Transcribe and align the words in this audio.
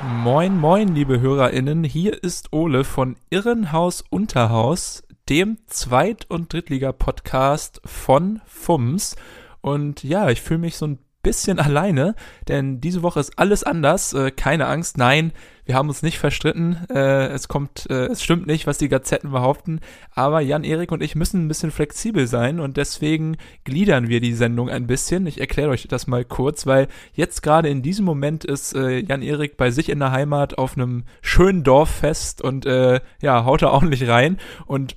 Moin, 0.00 0.56
moin, 0.56 0.94
liebe 0.94 1.18
HörerInnen. 1.20 1.82
Hier 1.82 2.22
ist 2.22 2.52
Ole 2.52 2.84
von 2.84 3.16
Irrenhaus 3.30 4.04
Unterhaus, 4.08 5.02
dem 5.28 5.58
Zweit- 5.66 6.30
und 6.30 6.52
Drittliga-Podcast 6.52 7.80
von 7.84 8.40
FUMS. 8.46 9.16
Und 9.60 10.04
ja, 10.04 10.30
ich 10.30 10.40
fühle 10.40 10.60
mich 10.60 10.76
so 10.76 10.86
ein 10.86 10.98
bisschen 11.28 11.58
alleine, 11.58 12.14
denn 12.48 12.80
diese 12.80 13.02
Woche 13.02 13.20
ist 13.20 13.38
alles 13.38 13.62
anders. 13.62 14.14
Äh, 14.14 14.30
keine 14.30 14.66
Angst, 14.66 14.96
nein, 14.96 15.32
wir 15.66 15.74
haben 15.74 15.90
uns 15.90 16.02
nicht 16.02 16.18
verstritten. 16.18 16.86
Äh, 16.88 17.26
es 17.26 17.48
kommt, 17.48 17.84
äh, 17.90 18.06
es 18.06 18.22
stimmt 18.22 18.46
nicht, 18.46 18.66
was 18.66 18.78
die 18.78 18.88
Gazetten 18.88 19.30
behaupten. 19.30 19.80
Aber 20.14 20.40
Jan, 20.40 20.64
Erik 20.64 20.90
und 20.90 21.02
ich 21.02 21.14
müssen 21.14 21.44
ein 21.44 21.48
bisschen 21.48 21.70
flexibel 21.70 22.26
sein 22.26 22.60
und 22.60 22.78
deswegen 22.78 23.36
gliedern 23.64 24.08
wir 24.08 24.22
die 24.22 24.32
Sendung 24.32 24.70
ein 24.70 24.86
bisschen. 24.86 25.26
Ich 25.26 25.38
erkläre 25.38 25.68
euch 25.68 25.86
das 25.86 26.06
mal 26.06 26.24
kurz, 26.24 26.66
weil 26.66 26.88
jetzt 27.12 27.42
gerade 27.42 27.68
in 27.68 27.82
diesem 27.82 28.06
Moment 28.06 28.46
ist 28.46 28.74
äh, 28.74 29.00
Jan 29.00 29.20
Erik 29.20 29.58
bei 29.58 29.70
sich 29.70 29.90
in 29.90 29.98
der 29.98 30.12
Heimat 30.12 30.56
auf 30.56 30.78
einem 30.78 31.04
schönen 31.20 31.62
Dorffest 31.62 32.40
und 32.40 32.64
äh, 32.64 33.00
ja, 33.20 33.44
haut 33.44 33.60
er 33.60 33.72
ordentlich 33.72 34.08
rein. 34.08 34.38
Und 34.64 34.96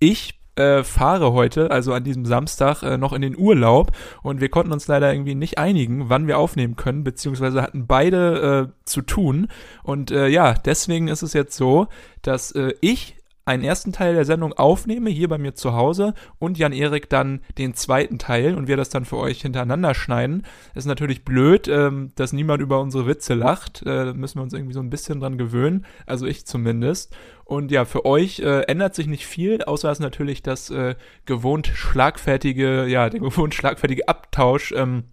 ich 0.00 0.37
äh, 0.58 0.84
fahre 0.84 1.32
heute, 1.32 1.70
also 1.70 1.92
an 1.92 2.04
diesem 2.04 2.24
Samstag, 2.24 2.82
äh, 2.82 2.98
noch 2.98 3.12
in 3.12 3.22
den 3.22 3.36
Urlaub 3.36 3.92
und 4.22 4.40
wir 4.40 4.48
konnten 4.48 4.72
uns 4.72 4.88
leider 4.88 5.12
irgendwie 5.12 5.34
nicht 5.34 5.58
einigen, 5.58 6.08
wann 6.08 6.26
wir 6.26 6.38
aufnehmen 6.38 6.76
können, 6.76 7.04
beziehungsweise 7.04 7.62
hatten 7.62 7.86
beide 7.86 8.68
äh, 8.68 8.84
zu 8.84 9.02
tun. 9.02 9.48
Und 9.82 10.10
äh, 10.10 10.28
ja, 10.28 10.54
deswegen 10.54 11.08
ist 11.08 11.22
es 11.22 11.32
jetzt 11.32 11.56
so, 11.56 11.86
dass 12.22 12.52
äh, 12.52 12.74
ich 12.80 13.17
einen 13.48 13.64
ersten 13.64 13.92
Teil 13.92 14.14
der 14.14 14.24
Sendung 14.24 14.52
aufnehme, 14.52 15.10
hier 15.10 15.28
bei 15.28 15.38
mir 15.38 15.54
zu 15.54 15.72
Hause, 15.72 16.14
und 16.38 16.58
Jan-Erik 16.58 17.08
dann 17.08 17.40
den 17.56 17.74
zweiten 17.74 18.18
Teil 18.18 18.54
und 18.54 18.68
wir 18.68 18.76
das 18.76 18.90
dann 18.90 19.04
für 19.04 19.16
euch 19.16 19.42
hintereinander 19.42 19.94
schneiden. 19.94 20.44
Ist 20.74 20.86
natürlich 20.86 21.24
blöd, 21.24 21.66
ähm, 21.66 22.12
dass 22.14 22.32
niemand 22.32 22.62
über 22.62 22.80
unsere 22.80 23.06
Witze 23.06 23.34
lacht. 23.34 23.82
Äh, 23.86 24.12
müssen 24.12 24.38
wir 24.38 24.42
uns 24.42 24.52
irgendwie 24.52 24.74
so 24.74 24.80
ein 24.80 24.90
bisschen 24.90 25.20
dran 25.20 25.38
gewöhnen, 25.38 25.86
also 26.06 26.26
ich 26.26 26.46
zumindest. 26.46 27.16
Und 27.44 27.70
ja, 27.70 27.86
für 27.86 28.04
euch 28.04 28.40
äh, 28.40 28.60
ändert 28.62 28.94
sich 28.94 29.06
nicht 29.06 29.26
viel, 29.26 29.62
außer 29.62 29.88
dass 29.88 30.00
natürlich 30.00 30.42
das 30.42 30.68
äh, 30.70 30.94
gewohnt 31.24 31.66
schlagfertige, 31.66 32.86
ja, 32.86 33.08
der 33.08 33.20
gewohnt 33.20 33.54
schlagfertige 33.54 34.06
Abtausch 34.06 34.72
ähm, 34.76 35.04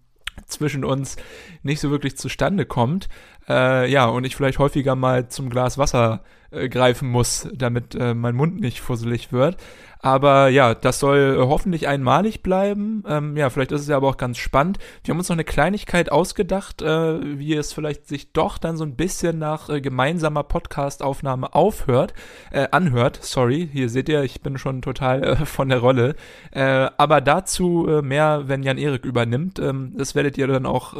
zwischen 0.45 0.83
uns 0.83 1.17
nicht 1.63 1.79
so 1.79 1.91
wirklich 1.91 2.17
zustande 2.17 2.65
kommt. 2.65 3.09
Äh, 3.47 3.91
ja, 3.91 4.05
und 4.05 4.25
ich 4.25 4.35
vielleicht 4.35 4.59
häufiger 4.59 4.95
mal 4.95 5.27
zum 5.29 5.49
Glas 5.49 5.77
Wasser 5.77 6.23
äh, 6.51 6.69
greifen 6.69 7.09
muss, 7.09 7.47
damit 7.53 7.95
äh, 7.95 8.13
mein 8.13 8.35
Mund 8.35 8.59
nicht 8.59 8.81
fusselig 8.81 9.31
wird. 9.31 9.57
Aber 10.05 10.49
ja, 10.49 10.75
das 10.75 10.99
soll 10.99 11.35
äh, 11.35 11.41
hoffentlich 11.47 11.87
einmalig 11.87 12.43
bleiben. 12.43 13.03
Ähm, 13.07 13.35
ja, 13.35 13.49
vielleicht 13.49 13.71
ist 13.71 13.81
es 13.81 13.87
ja 13.87 13.97
aber 13.97 14.09
auch 14.09 14.17
ganz 14.17 14.37
spannend. 14.37 14.77
Wir 15.03 15.11
haben 15.11 15.17
uns 15.17 15.29
noch 15.29 15.35
eine 15.35 15.43
Kleinigkeit 15.43 16.11
ausgedacht, 16.11 16.83
äh, 16.83 17.39
wie 17.39 17.55
es 17.55 17.73
vielleicht 17.73 18.07
sich 18.07 18.31
doch 18.31 18.59
dann 18.59 18.77
so 18.77 18.83
ein 18.83 18.95
bisschen 18.95 19.39
nach 19.39 19.67
äh, 19.67 19.81
gemeinsamer 19.81 20.43
Podcast-Aufnahme 20.43 21.55
aufhört, 21.55 22.13
äh, 22.51 22.67
anhört. 22.69 23.17
Sorry, 23.23 23.67
hier 23.73 23.89
seht 23.89 24.07
ihr, 24.07 24.21
ich 24.21 24.41
bin 24.41 24.59
schon 24.59 24.83
total 24.83 25.23
äh, 25.23 25.35
von 25.47 25.69
der 25.69 25.79
Rolle. 25.79 26.15
Äh, 26.51 26.87
aber 26.97 27.19
dazu 27.19 27.89
mehr, 28.03 28.43
wenn 28.45 28.61
Jan 28.61 28.77
Erik 28.77 29.05
übernimmt. 29.05 29.57
Ähm, 29.57 29.95
das 29.97 30.13
werdet 30.13 30.37
ihr 30.37 30.45
dann 30.45 30.67
auch 30.67 30.93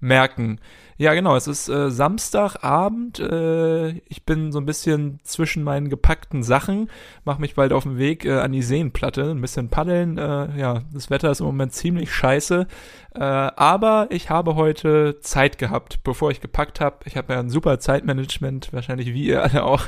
merken. 0.00 0.60
Ja, 0.98 1.12
genau, 1.12 1.36
es 1.36 1.46
ist 1.46 1.68
äh, 1.68 1.90
Samstagabend. 1.90 3.20
Äh, 3.20 3.98
ich 4.08 4.24
bin 4.24 4.50
so 4.50 4.58
ein 4.58 4.64
bisschen 4.64 5.20
zwischen 5.24 5.62
meinen 5.62 5.90
gepackten 5.90 6.42
Sachen, 6.42 6.88
mache 7.24 7.40
mich 7.40 7.54
bald 7.54 7.74
auf 7.74 7.82
den 7.82 7.98
Weg 7.98 8.24
äh, 8.24 8.38
an 8.38 8.52
die 8.52 8.62
Seenplatte, 8.62 9.30
ein 9.30 9.42
bisschen 9.42 9.68
paddeln. 9.68 10.16
Äh, 10.16 10.58
ja, 10.58 10.84
das 10.94 11.10
Wetter 11.10 11.30
ist 11.30 11.40
im 11.40 11.46
Moment 11.46 11.74
ziemlich 11.74 12.14
scheiße. 12.14 12.66
Äh, 13.14 13.20
aber 13.20 14.06
ich 14.08 14.30
habe 14.30 14.54
heute 14.54 15.20
Zeit 15.20 15.58
gehabt, 15.58 16.02
bevor 16.02 16.30
ich 16.30 16.40
gepackt 16.40 16.80
habe. 16.80 16.96
Ich 17.04 17.18
habe 17.18 17.34
ja 17.34 17.40
ein 17.40 17.50
super 17.50 17.78
Zeitmanagement, 17.78 18.72
wahrscheinlich 18.72 19.12
wie 19.12 19.26
ihr 19.26 19.42
alle 19.42 19.64
auch. 19.64 19.82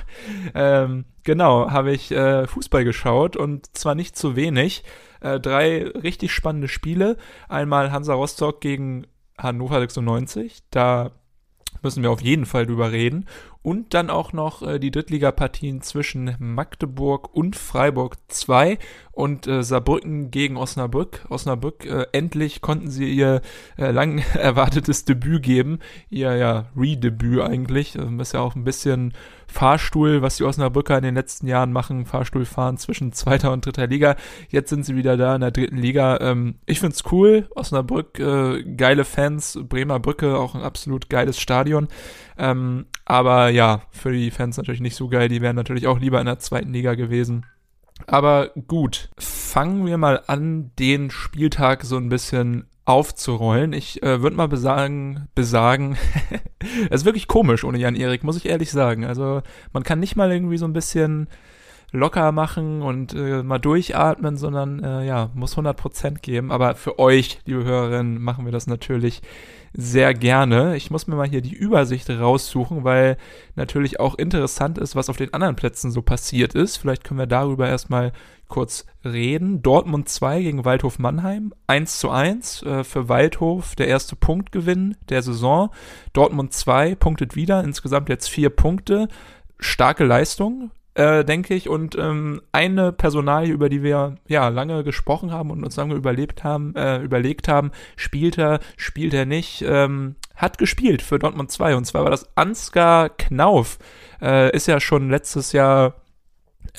Ähm, 0.54 1.06
genau, 1.24 1.70
habe 1.70 1.92
ich 1.92 2.10
äh, 2.10 2.47
Fußball 2.47 2.84
geschaut 2.84 3.34
und 3.34 3.74
zwar 3.76 3.94
nicht 3.94 4.16
zu 4.16 4.36
wenig. 4.36 4.84
Drei 5.20 5.82
richtig 5.82 6.30
spannende 6.30 6.68
Spiele. 6.68 7.16
Einmal 7.48 7.91
Hansa 7.91 8.14
Rostock 8.14 8.60
gegen 8.60 9.04
Hannover 9.38 9.81
96. 9.81 10.59
Da 10.71 11.12
müssen 11.82 12.03
wir 12.03 12.10
auf 12.10 12.21
jeden 12.21 12.47
Fall 12.47 12.66
drüber 12.66 12.93
reden. 12.93 13.26
Und 13.62 13.92
dann 13.92 14.08
auch 14.08 14.32
noch 14.32 14.62
äh, 14.62 14.78
die 14.78 14.91
Drittligapartien 14.91 15.82
zwischen 15.82 16.36
Magdeburg 16.38 17.34
und 17.34 17.56
Freiburg 17.56 18.16
2 18.28 18.78
und 19.19 19.48
äh, 19.48 19.64
Saarbrücken 19.64 20.30
gegen 20.30 20.56
Osnabrück. 20.56 21.26
Osnabrück, 21.28 21.84
äh, 21.84 22.06
endlich 22.12 22.60
konnten 22.60 22.88
sie 22.88 23.12
ihr 23.12 23.42
äh, 23.76 23.91
lang 23.91 24.18
erwartetes 24.34 25.04
Debüt 25.04 25.42
geben. 25.42 25.80
Ihr 26.08 26.36
ja 26.36 26.66
Redebüt 26.76 27.41
eigentlich. 27.41 27.97
Ähm, 27.97 28.20
ist 28.20 28.34
ja 28.34 28.41
auch 28.41 28.54
ein 28.54 28.62
bisschen 28.62 29.12
Fahrstuhl, 29.48 30.22
was 30.22 30.36
die 30.36 30.44
Osnabrücker 30.44 30.97
in 30.97 31.02
den 31.02 31.16
letzten 31.16 31.48
Jahren 31.48 31.72
machen. 31.72 32.06
Fahrstuhl 32.06 32.44
fahren 32.44 32.76
zwischen 32.76 33.12
zweiter 33.12 33.50
und 33.50 33.66
dritter 33.66 33.88
Liga. 33.88 34.14
Jetzt 34.50 34.70
sind 34.70 34.84
sie 34.84 34.94
wieder 34.94 35.16
da 35.16 35.34
in 35.34 35.41
der 35.41 35.50
dritten 35.50 35.78
Liga. 35.78 36.18
Ähm, 36.20 36.56
ich 36.66 36.78
find's 36.78 37.02
cool. 37.10 37.48
Osnabrück, 37.56 38.20
äh, 38.20 38.62
geile 38.62 39.04
Fans. 39.04 39.58
Bremer 39.68 39.98
Brücke, 39.98 40.38
auch 40.38 40.54
ein 40.54 40.62
absolut 40.62 41.10
geiles 41.10 41.41
Stadion. 41.41 41.88
Ähm, 42.38 42.86
aber 43.04 43.47
ja, 43.48 43.82
für 43.91 44.12
die 44.12 44.31
Fans 44.31 44.56
natürlich 44.56 44.81
nicht 44.81 44.97
so 44.97 45.09
geil. 45.09 45.28
Die 45.28 45.42
wären 45.42 45.56
natürlich 45.56 45.86
auch 45.86 45.98
lieber 45.98 46.20
in 46.20 46.26
der 46.26 46.38
zweiten 46.38 46.72
Liga 46.72 46.94
gewesen. 46.94 47.47
Aber 48.06 48.50
gut, 48.69 49.10
fangen 49.19 49.86
wir 49.86 49.98
mal 49.98 50.22
an, 50.26 50.70
den 50.78 51.10
Spieltag 51.10 51.84
so 51.84 51.97
ein 51.97 52.09
bisschen 52.09 52.66
aufzurollen. 52.84 53.72
Ich 53.75 54.03
äh, 54.03 54.22
würde 54.22 54.36
mal 54.36 54.48
besagen, 54.48 55.28
besagen, 55.34 55.98
es 56.91 57.03
ist 57.03 57.04
wirklich 57.04 57.28
komisch 57.28 57.64
ohne 57.64 57.78
Jan 57.78 57.97
Erik, 57.97 58.25
muss 58.25 58.36
ich 58.38 58.47
ehrlich 58.47 58.70
sagen. 58.70 59.04
Also 59.04 59.42
man 59.72 59.82
kann 59.82 60.00
nicht 60.00 60.16
mal 60.16 60.32
irgendwie 60.32 60.56
so 60.56 60.65
ein 60.65 60.72
bisschen 60.72 61.28
locker 61.92 62.32
machen 62.32 62.82
und 62.82 63.15
äh, 63.15 63.42
mal 63.42 63.59
durchatmen, 63.59 64.36
sondern 64.36 64.82
äh, 64.82 65.06
ja, 65.06 65.30
muss 65.34 65.56
100% 65.56 66.20
geben. 66.20 66.50
Aber 66.50 66.75
für 66.75 66.98
euch, 66.98 67.41
liebe 67.44 67.65
Hörerinnen, 67.65 68.22
machen 68.22 68.44
wir 68.44 68.53
das 68.53 68.66
natürlich 68.66 69.22
sehr 69.72 70.14
gerne. 70.14 70.76
Ich 70.76 70.90
muss 70.90 71.06
mir 71.06 71.16
mal 71.16 71.28
hier 71.28 71.40
die 71.40 71.54
Übersicht 71.54 72.08
raussuchen, 72.10 72.84
weil 72.84 73.16
natürlich 73.54 74.00
auch 74.00 74.14
interessant 74.16 74.78
ist, 74.78 74.96
was 74.96 75.08
auf 75.08 75.16
den 75.16 75.34
anderen 75.34 75.56
Plätzen 75.56 75.90
so 75.90 76.02
passiert 76.02 76.54
ist. 76.54 76.76
Vielleicht 76.76 77.04
können 77.04 77.20
wir 77.20 77.26
darüber 77.26 77.68
erstmal 77.68 78.12
kurz 78.48 78.86
reden. 79.04 79.62
Dortmund 79.62 80.08
2 80.08 80.42
gegen 80.42 80.64
Waldhof 80.64 80.98
Mannheim. 80.98 81.52
1 81.66 81.98
zu 81.98 82.10
1 82.10 82.62
äh, 82.62 82.84
für 82.84 83.08
Waldhof 83.08 83.76
der 83.76 83.88
erste 83.88 84.16
Punktgewinn 84.16 84.96
der 85.08 85.22
Saison. 85.22 85.70
Dortmund 86.12 86.52
2 86.52 86.94
punktet 86.94 87.36
wieder, 87.36 87.62
insgesamt 87.62 88.08
jetzt 88.08 88.28
vier 88.28 88.50
Punkte. 88.50 89.08
Starke 89.58 90.04
Leistung 90.04 90.70
äh, 90.98 91.25
denke 91.25 91.54
ich. 91.54 91.69
Und 91.69 91.97
ähm, 91.97 92.42
eine 92.53 92.92
Personalie, 92.92 93.53
über 93.53 93.69
die 93.69 93.82
wir 93.82 94.16
ja 94.26 94.48
lange 94.48 94.82
gesprochen 94.82 95.32
haben 95.32 95.50
und 95.50 95.64
uns 95.64 95.76
lange 95.76 95.94
überlebt 95.94 96.42
haben, 96.42 96.75
äh, 96.75 96.98
überlegt 96.98 97.47
haben, 97.47 97.70
spielt 97.97 98.36
er, 98.36 98.59
spielt 98.76 99.14
er 99.14 99.25
nicht, 99.25 99.64
ähm, 99.66 100.16
hat 100.34 100.59
gespielt 100.59 101.00
für 101.00 101.19
Dortmund 101.19 101.53
2. 101.53 101.76
Und 101.76 101.84
zwar 101.84 102.03
war 102.03 102.10
das 102.10 102.28
Ansgar 102.36 103.10
Knauf. 103.10 103.78
Äh, 104.20 104.54
ist 104.54 104.66
ja 104.66 104.81
schon 104.81 105.09
letztes 105.09 105.53
Jahr 105.53 105.95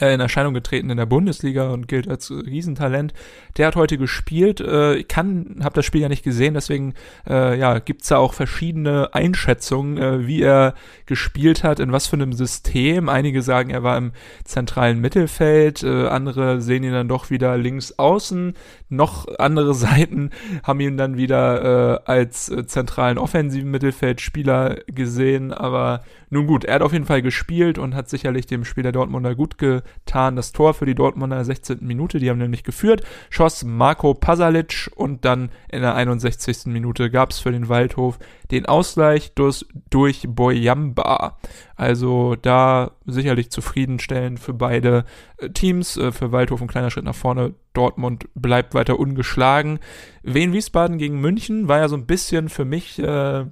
äh, 0.01 0.13
in 0.13 0.19
Erscheinung 0.19 0.53
getreten 0.53 0.89
in 0.89 0.97
der 0.97 1.05
Bundesliga 1.05 1.69
und 1.69 1.87
gilt 1.87 2.07
als 2.07 2.31
Riesentalent. 2.31 3.13
Der 3.57 3.67
hat 3.67 3.75
heute 3.75 3.97
gespielt. 3.97 4.59
Äh, 4.61 4.95
ich 4.95 5.07
kann, 5.07 5.59
habe 5.63 5.75
das 5.75 5.85
Spiel 5.85 6.01
ja 6.01 6.09
nicht 6.09 6.23
gesehen, 6.23 6.53
deswegen 6.53 6.93
äh, 7.27 7.57
ja, 7.57 7.79
gibt's 7.79 8.09
da 8.09 8.17
auch 8.17 8.33
verschiedene 8.33 9.13
Einschätzungen, 9.13 9.97
äh, 9.97 10.27
wie 10.27 10.41
er 10.41 10.73
gespielt 11.05 11.63
hat, 11.63 11.79
in 11.79 11.91
was 11.91 12.07
für 12.07 12.15
einem 12.15 12.33
System. 12.33 13.09
Einige 13.09 13.41
sagen, 13.41 13.69
er 13.69 13.83
war 13.83 13.97
im 13.97 14.11
zentralen 14.43 14.99
Mittelfeld, 14.99 15.83
äh, 15.83 16.07
andere 16.07 16.61
sehen 16.61 16.83
ihn 16.83 16.93
dann 16.93 17.07
doch 17.07 17.29
wieder 17.29 17.57
links 17.57 17.93
außen. 17.97 18.53
Noch 18.89 19.27
andere 19.37 19.73
Seiten 19.79 20.31
haben 20.63 20.79
ihn 20.79 20.97
dann 20.97 21.17
wieder 21.17 21.99
äh, 22.05 22.11
als 22.11 22.49
äh, 22.49 22.65
zentralen 22.65 23.17
offensiven 23.17 23.71
Mittelfeldspieler 23.71 24.77
gesehen. 24.87 25.53
Aber 25.53 26.03
nun 26.29 26.47
gut, 26.47 26.65
er 26.65 26.75
hat 26.75 26.81
auf 26.81 26.93
jeden 26.93 27.05
Fall 27.05 27.21
gespielt 27.21 27.77
und 27.77 27.95
hat 27.95 28.09
sicherlich 28.09 28.45
dem 28.45 28.65
Spieler 28.65 28.91
Dortmunder 28.91 29.35
gut 29.35 29.57
ge 29.57 29.81
Tan 30.05 30.35
das 30.35 30.51
Tor 30.51 30.73
für 30.73 30.85
die 30.85 30.95
Dortmunder 30.95 31.35
in 31.35 31.39
der 31.39 31.45
16. 31.45 31.79
Minute. 31.81 32.19
Die 32.19 32.29
haben 32.29 32.39
nämlich 32.39 32.63
geführt. 32.63 33.03
Schoss 33.29 33.63
Marco 33.63 34.13
Pasalic 34.13 34.89
und 34.95 35.25
dann 35.25 35.49
in 35.71 35.81
der 35.81 35.95
61. 35.95 36.65
Minute 36.65 37.11
gab 37.11 37.31
es 37.31 37.39
für 37.39 37.51
den 37.51 37.69
Waldhof 37.69 38.19
den 38.51 38.65
Ausgleich 38.65 39.33
durch, 39.33 39.65
durch 39.89 40.25
Boyamba. 40.27 41.37
Also 41.75 42.35
da 42.35 42.91
sicherlich 43.05 43.51
zufriedenstellend 43.51 44.39
für 44.39 44.53
beide 44.53 45.05
äh, 45.37 45.49
Teams. 45.49 45.97
Äh, 45.97 46.11
für 46.11 46.31
Waldhof 46.31 46.61
ein 46.61 46.67
kleiner 46.67 46.89
Schritt 46.89 47.05
nach 47.05 47.15
vorne. 47.15 47.53
Dortmund 47.73 48.25
bleibt 48.33 48.73
weiter 48.73 48.99
ungeschlagen. 48.99 49.79
Wien 50.23 50.53
Wiesbaden 50.53 50.97
gegen 50.97 51.21
München 51.21 51.67
war 51.67 51.77
ja 51.77 51.87
so 51.87 51.95
ein 51.95 52.07
bisschen 52.07 52.49
für 52.49 52.65
mich 52.65 52.99
äh, 52.99 53.45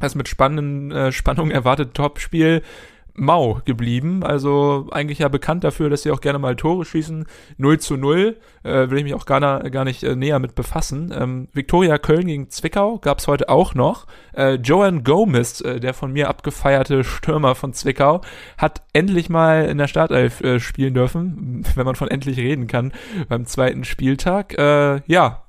das 0.00 0.14
mit 0.14 0.28
spannenden 0.28 0.92
äh, 0.92 1.12
Spannung 1.12 1.50
erwartete 1.50 1.92
Topspiel 1.92 2.62
mau 3.16 3.60
geblieben. 3.64 4.22
Also 4.22 4.88
eigentlich 4.90 5.18
ja 5.18 5.28
bekannt 5.28 5.64
dafür, 5.64 5.90
dass 5.90 6.02
sie 6.02 6.10
auch 6.10 6.20
gerne 6.20 6.38
mal 6.38 6.56
Tore 6.56 6.84
schießen. 6.84 7.26
0 7.56 7.78
zu 7.78 7.96
0 7.96 8.36
äh, 8.62 8.90
will 8.90 8.98
ich 8.98 9.04
mich 9.04 9.14
auch 9.14 9.26
gar, 9.26 9.40
gar 9.70 9.84
nicht 9.84 10.02
äh, 10.02 10.14
näher 10.14 10.38
mit 10.38 10.54
befassen. 10.54 11.12
Ähm, 11.16 11.48
Viktoria 11.52 11.98
Köln 11.98 12.26
gegen 12.26 12.50
Zwickau 12.50 12.98
gab 12.98 13.18
es 13.18 13.28
heute 13.28 13.48
auch 13.48 13.74
noch. 13.74 14.06
Äh, 14.34 14.54
Joan 14.54 15.04
Gomez, 15.04 15.60
äh, 15.60 15.80
der 15.80 15.94
von 15.94 16.12
mir 16.12 16.28
abgefeierte 16.28 17.04
Stürmer 17.04 17.54
von 17.54 17.72
Zwickau, 17.72 18.20
hat 18.58 18.82
endlich 18.92 19.28
mal 19.28 19.66
in 19.66 19.78
der 19.78 19.88
Startelf 19.88 20.40
äh, 20.42 20.60
spielen 20.60 20.94
dürfen, 20.94 21.64
wenn 21.74 21.86
man 21.86 21.96
von 21.96 22.08
endlich 22.08 22.38
reden 22.38 22.66
kann, 22.66 22.92
beim 23.28 23.46
zweiten 23.46 23.84
Spieltag. 23.84 24.58
Äh, 24.58 25.00
ja, 25.06 25.42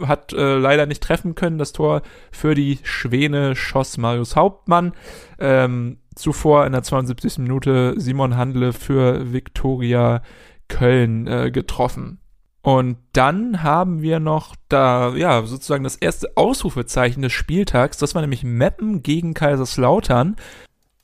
hat 0.00 0.32
äh, 0.32 0.56
leider 0.56 0.86
nicht 0.86 1.02
treffen 1.02 1.34
können. 1.34 1.58
Das 1.58 1.72
Tor 1.72 2.02
für 2.30 2.54
die 2.54 2.78
Schwäne 2.82 3.56
schoss 3.56 3.98
Marius 3.98 4.36
Hauptmann. 4.36 4.92
Ähm, 5.38 5.98
zuvor 6.14 6.66
in 6.66 6.72
der 6.72 6.82
72. 6.82 7.38
Minute 7.38 7.94
Simon 7.96 8.36
Handle 8.36 8.72
für 8.72 9.32
Viktoria 9.32 10.22
Köln 10.68 11.26
äh, 11.26 11.50
getroffen. 11.50 12.20
Und 12.62 12.98
dann 13.12 13.62
haben 13.62 14.02
wir 14.02 14.20
noch 14.20 14.54
da, 14.68 15.14
ja, 15.14 15.42
sozusagen 15.44 15.84
das 15.84 15.96
erste 15.96 16.36
Ausrufezeichen 16.36 17.22
des 17.22 17.32
Spieltags. 17.32 17.96
Das 17.96 18.14
war 18.14 18.20
nämlich 18.20 18.44
Meppen 18.44 19.02
gegen 19.02 19.32
Kaiserslautern. 19.32 20.36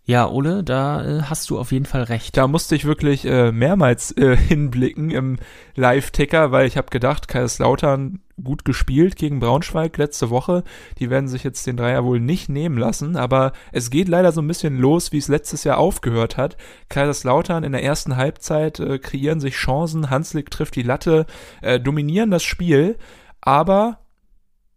Ja, 0.09 0.29
Ole, 0.31 0.63
da 0.63 1.05
äh, 1.05 1.23
hast 1.23 1.51
du 1.51 1.59
auf 1.59 1.73
jeden 1.73 1.85
Fall 1.85 2.05
recht. 2.05 2.37
Da 2.37 2.47
musste 2.47 2.77
ich 2.77 2.85
wirklich 2.85 3.25
äh, 3.25 3.51
mehrmals 3.51 4.17
äh, 4.17 4.37
hinblicken 4.49 5.11
im 5.11 5.39
Live-Ticker, 5.75 6.53
weil 6.53 6.69
ich 6.69 6.77
habe 6.77 6.91
gedacht, 6.91 7.27
Kaiserslautern 7.27 8.21
gut 8.41 8.65
gespielt 8.65 9.17
gegen 9.17 9.41
Braunschweig 9.41 9.97
letzte 9.97 10.31
Woche. 10.31 10.63
Die 11.01 11.11
werden 11.11 11.27
sich 11.27 11.43
jetzt 11.43 11.67
den 11.67 11.77
Dreier 11.77 12.05
wohl 12.05 12.21
nicht 12.21 12.49
nehmen 12.49 12.79
lassen, 12.79 13.17
aber 13.17 13.53
es 13.73 13.91
geht 13.91 14.07
leider 14.07 14.31
so 14.31 14.43
ein 14.43 14.47
bisschen 14.47 14.79
los, 14.79 15.11
wie 15.11 15.19
es 15.19 15.27
letztes 15.27 15.65
Jahr 15.65 15.79
aufgehört 15.79 16.37
hat. 16.37 16.57
Kaiserslautern 16.89 17.65
in 17.65 17.73
der 17.73 17.83
ersten 17.83 18.15
Halbzeit 18.17 18.79
äh, 18.79 19.01
kreieren 19.01 19.41
sich 19.41 19.57
Chancen, 19.57 20.09
Hanslik 20.09 20.53
trifft 20.53 20.77
die 20.77 20.83
Latte, 20.83 21.27
äh, 21.63 21.81
dominieren 21.81 22.31
das 22.31 22.45
Spiel, 22.45 22.97
aber 23.41 23.99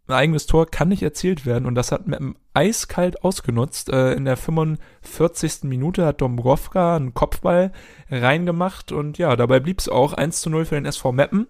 ein 0.08 0.14
eigenes 0.14 0.46
Tor 0.46 0.66
kann 0.66 0.88
nicht 0.88 1.04
erzielt 1.04 1.46
werden 1.46 1.66
und 1.66 1.76
das 1.76 1.92
hat 1.92 2.08
mit 2.08 2.18
einem 2.18 2.34
eiskalt 2.54 3.24
ausgenutzt. 3.24 3.90
Äh, 3.90 4.12
in 4.12 4.24
der 4.24 4.36
45. 4.36 5.64
Minute 5.64 6.06
hat 6.06 6.20
Dombrovka 6.20 6.96
einen 6.96 7.14
Kopfball 7.14 7.72
reingemacht 8.10 8.92
und 8.92 9.18
ja, 9.18 9.36
dabei 9.36 9.60
blieb 9.60 9.78
es 9.78 9.88
auch 9.88 10.12
1 10.12 10.40
zu 10.40 10.50
0 10.50 10.64
für 10.64 10.74
den 10.74 10.86
SV 10.86 11.12
Meppen. 11.12 11.46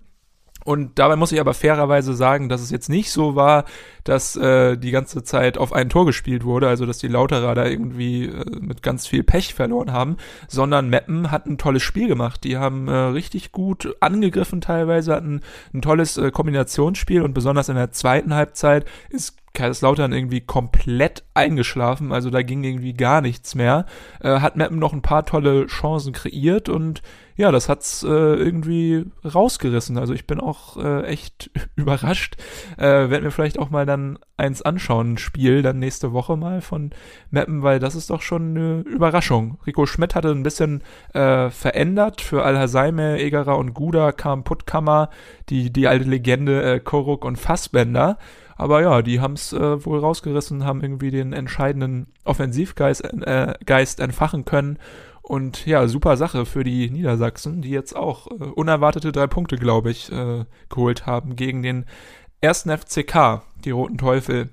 Und 0.65 0.99
dabei 0.99 1.17
muss 1.17 1.33
ich 1.33 1.41
aber 1.41 1.55
fairerweise 1.55 2.15
sagen, 2.15 2.49
dass 2.49 2.61
es 2.61 2.71
jetzt 2.71 2.91
nicht 2.91 3.11
so 3.11 3.35
war, 3.35 3.65
dass 4.05 4.37
äh, 4.37 4.77
die 4.77 4.91
ganze 4.91 5.23
Zeit 5.23 5.57
auf 5.57 5.73
ein 5.73 5.89
Tor 5.89 6.05
gespielt 6.05 6.45
wurde, 6.45 6.69
also 6.69 6.85
dass 6.85 6.99
die 6.99 7.09
Lauterer 7.09 7.55
da 7.55 7.65
irgendwie 7.65 8.27
äh, 8.27 8.45
mit 8.61 8.83
ganz 8.83 9.07
viel 9.07 9.23
Pech 9.23 9.55
verloren 9.55 9.93
haben, 9.93 10.17
sondern 10.49 10.91
Meppen 10.91 11.31
hat 11.31 11.47
ein 11.47 11.57
tolles 11.57 11.83
Spiel 11.83 12.09
gemacht. 12.09 12.45
Die 12.45 12.59
haben 12.59 12.89
äh, 12.89 12.93
richtig 12.93 13.53
gut 13.53 13.95
angegriffen 14.01 14.61
teilweise, 14.61 15.15
hatten 15.15 15.41
ein 15.73 15.81
tolles 15.81 16.19
äh, 16.19 16.31
Kombinationsspiel 16.31 17.23
und 17.23 17.33
besonders 17.33 17.71
in 17.71 17.77
der 17.77 17.93
zweiten 17.93 18.35
Halbzeit 18.35 18.85
ist 19.09 19.40
Kaiserslautern 19.53 20.13
irgendwie 20.13 20.41
komplett 20.41 21.25
eingeschlafen, 21.35 22.13
also 22.13 22.31
da 22.31 22.43
ging 22.43 22.63
irgendwie 22.63 22.95
gar 22.95 23.21
nichts 23.21 23.55
mehr. 23.55 23.87
Äh, 24.21 24.41
hat 24.41 24.57
Meppen 24.57 24.79
noch 24.79 24.93
ein 24.93 25.03
paar 25.03 25.27
tolle 25.27 25.67
Chancen 25.67 26.13
kreiert 26.13 26.69
und 26.69 27.03
ja, 27.41 27.51
das 27.51 27.71
hat's 27.71 28.03
äh, 28.03 28.09
irgendwie 28.09 29.07
rausgerissen. 29.25 29.97
Also 29.97 30.13
ich 30.13 30.27
bin 30.27 30.41
auch 30.41 30.77
äh, 30.77 31.05
echt 31.05 31.51
überrascht. 31.75 32.37
Äh, 32.77 33.09
werden 33.09 33.25
wir 33.25 33.31
vielleicht 33.31 33.59
auch 33.59 33.71
mal 33.71 33.87
dann 33.87 34.19
eins 34.37 34.61
anschauen, 34.61 35.15
ein 35.15 35.19
Spiel 35.19 35.63
dann 35.63 35.79
nächste 35.79 36.13
Woche 36.13 36.37
mal 36.37 36.61
von 36.61 36.91
Meppen, 37.31 37.63
weil 37.63 37.79
das 37.79 37.95
ist 37.95 38.11
doch 38.11 38.21
schon 38.21 38.51
eine 38.51 38.81
Überraschung. 38.81 39.59
Rico 39.67 39.87
Schmidt 39.87 40.15
hatte 40.15 40.31
ein 40.31 40.43
bisschen 40.43 40.83
äh, 41.15 41.49
verändert. 41.49 42.21
Für 42.21 42.45
Al-Hasaime, 42.45 43.19
Egerer 43.19 43.57
und 43.57 43.73
Guda 43.73 44.13
kam 44.13 44.45
Puttkammer, 44.45 45.09
die, 45.49 45.73
die 45.73 45.89
alte 45.89 46.05
Legende 46.05 46.63
äh, 46.63 46.79
Koruk 46.79 47.25
und 47.25 47.37
Fassbender. 47.37 48.19
Aber 48.61 48.83
ja, 48.83 49.01
die 49.01 49.23
haben 49.23 49.33
es 49.33 49.55
äh, 49.55 49.87
wohl 49.87 50.01
rausgerissen, 50.01 50.67
haben 50.67 50.83
irgendwie 50.83 51.11
den 51.11 51.33
entscheidenden 51.33 52.09
Offensivgeist 52.25 53.03
äh, 53.03 53.55
Geist 53.65 54.01
entfachen 54.01 54.45
können. 54.45 54.79
Und 55.23 55.65
ja, 55.65 55.89
super 55.89 56.19
Sache 56.19 56.45
für 56.45 56.63
die 56.63 56.91
Niedersachsen, 56.91 57.63
die 57.63 57.71
jetzt 57.71 57.97
auch 57.97 58.27
äh, 58.27 58.45
unerwartete 58.45 59.13
drei 59.13 59.29
Punkte, 59.29 59.57
glaube 59.57 59.91
ich, 59.91 60.13
äh, 60.13 60.45
geholt 60.69 61.07
haben 61.07 61.37
gegen 61.37 61.63
den 61.63 61.87
ersten 62.43 62.69
FCK, 62.69 63.41
die 63.65 63.71
Roten 63.71 63.97
Teufel. 63.97 64.51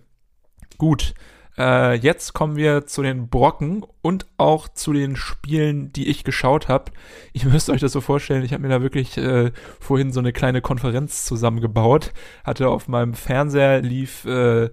Gut, 0.78 1.14
äh, 1.58 1.96
jetzt 1.96 2.34
kommen 2.34 2.56
wir 2.56 2.86
zu 2.86 3.02
den 3.02 3.30
Brocken 3.30 3.84
und 4.02 4.28
auch 4.38 4.68
zu 4.68 4.94
den 4.94 5.16
Spielen, 5.16 5.92
die 5.92 6.08
ich 6.08 6.24
geschaut 6.24 6.68
habe. 6.68 6.92
Ich 7.34 7.46
müsst 7.52 7.70
euch 7.70 7.82
das 7.82 7.92
so 7.92 8.02
vorstellen, 8.02 8.44
ich 8.44 8.54
habe 8.54 8.64
mir 8.64 8.70
da 8.70 8.82
wirklich 8.82 9.18
äh, 9.18 9.52
vorhin 9.80 10.12
so 10.12 10.20
eine 10.20 10.34
kleine 10.34 10.62
Konferenz 10.62 11.26
zusammengebaut. 11.26 12.14
Hatte 12.44 12.70
auf 12.70 12.88
meinem 12.88 13.14
Fernseher 13.14 13.82
lief 13.82 14.26
äh, 14.26 14.66
äh 14.66 14.70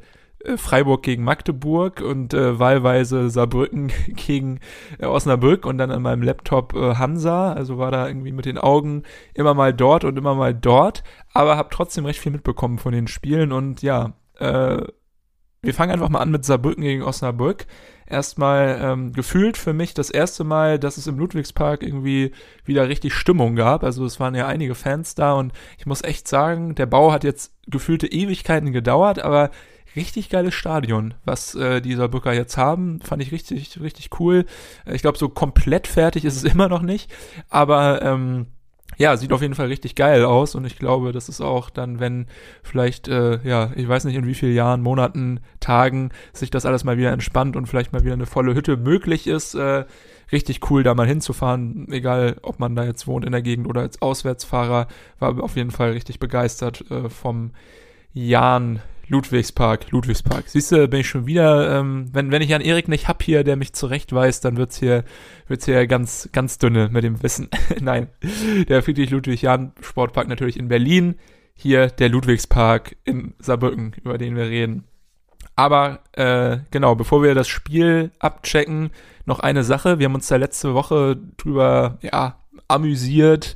Freiburg 0.57 1.03
gegen 1.03 1.25
Magdeburg 1.25 2.03
und 2.03 2.35
äh, 2.35 2.59
wahlweise 2.59 3.31
Saarbrücken 3.31 3.91
gegen 4.09 4.61
äh, 4.99 5.07
Osnabrück 5.07 5.65
und 5.65 5.79
dann 5.79 5.91
an 5.91 6.03
meinem 6.03 6.23
Laptop 6.23 6.75
äh, 6.75 6.97
Hansa. 6.97 7.55
Also 7.55 7.79
war 7.79 7.91
da 7.91 8.07
irgendwie 8.07 8.33
mit 8.33 8.45
den 8.45 8.59
Augen 8.59 9.05
immer 9.33 9.55
mal 9.55 9.73
dort 9.73 10.05
und 10.05 10.19
immer 10.19 10.35
mal 10.35 10.55
dort, 10.55 11.03
aber 11.33 11.57
habe 11.57 11.71
trotzdem 11.73 12.05
recht 12.05 12.21
viel 12.21 12.33
mitbekommen 12.33 12.79
von 12.79 12.93
den 12.93 13.07
Spielen 13.07 13.53
und 13.53 13.81
ja, 13.81 14.13
äh, 14.39 14.83
wir 15.65 15.75
fangen 15.75 15.93
einfach 15.93 16.09
mal 16.09 16.21
an 16.21 16.31
mit 16.31 16.45
Saarbrücken 16.45 16.83
gegen 16.83 17.03
Osnabrück. 17.03 17.67
Erstmal 18.07 18.79
ähm, 18.83 19.13
gefühlt 19.13 19.57
für 19.57 19.73
mich 19.73 19.95
das 19.95 20.11
erste 20.11 20.45
Mal, 20.45 20.79
dass 20.79 20.99
es 20.99 21.07
im 21.07 21.19
Ludwigspark 21.19 21.83
irgendwie 21.83 22.33
wieder 22.65 22.89
richtig 22.89 23.15
Stimmung 23.15 23.57
gab. 23.57 23.83
Also 23.83 24.05
es 24.05 24.21
waren 24.21 24.35
ja 24.35 24.47
einige 24.47 24.75
Fans 24.75 25.15
da 25.15 25.33
und 25.33 25.53
ich 25.79 25.87
muss 25.87 26.03
echt 26.03 26.29
sagen, 26.29 26.75
der 26.75 26.87
Bau 26.87 27.13
hat 27.13 27.25
jetzt 27.25 27.53
gefühlte 27.67 28.07
Ewigkeiten 28.07 28.73
gedauert, 28.73 29.21
aber 29.21 29.51
richtig 29.97 30.29
geiles 30.29 30.55
Stadion, 30.55 31.15
was 31.25 31.55
äh, 31.55 31.81
die 31.81 31.95
Saarbrücker 31.95 32.33
jetzt 32.33 32.57
haben. 32.57 33.01
Fand 33.01 33.23
ich 33.23 33.33
richtig, 33.33 33.81
richtig 33.81 34.11
cool. 34.21 34.45
Ich 34.91 35.03
glaube, 35.03 35.19
so 35.19 35.29
komplett 35.29 35.87
fertig 35.87 36.25
ist 36.25 36.37
es 36.37 36.45
immer 36.53 36.69
noch 36.69 36.83
nicht, 36.83 37.11
aber 37.49 38.03
ähm, 38.03 38.47
ja, 38.96 39.17
sieht 39.17 39.32
auf 39.32 39.43
jeden 39.43 39.55
Fall 39.55 39.67
richtig 39.67 39.94
geil 39.96 40.24
aus 40.24 40.55
und 40.55 40.64
ich 40.64 40.79
glaube, 40.79 41.12
das 41.12 41.29
ist 41.29 41.41
auch 41.41 41.70
dann, 41.70 41.98
wenn 41.98 42.26
vielleicht, 42.62 43.08
äh, 43.08 43.41
ja, 43.43 43.72
ich 43.74 43.88
weiß 43.88 44.05
nicht 44.05 44.14
in 44.14 44.26
wie 44.26 44.34
vielen 44.34 44.55
Jahren, 44.55 44.82
Monaten, 44.82 45.41
Tagen 45.60 46.10
sich 46.32 46.50
das 46.50 46.67
alles 46.67 46.84
mal 46.84 46.96
wieder 46.96 47.12
entspannt 47.12 47.56
und 47.56 47.67
vielleicht 47.67 47.93
mal 47.93 48.05
wieder 48.05 48.12
eine 48.12 48.26
volle 48.26 48.55
Hütte 48.55 48.76
möglich 48.76 49.26
ist, 49.26 49.55
äh, 49.55 49.84
richtig 50.31 50.70
cool, 50.70 50.82
da 50.82 50.94
mal 50.94 51.06
hinzufahren, 51.06 51.88
egal 51.91 52.36
ob 52.43 52.60
man 52.60 52.76
da 52.76 52.84
jetzt 52.84 53.06
wohnt 53.06 53.24
in 53.24 53.32
der 53.32 53.43
Gegend 53.43 53.67
oder 53.67 53.81
als 53.81 54.00
Auswärtsfahrer, 54.00 54.86
war 55.19 55.43
auf 55.43 55.56
jeden 55.56 55.70
Fall 55.70 55.93
richtig 55.93 56.20
begeistert 56.20 56.88
äh, 56.91 57.08
vom 57.08 57.50
Jan 58.12 58.81
Ludwigspark, 59.08 59.91
Ludwigspark. 59.91 60.49
Siehst 60.49 60.73
du, 60.73 60.89
bin 60.89 61.01
ich 61.01 61.08
schon 61.08 61.27
wieder, 61.27 61.79
ähm, 61.79 62.08
wenn, 62.13 62.31
wenn 62.31 62.43
ich 62.43 62.55
an 62.55 62.61
Erik 62.61 62.89
nicht 62.89 63.08
hab 63.08 63.23
hier, 63.23 63.44
der 63.44 63.56
mich 63.56 63.73
zurechtweist, 63.73 64.44
dann 64.44 64.56
wird's 64.56 64.79
hier, 64.79 65.05
wird's 65.49 65.67
hier 65.67 65.87
ganz, 65.87 66.29
ganz 66.32 66.58
dünne 66.58 66.89
mit 66.91 67.05
dem 67.05 67.23
Wissen. 67.23 67.49
Nein, 67.81 68.08
der 68.69 68.82
Friedrich-Ludwig-Jahn-Sportpark 68.82 70.29
natürlich 70.29 70.58
in 70.58 70.69
Berlin, 70.69 71.17
hier 71.55 71.89
der 71.89 72.08
Ludwigspark 72.08 72.96
in 73.05 73.34
Saarbrücken, 73.39 73.94
über 74.03 74.19
den 74.19 74.37
wir 74.37 74.44
reden. 74.44 74.84
Aber 75.56 76.01
äh, 76.13 76.58
genau, 76.70 76.94
bevor 76.94 77.23
wir 77.23 77.34
das 77.34 77.49
Spiel 77.49 78.11
abchecken, 78.19 78.91
noch 79.25 79.41
eine 79.41 79.63
Sache. 79.65 79.99
Wir 79.99 80.06
haben 80.06 80.15
uns 80.15 80.27
da 80.27 80.37
letzte 80.37 80.75
Woche 80.75 81.17
drüber, 81.37 81.99
ja, 82.03 82.41
amüsiert, 82.67 83.55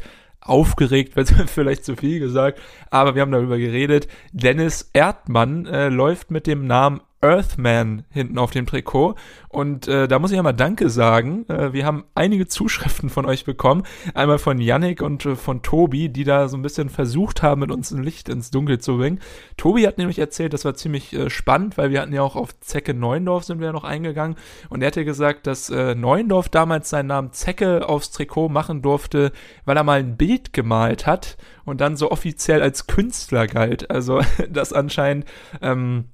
aufgeregt, 0.48 1.16
wird 1.38 1.50
vielleicht 1.50 1.84
zu 1.84 1.96
viel 1.96 2.20
gesagt, 2.20 2.60
aber 2.90 3.14
wir 3.14 3.22
haben 3.22 3.32
darüber 3.32 3.58
geredet. 3.58 4.08
Dennis 4.32 4.90
Erdmann 4.92 5.66
äh, 5.66 5.88
läuft 5.88 6.30
mit 6.30 6.46
dem 6.46 6.66
Namen 6.66 7.00
Earthman 7.20 8.04
hinten 8.10 8.38
auf 8.38 8.50
dem 8.50 8.66
Trikot. 8.66 9.14
Und 9.48 9.88
äh, 9.88 10.06
da 10.06 10.18
muss 10.18 10.30
ich 10.30 10.36
ja 10.36 10.42
mal 10.42 10.52
Danke 10.52 10.88
sagen. 10.90 11.48
Äh, 11.48 11.72
wir 11.72 11.84
haben 11.84 12.04
einige 12.14 12.46
Zuschriften 12.46 13.08
von 13.10 13.26
euch 13.26 13.44
bekommen. 13.44 13.82
Einmal 14.14 14.38
von 14.38 14.60
Yannick 14.60 15.02
und 15.02 15.24
äh, 15.26 15.34
von 15.34 15.62
Tobi, 15.62 16.10
die 16.10 16.24
da 16.24 16.48
so 16.48 16.56
ein 16.56 16.62
bisschen 16.62 16.90
versucht 16.90 17.42
haben, 17.42 17.60
mit 17.60 17.72
uns 17.72 17.90
ein 17.90 18.02
Licht 18.02 18.28
ins 18.28 18.50
Dunkel 18.50 18.78
zu 18.78 18.98
bringen. 18.98 19.20
Tobi 19.56 19.86
hat 19.86 19.98
nämlich 19.98 20.18
erzählt, 20.18 20.52
das 20.52 20.64
war 20.64 20.74
ziemlich 20.74 21.12
äh, 21.12 21.30
spannend, 21.30 21.76
weil 21.76 21.90
wir 21.90 22.00
hatten 22.00 22.12
ja 22.12 22.22
auch 22.22 22.36
auf 22.36 22.58
Zecke 22.60 22.94
Neuendorf 22.94 23.44
sind 23.44 23.58
wir 23.58 23.66
ja 23.66 23.72
noch 23.72 23.84
eingegangen. 23.84 24.36
Und 24.68 24.82
er 24.82 24.88
hatte 24.88 25.04
gesagt, 25.04 25.46
dass 25.46 25.70
äh, 25.70 25.94
Neuendorf 25.94 26.48
damals 26.48 26.90
seinen 26.90 27.06
Namen 27.06 27.32
Zecke 27.32 27.88
aufs 27.88 28.10
Trikot 28.10 28.48
machen 28.48 28.82
durfte, 28.82 29.32
weil 29.64 29.76
er 29.76 29.84
mal 29.84 29.98
ein 29.98 30.16
Bild 30.16 30.52
gemalt 30.52 31.06
hat 31.06 31.36
und 31.64 31.80
dann 31.80 31.96
so 31.96 32.10
offiziell 32.10 32.62
als 32.62 32.86
Künstler 32.86 33.46
galt. 33.46 33.90
Also 33.90 34.20
das 34.50 34.72
anscheinend 34.72 35.24
ähm, 35.62 36.04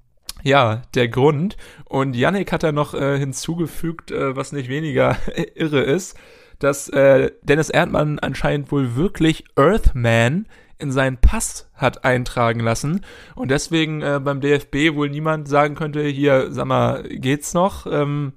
ja, 0.44 0.82
der 0.94 1.08
Grund. 1.08 1.56
Und 1.86 2.14
Yannick 2.14 2.52
hat 2.52 2.62
da 2.62 2.70
noch 2.70 2.94
äh, 2.94 3.18
hinzugefügt, 3.18 4.12
äh, 4.12 4.36
was 4.36 4.52
nicht 4.52 4.68
weniger 4.68 5.16
irre 5.56 5.80
ist, 5.80 6.16
dass 6.60 6.88
äh, 6.90 7.32
Dennis 7.42 7.70
Erdmann 7.70 8.20
anscheinend 8.20 8.70
wohl 8.70 8.94
wirklich 8.94 9.44
Earthman 9.56 10.46
in 10.78 10.92
seinen 10.92 11.16
Pass 11.16 11.70
hat 11.74 12.04
eintragen 12.04 12.60
lassen 12.60 13.00
und 13.34 13.50
deswegen 13.50 14.02
äh, 14.02 14.20
beim 14.22 14.40
DFB 14.40 14.94
wohl 14.94 15.08
niemand 15.08 15.48
sagen 15.48 15.76
könnte, 15.76 16.02
hier, 16.02 16.52
sag 16.52 16.66
mal, 16.66 17.02
geht's 17.04 17.54
noch? 17.54 17.86
Ähm, 17.90 18.34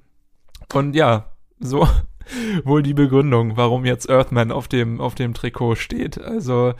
und 0.73 0.95
ja, 0.95 1.31
so 1.59 1.87
wohl 2.63 2.83
die 2.83 2.93
Begründung, 2.93 3.57
warum 3.57 3.85
jetzt 3.85 4.09
Earthman 4.09 4.51
auf 4.51 4.67
dem, 4.67 5.01
auf 5.01 5.15
dem 5.15 5.33
Trikot 5.33 5.75
steht. 5.75 6.21
Also 6.21 6.73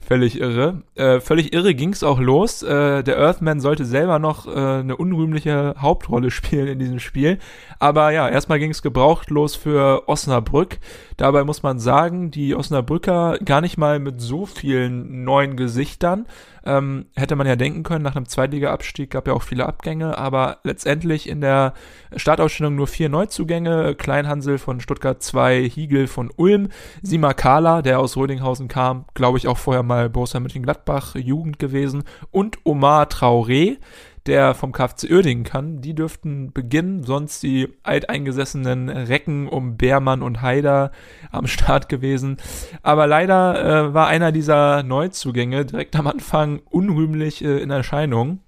Völlig 0.00 0.40
irre. 0.40 0.82
Äh, 0.94 1.20
völlig 1.20 1.52
irre 1.52 1.74
ging 1.74 1.92
es 1.92 2.02
auch 2.02 2.18
los. 2.18 2.62
Äh, 2.62 3.02
der 3.02 3.18
Earthman 3.18 3.60
sollte 3.60 3.84
selber 3.84 4.18
noch 4.18 4.46
äh, 4.46 4.50
eine 4.50 4.96
unrühmliche 4.96 5.74
Hauptrolle 5.78 6.30
spielen 6.32 6.68
in 6.68 6.78
diesem 6.78 7.00
Spiel. 7.00 7.38
Aber 7.78 8.10
ja, 8.10 8.28
erstmal 8.28 8.58
ging 8.58 8.70
es 8.70 8.82
gebraucht 8.82 9.30
los 9.30 9.56
für 9.56 10.08
Osnabrück. 10.08 10.78
Dabei 11.16 11.44
muss 11.44 11.62
man 11.62 11.78
sagen, 11.78 12.30
die 12.30 12.54
Osnabrücker 12.54 13.38
gar 13.44 13.60
nicht 13.60 13.76
mal 13.76 13.98
mit 13.98 14.20
so 14.20 14.46
vielen 14.46 15.24
neuen 15.24 15.56
Gesichtern. 15.56 16.26
Ähm, 16.66 17.06
hätte 17.14 17.36
man 17.36 17.46
ja 17.46 17.56
denken 17.56 17.82
können, 17.82 18.02
nach 18.02 18.16
einem 18.16 18.26
Zweitliga-Abstieg 18.26 19.10
gab 19.10 19.28
ja 19.28 19.34
auch 19.34 19.42
viele 19.42 19.66
Abgänge, 19.66 20.16
aber 20.16 20.58
letztendlich 20.64 21.28
in 21.28 21.42
der 21.42 21.74
Startausstellung 22.16 22.74
nur 22.74 22.86
vier 22.86 23.10
Neuzugänge. 23.10 23.94
Kleinhansel 23.94 24.56
von 24.56 24.80
Stuttgart 24.80 25.22
2, 25.22 25.68
Hiegel 25.68 26.06
von 26.06 26.30
Ulm, 26.34 26.68
Sima 27.02 27.34
Kala, 27.34 27.82
der 27.82 28.00
aus 28.00 28.16
Rödinghausen 28.16 28.68
kam, 28.68 29.04
glaube 29.12 29.36
ich 29.36 29.46
auch 29.46 29.58
vorher 29.58 29.73
mal 29.82 30.08
Borussia 30.10 30.40
Mönchengladbach 30.40 31.14
Jugend 31.16 31.58
gewesen 31.58 32.04
und 32.30 32.58
Omar 32.64 33.08
Traoré, 33.08 33.78
der 34.26 34.54
vom 34.54 34.72
KfC 34.72 35.10
Uerdingen 35.10 35.44
kann. 35.44 35.80
Die 35.80 35.94
dürften 35.94 36.52
beginnen, 36.52 37.02
sonst 37.02 37.42
die 37.42 37.68
alteingesessenen 37.82 38.88
Recken 38.88 39.48
um 39.48 39.76
Beermann 39.76 40.22
und 40.22 40.40
Haider 40.40 40.92
am 41.30 41.46
Start 41.46 41.88
gewesen. 41.88 42.38
Aber 42.82 43.06
leider 43.06 43.88
äh, 43.88 43.94
war 43.94 44.06
einer 44.06 44.32
dieser 44.32 44.82
Neuzugänge 44.82 45.66
direkt 45.66 45.96
am 45.96 46.06
Anfang 46.06 46.60
unrühmlich 46.70 47.44
äh, 47.44 47.58
in 47.58 47.70
Erscheinung. 47.70 48.40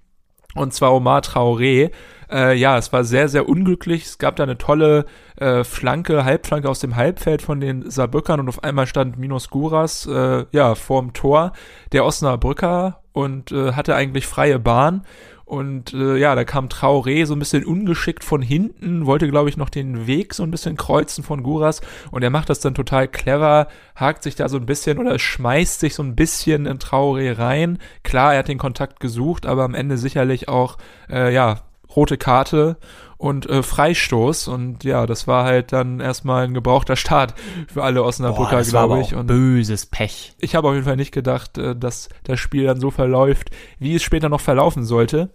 Und 0.55 0.73
zwar 0.73 0.93
Omar 0.93 1.21
Traoré. 1.21 1.91
Äh, 2.31 2.55
ja, 2.57 2.77
es 2.77 2.91
war 2.91 3.03
sehr, 3.03 3.29
sehr 3.29 3.47
unglücklich. 3.47 4.05
Es 4.05 4.17
gab 4.17 4.35
da 4.35 4.43
eine 4.43 4.57
tolle 4.57 5.05
äh, 5.37 5.63
Flanke, 5.63 6.25
Halbflanke 6.25 6.69
aus 6.69 6.79
dem 6.79 6.95
Halbfeld 6.95 7.41
von 7.41 7.59
den 7.59 7.89
Saarbrückern 7.89 8.39
und 8.39 8.49
auf 8.49 8.63
einmal 8.63 8.87
stand 8.87 9.17
Minos 9.17 9.49
Guras 9.49 10.05
äh, 10.07 10.45
ja 10.51 10.75
vorm 10.75 11.13
Tor 11.13 11.53
der 11.91 12.05
Osnabrücker 12.05 13.01
und 13.13 13.51
äh, 13.51 13.73
hatte 13.73 13.95
eigentlich 13.95 14.27
freie 14.27 14.59
Bahn. 14.59 15.03
Und 15.47 15.93
äh, 15.93 16.17
ja, 16.17 16.35
da 16.35 16.43
kam 16.43 16.67
Traoré 16.67 17.25
so 17.25 17.33
ein 17.33 17.39
bisschen 17.39 17.63
ungeschickt 17.63 18.25
von 18.25 18.41
hinten, 18.41 19.05
wollte, 19.05 19.29
glaube 19.29 19.47
ich, 19.47 19.55
noch 19.55 19.69
den 19.69 20.05
Weg 20.05 20.33
so 20.33 20.43
ein 20.43 20.51
bisschen 20.51 20.75
kreuzen 20.75 21.23
von 21.23 21.41
Guras. 21.41 21.79
Und 22.11 22.21
er 22.21 22.29
macht 22.29 22.49
das 22.49 22.59
dann 22.59 22.75
total 22.75 23.07
clever, 23.07 23.69
hakt 23.95 24.23
sich 24.23 24.35
da 24.35 24.49
so 24.49 24.57
ein 24.57 24.65
bisschen 24.65 24.99
oder 24.99 25.17
schmeißt 25.17 25.79
sich 25.79 25.95
so 25.95 26.03
ein 26.03 26.17
bisschen 26.17 26.65
in 26.65 26.79
Traoré 26.79 27.37
rein. 27.37 27.77
Klar, 28.03 28.33
er 28.33 28.39
hat 28.39 28.49
den 28.49 28.57
Kontakt 28.57 28.99
gesucht, 28.99 29.45
aber 29.45 29.63
am 29.63 29.73
Ende 29.73 29.97
sicherlich 29.97 30.49
auch, 30.49 30.77
äh, 31.09 31.33
ja, 31.33 31.61
rote 31.95 32.17
Karte 32.17 32.77
und 33.17 33.49
äh, 33.49 33.63
Freistoß. 33.63 34.47
Und 34.47 34.83
ja, 34.83 35.05
das 35.05 35.27
war 35.27 35.43
halt 35.43 35.73
dann 35.73 35.99
erstmal 35.99 36.45
ein 36.45 36.53
gebrauchter 36.53 36.95
Start 36.95 37.33
für 37.67 37.83
alle 37.83 38.03
Osnabrücker, 38.03 38.61
glaube 38.63 39.01
ich. 39.01 39.15
Und 39.15 39.27
böses 39.27 39.85
Pech. 39.85 40.35
Ich 40.39 40.55
habe 40.55 40.67
auf 40.67 40.73
jeden 40.73 40.85
Fall 40.85 40.95
nicht 40.95 41.13
gedacht, 41.13 41.57
äh, 41.57 41.75
dass 41.75 42.09
das 42.23 42.39
Spiel 42.39 42.65
dann 42.65 42.79
so 42.79 42.91
verläuft, 42.91 43.49
wie 43.79 43.95
es 43.95 44.03
später 44.03 44.29
noch 44.29 44.41
verlaufen 44.41 44.85
sollte. 44.85 45.29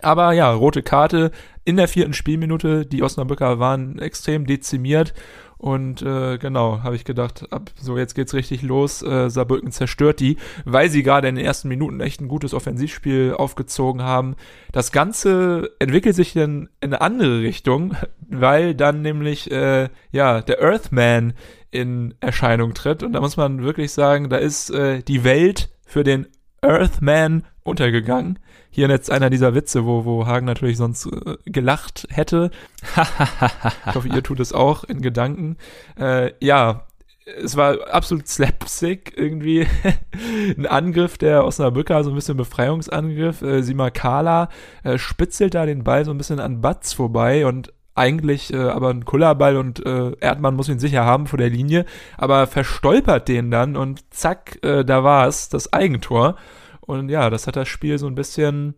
Aber 0.00 0.32
ja, 0.32 0.50
rote 0.50 0.82
Karte 0.82 1.30
in 1.64 1.76
der 1.76 1.88
vierten 1.88 2.14
Spielminute. 2.14 2.86
Die 2.86 3.02
Osnabrücker 3.02 3.58
waren 3.58 3.98
extrem 3.98 4.46
dezimiert. 4.46 5.14
Und 5.62 6.02
äh, 6.02 6.38
genau, 6.38 6.82
habe 6.82 6.96
ich 6.96 7.04
gedacht, 7.04 7.46
ab, 7.52 7.70
so 7.80 7.96
jetzt 7.96 8.16
geht's 8.16 8.34
richtig 8.34 8.62
los. 8.62 9.00
Äh, 9.00 9.30
Saarbrücken 9.30 9.70
zerstört 9.70 10.18
die, 10.18 10.36
weil 10.64 10.90
sie 10.90 11.04
gerade 11.04 11.28
in 11.28 11.36
den 11.36 11.44
ersten 11.44 11.68
Minuten 11.68 12.00
echt 12.00 12.20
ein 12.20 12.26
gutes 12.26 12.52
Offensivspiel 12.52 13.34
aufgezogen 13.38 14.02
haben. 14.02 14.34
Das 14.72 14.90
Ganze 14.90 15.70
entwickelt 15.78 16.16
sich 16.16 16.32
dann 16.32 16.68
in 16.80 16.92
eine 16.92 17.00
andere 17.00 17.42
Richtung, 17.42 17.94
weil 18.28 18.74
dann 18.74 19.02
nämlich 19.02 19.52
äh, 19.52 19.88
ja 20.10 20.40
der 20.40 20.60
Earthman 20.60 21.32
in 21.70 22.14
Erscheinung 22.18 22.74
tritt. 22.74 23.04
Und 23.04 23.12
da 23.12 23.20
muss 23.20 23.36
man 23.36 23.62
wirklich 23.62 23.92
sagen, 23.92 24.30
da 24.30 24.38
ist 24.38 24.68
äh, 24.70 25.00
die 25.04 25.22
Welt 25.22 25.70
für 25.86 26.02
den 26.02 26.26
Earthman 26.62 27.44
untergegangen. 27.64 28.38
Hier 28.70 28.88
jetzt 28.88 29.10
einer 29.10 29.28
dieser 29.28 29.54
Witze, 29.54 29.84
wo, 29.84 30.04
wo 30.04 30.26
Hagen 30.26 30.46
natürlich 30.46 30.78
sonst 30.78 31.06
äh, 31.06 31.36
gelacht 31.44 32.06
hätte. 32.10 32.50
ich 33.86 33.94
hoffe, 33.94 34.08
ihr 34.08 34.22
tut 34.22 34.40
es 34.40 34.52
auch 34.52 34.84
in 34.84 35.02
Gedanken. 35.02 35.56
Äh, 35.98 36.32
ja, 36.40 36.86
es 37.24 37.56
war 37.56 37.88
absolut 37.92 38.26
slapstick 38.26 39.12
irgendwie. 39.16 39.66
ein 40.56 40.66
Angriff 40.66 41.18
der 41.18 41.44
Osnabrücker, 41.44 42.02
so 42.02 42.10
ein 42.10 42.16
bisschen 42.16 42.36
Befreiungsangriff. 42.36 43.42
Äh, 43.42 43.62
Simakala 43.62 44.48
äh, 44.82 44.98
spitzelt 44.98 45.54
da 45.54 45.66
den 45.66 45.84
Ball 45.84 46.04
so 46.04 46.10
ein 46.10 46.18
bisschen 46.18 46.40
an 46.40 46.60
Batz 46.60 46.92
vorbei 46.92 47.46
und 47.46 47.72
eigentlich 47.94 48.52
äh, 48.52 48.56
aber 48.56 48.90
ein 48.90 49.04
Kullerball 49.04 49.56
und 49.56 49.84
äh, 49.84 50.12
Erdmann 50.20 50.56
muss 50.56 50.68
ihn 50.68 50.78
sicher 50.78 51.04
haben 51.04 51.26
vor 51.26 51.38
der 51.38 51.50
Linie, 51.50 51.84
aber 52.16 52.46
verstolpert 52.46 53.28
den 53.28 53.50
dann 53.50 53.76
und 53.76 54.12
zack, 54.12 54.58
äh, 54.62 54.84
da 54.84 55.04
war 55.04 55.26
es, 55.26 55.48
das 55.48 55.72
Eigentor. 55.72 56.36
Und 56.80 57.08
ja, 57.10 57.30
das 57.30 57.46
hat 57.46 57.56
das 57.56 57.68
Spiel 57.68 57.98
so 57.98 58.06
ein 58.06 58.14
bisschen 58.14 58.74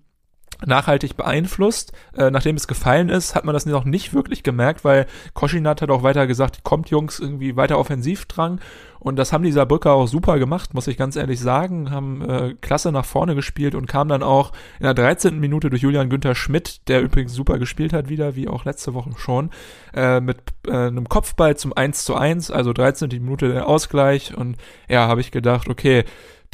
nachhaltig 0.65 1.17
beeinflusst. 1.17 1.93
Äh, 2.17 2.31
nachdem 2.31 2.57
es 2.57 2.67
gefallen 2.67 3.09
ist, 3.09 3.35
hat 3.35 3.45
man 3.45 3.55
das 3.55 3.67
noch 3.67 3.85
nicht 3.85 4.15
wirklich 4.15 4.43
gemerkt, 4.43 4.85
weil 4.85 5.07
Koschinat 5.35 5.83
hat 5.83 5.91
auch 5.91 6.03
weiter 6.03 6.27
gesagt, 6.27 6.65
kommt 6.65 6.91
Jungs 6.91 7.19
irgendwie 7.19 7.57
weiter 7.57 7.79
Offensivdrang 7.79 8.61
und 9.05 9.17
das 9.17 9.35
haben 9.35 9.45
die 9.45 9.53
Saarbrücker 9.53 9.93
auch 9.93 10.07
super 10.07 10.39
gemacht, 10.39 10.73
muss 10.73 10.87
ich 10.87 10.97
ganz 10.97 11.15
ehrlich 11.17 11.39
sagen, 11.39 11.91
haben 11.91 12.23
äh, 12.23 12.55
klasse 12.63 12.91
nach 12.91 13.05
vorne 13.05 13.35
gespielt 13.35 13.75
und 13.75 13.87
kam 13.87 14.09
dann 14.09 14.23
auch 14.23 14.53
in 14.79 14.85
der 14.85 14.95
13. 14.95 15.39
Minute 15.39 15.69
durch 15.69 15.83
Julian 15.83 16.09
Günther 16.09 16.35
Schmidt, 16.35 16.89
der 16.89 17.03
übrigens 17.03 17.35
super 17.35 17.59
gespielt 17.59 17.93
hat 17.93 18.09
wieder, 18.09 18.35
wie 18.35 18.49
auch 18.49 18.65
letzte 18.65 18.95
Woche 18.95 19.11
schon, 19.19 19.51
äh, 19.93 20.21
mit 20.21 20.39
äh, 20.67 20.87
einem 20.87 21.07
Kopfball 21.07 21.55
zum 21.55 21.75
1 21.75 22.07
zu 22.07 22.15
1, 22.15 22.51
also 22.51 22.73
13. 22.73 23.11
Minute 23.11 23.53
der 23.53 23.69
Ausgleich 23.69 24.35
und 24.35 24.57
ja, 24.89 25.07
habe 25.07 25.21
ich 25.21 25.31
gedacht, 25.31 25.69
okay, 25.69 26.05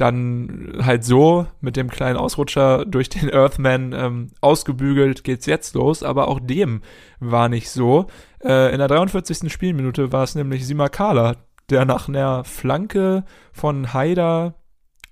dann 0.00 0.78
halt 0.83 1.04
so 1.04 1.47
mit 1.61 1.76
dem 1.76 1.90
kleinen 1.90 2.16
Ausrutscher 2.16 2.85
durch 2.87 3.09
den 3.09 3.30
Earthman 3.30 3.92
ähm, 3.92 4.30
ausgebügelt 4.40 5.25
geht's 5.25 5.47
jetzt 5.47 5.75
los, 5.75 6.02
aber 6.02 6.28
auch 6.28 6.40
dem 6.40 6.83
war 7.19 7.49
nicht 7.49 7.71
so. 7.71 8.07
Äh, 8.42 8.73
in 8.73 8.78
der 8.78 8.88
43. 8.88 9.52
Spielminute 9.52 10.12
war 10.12 10.25
es 10.25 10.35
nämlich 10.35 10.66
Simakala, 10.66 11.37
der 11.69 11.85
nach 11.85 12.09
einer 12.09 12.45
Flanke 12.45 13.25
von 13.52 13.92
Haider 13.92 14.54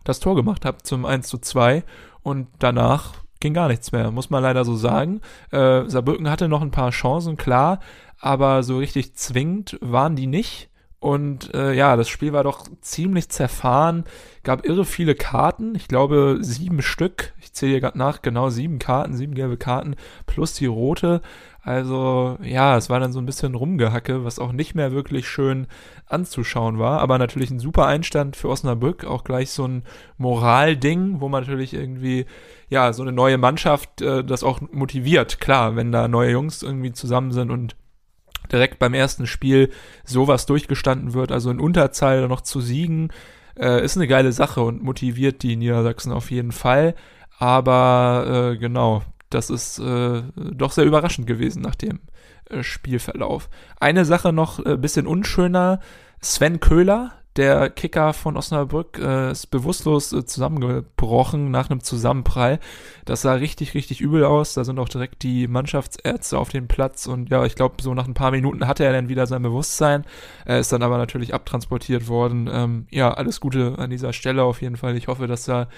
das 0.05 0.21
Tor 0.21 0.35
gemacht 0.37 0.65
hat 0.65 0.87
zum 0.87 1.05
1 1.05 1.29
zu 1.29 1.39
2 1.39 1.85
und 2.23 2.49
danach 2.59 3.15
ging 3.41 3.55
gar 3.55 3.69
nichts 3.69 3.93
mehr, 3.93 4.11
muss 4.11 4.31
man 4.31 4.43
leider 4.43 4.65
so 4.65 4.75
sagen. 4.75 5.21
Äh, 5.51 5.85
Saarbrücken 5.87 6.31
hatte 6.31 6.49
noch 6.49 6.63
ein 6.63 6.71
paar 6.71 6.91
Chancen, 6.91 7.37
klar, 7.37 7.81
aber 8.19 8.63
so 8.63 8.79
richtig 8.79 9.15
zwingend 9.15 9.79
waren 9.81 10.17
die 10.17 10.27
nicht. 10.27 10.71
Und 11.01 11.55
äh, 11.55 11.75
ja, 11.75 11.95
das 11.95 12.09
Spiel 12.09 12.33
war 12.33 12.43
doch 12.43 12.67
ziemlich 12.81 13.29
zerfahren, 13.29 14.05
gab 14.43 14.67
irre 14.67 14.85
viele 14.85 15.15
Karten, 15.15 15.77
ich 15.77 15.87
glaube 15.87 16.39
sieben 16.41 16.83
Stück, 16.83 17.35
ich 17.41 17.53
zähle 17.53 17.73
hier 17.73 17.81
gerade 17.81 17.99
nach, 17.99 18.21
genau 18.21 18.51
sieben 18.51 18.81
Karten, 18.81 19.15
sieben 19.15 19.35
gelbe 19.35 19.57
Karten 19.57 19.95
plus 20.27 20.55
die 20.55 20.67
rote. 20.67 21.21
Also 21.63 22.37
ja, 22.43 22.77
es 22.77 22.91
war 22.91 22.99
dann 22.99 23.13
so 23.13 23.21
ein 23.21 23.27
bisschen 23.27 23.55
Rumgehacke, 23.55 24.25
was 24.25 24.41
auch 24.41 24.51
nicht 24.51 24.75
mehr 24.75 24.91
wirklich 24.91 25.29
schön 25.29 25.69
anzuschauen 26.07 26.81
war, 26.81 27.01
aber 27.01 27.19
natürlich 27.19 27.51
ein 27.51 27.61
super 27.61 27.87
Einstand 27.87 28.35
für 28.35 28.49
Osnabrück, 28.49 29.05
auch 29.05 29.23
gleich 29.23 29.51
so 29.51 29.69
ein 29.69 29.85
Moralding, 30.17 31.21
wo 31.21 31.29
man 31.29 31.43
natürlich 31.43 31.75
irgendwie 31.75 32.27
ja 32.71 32.93
so 32.93 33.03
eine 33.03 33.13
neue 33.13 33.39
Mannschaft 33.39 34.03
äh, 34.03 34.25
das 34.25 34.43
auch 34.43 34.61
motiviert, 34.73 35.39
klar, 35.39 35.77
wenn 35.77 35.93
da 35.93 36.09
neue 36.09 36.33
Jungs 36.33 36.65
irgendwie 36.65 36.93
zusammen 36.93 37.31
sind 37.31 37.53
und 37.53 37.77
direkt 38.53 38.79
beim 38.79 38.95
ersten 38.95 39.27
Spiel 39.27 39.71
sowas 40.05 40.47
durchgestanden 40.47 41.15
wird, 41.15 41.33
also 41.33 41.51
in 41.51 41.61
Unterzahl 41.61 42.27
noch 42.29 42.41
zu 42.41 42.61
siegen, 42.61 43.11
äh, 43.59 43.85
ist 43.85 43.97
eine 43.97 44.07
geile 44.07 44.33
Sache 44.33 44.63
und 44.63 44.83
motiviert 44.83 45.43
die 45.43 45.57
Niedersachsen 45.57 46.13
auf 46.13 46.31
jeden 46.31 46.53
Fall. 46.53 46.95
Aber 47.39 48.53
äh, 48.53 48.59
genau, 48.59 49.03
das 49.31 49.51
ist 49.51 49.79
äh, 49.79 50.23
doch 50.37 50.73
sehr 50.73 50.85
überraschend 50.85 51.27
gewesen 51.27 51.63
nach 51.63 51.75
dem 51.75 52.01
äh, 52.51 52.63
Spielverlauf. 52.63 53.49
Eine 53.79 54.05
Sache 54.05 54.33
noch 54.33 54.59
ein 54.59 54.75
äh, 54.75 54.77
bisschen 54.77 55.07
unschöner. 55.07 55.81
Sven 56.21 56.59
Köhler, 56.61 57.13
der 57.39 57.71
Kicker 57.71 58.13
von 58.13 58.37
Osnabrück 58.37 58.99
äh, 58.99 59.31
ist 59.31 59.47
bewusstlos 59.47 60.13
äh, 60.13 60.27
zusammengebrochen 60.27 61.51
nach 61.51 61.71
einem 61.71 61.83
Zusammenprall. 61.83 62.59
Das 63.05 63.23
sah 63.23 63.35
richtig, 63.35 63.75
richtig 63.75 64.01
übel 64.01 64.25
aus. 64.25 64.55
Da 64.55 64.65
sind 64.65 64.79
auch 64.79 64.89
direkt 64.89 65.23
die 65.23 65.47
Mannschaftsärzte 65.47 66.37
auf 66.37 66.51
den 66.51 66.69
Platz 66.69 67.07
und 67.07 67.31
ja, 67.31 67.45
ich 67.45 67.55
glaube, 67.55 67.77
so 67.81 67.95
nach 67.95 68.07
ein 68.07 68.15
paar 68.15 68.33
Minuten 68.33 68.67
hatte 68.67 68.85
er 68.85 68.93
dann 68.93 69.09
wieder 69.09 69.27
sein 69.27 69.43
Bewusstsein. 69.43 70.05
Er 70.45 70.59
ist 70.59 70.73
dann 70.73 70.83
aber 70.83 70.99
natürlich 70.99 71.33
abtransportiert 71.33 72.09
worden. 72.09 72.51
Ähm, 72.53 72.87
ja, 72.91 73.15
alles 73.15 73.41
Gute 73.41 73.77
an 73.79 73.91
dieser 73.91 74.13
Stelle 74.13 74.43
auf 74.43 74.61
jeden 74.61 74.77
Fall. 74.77 74.97
Ich 74.97 75.07
hoffe, 75.07 75.27
dass 75.27 75.45
da 75.45 75.69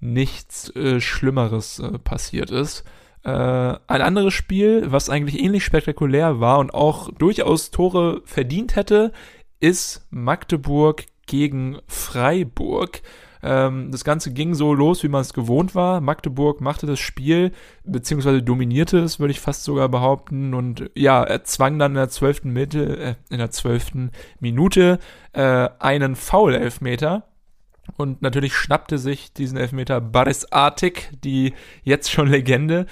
nichts 0.00 0.74
äh, 0.76 1.00
Schlimmeres 1.00 1.78
äh, 1.78 1.98
passiert 1.98 2.50
ist. 2.50 2.84
Äh, 3.24 3.30
ein 3.30 4.02
anderes 4.02 4.32
Spiel, 4.32 4.84
was 4.86 5.10
eigentlich 5.10 5.42
ähnlich 5.42 5.64
spektakulär 5.64 6.40
war 6.40 6.58
und 6.58 6.72
auch 6.72 7.10
durchaus 7.12 7.70
Tore 7.70 8.22
verdient 8.24 8.76
hätte, 8.76 9.12
ist 9.60 10.06
Magdeburg 10.10 11.06
gegen 11.26 11.78
Freiburg. 11.86 13.02
Ähm, 13.42 13.90
das 13.90 14.04
Ganze 14.04 14.32
ging 14.32 14.54
so 14.54 14.74
los, 14.74 15.02
wie 15.02 15.08
man 15.08 15.20
es 15.20 15.32
gewohnt 15.32 15.74
war. 15.74 16.00
Magdeburg 16.00 16.60
machte 16.60 16.86
das 16.86 16.98
Spiel, 16.98 17.52
beziehungsweise 17.84 18.42
dominierte 18.42 18.98
es, 18.98 19.20
würde 19.20 19.30
ich 19.30 19.40
fast 19.40 19.64
sogar 19.64 19.88
behaupten. 19.88 20.54
Und 20.54 20.90
ja, 20.94 21.22
er 21.22 21.44
zwang 21.44 21.78
dann 21.78 21.92
in 21.92 21.96
der 21.96 22.08
zwölften 22.08 22.50
Mitte, 22.52 22.98
äh, 22.98 23.14
in 23.30 23.38
der 23.38 23.50
zwölften 23.50 24.10
Minute 24.40 24.98
äh, 25.32 25.68
einen 25.78 26.16
Foul-Elfmeter. 26.16 27.24
Und 27.96 28.20
natürlich 28.22 28.54
schnappte 28.54 28.98
sich 28.98 29.32
diesen 29.32 29.56
Elfmeter 29.56 30.00
Baris 30.00 30.52
Artik, 30.52 31.10
die 31.24 31.54
jetzt 31.84 32.10
schon 32.10 32.28
Legende, 32.28 32.86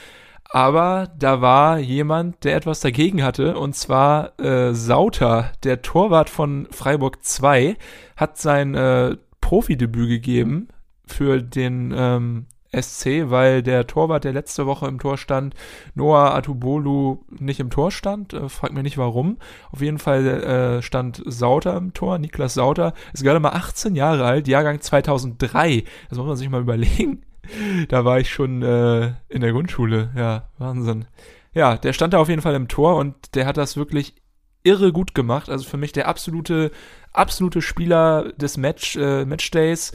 aber 0.50 1.08
da 1.18 1.40
war 1.40 1.78
jemand, 1.78 2.44
der 2.44 2.56
etwas 2.56 2.80
dagegen 2.80 3.22
hatte, 3.22 3.58
und 3.58 3.74
zwar 3.74 4.38
äh, 4.40 4.74
Sauter, 4.74 5.52
der 5.64 5.82
Torwart 5.82 6.30
von 6.30 6.68
Freiburg 6.70 7.24
2, 7.24 7.76
hat 8.16 8.38
sein 8.38 8.74
äh, 8.74 9.16
Profidebüt 9.40 10.08
gegeben 10.08 10.68
für 11.06 11.42
den 11.42 11.94
ähm, 11.96 12.46
SC, 12.74 13.30
weil 13.30 13.62
der 13.62 13.86
Torwart, 13.86 14.24
der 14.24 14.32
letzte 14.32 14.66
Woche 14.66 14.86
im 14.86 14.98
Tor 14.98 15.18
stand, 15.18 15.54
Noah 15.94 16.34
Atubolu 16.34 17.24
nicht 17.30 17.60
im 17.60 17.70
Tor 17.70 17.90
stand. 17.90 18.32
Äh, 18.32 18.48
fragt 18.48 18.74
mir 18.74 18.82
nicht 18.82 18.98
warum. 18.98 19.38
Auf 19.72 19.80
jeden 19.80 19.98
Fall 19.98 20.26
äh, 20.26 20.82
stand 20.82 21.22
Sauter 21.24 21.76
im 21.76 21.94
Tor, 21.94 22.18
Niklas 22.18 22.54
Sauter. 22.54 22.92
Ist 23.12 23.22
gerade 23.22 23.40
mal 23.40 23.50
18 23.50 23.94
Jahre 23.94 24.24
alt, 24.24 24.48
Jahrgang 24.48 24.80
2003. 24.80 25.84
Das 26.08 26.18
muss 26.18 26.26
man 26.26 26.36
sich 26.36 26.48
mal 26.48 26.60
überlegen 26.60 27.22
da 27.88 28.04
war 28.04 28.20
ich 28.20 28.30
schon 28.30 28.62
äh, 28.62 29.12
in 29.28 29.40
der 29.40 29.52
Grundschule. 29.52 30.10
Ja, 30.16 30.48
Wahnsinn. 30.58 31.06
Ja, 31.52 31.76
der 31.76 31.92
stand 31.92 32.12
da 32.12 32.18
auf 32.18 32.28
jeden 32.28 32.42
Fall 32.42 32.54
im 32.54 32.68
Tor 32.68 32.96
und 32.96 33.34
der 33.34 33.46
hat 33.46 33.56
das 33.56 33.76
wirklich 33.76 34.14
irre 34.62 34.92
gut 34.92 35.14
gemacht. 35.14 35.48
Also 35.48 35.64
für 35.64 35.76
mich 35.76 35.92
der 35.92 36.08
absolute, 36.08 36.70
absolute 37.12 37.62
Spieler 37.62 38.32
des 38.32 38.56
Match, 38.56 38.96
äh, 38.96 39.24
Matchdays 39.24 39.92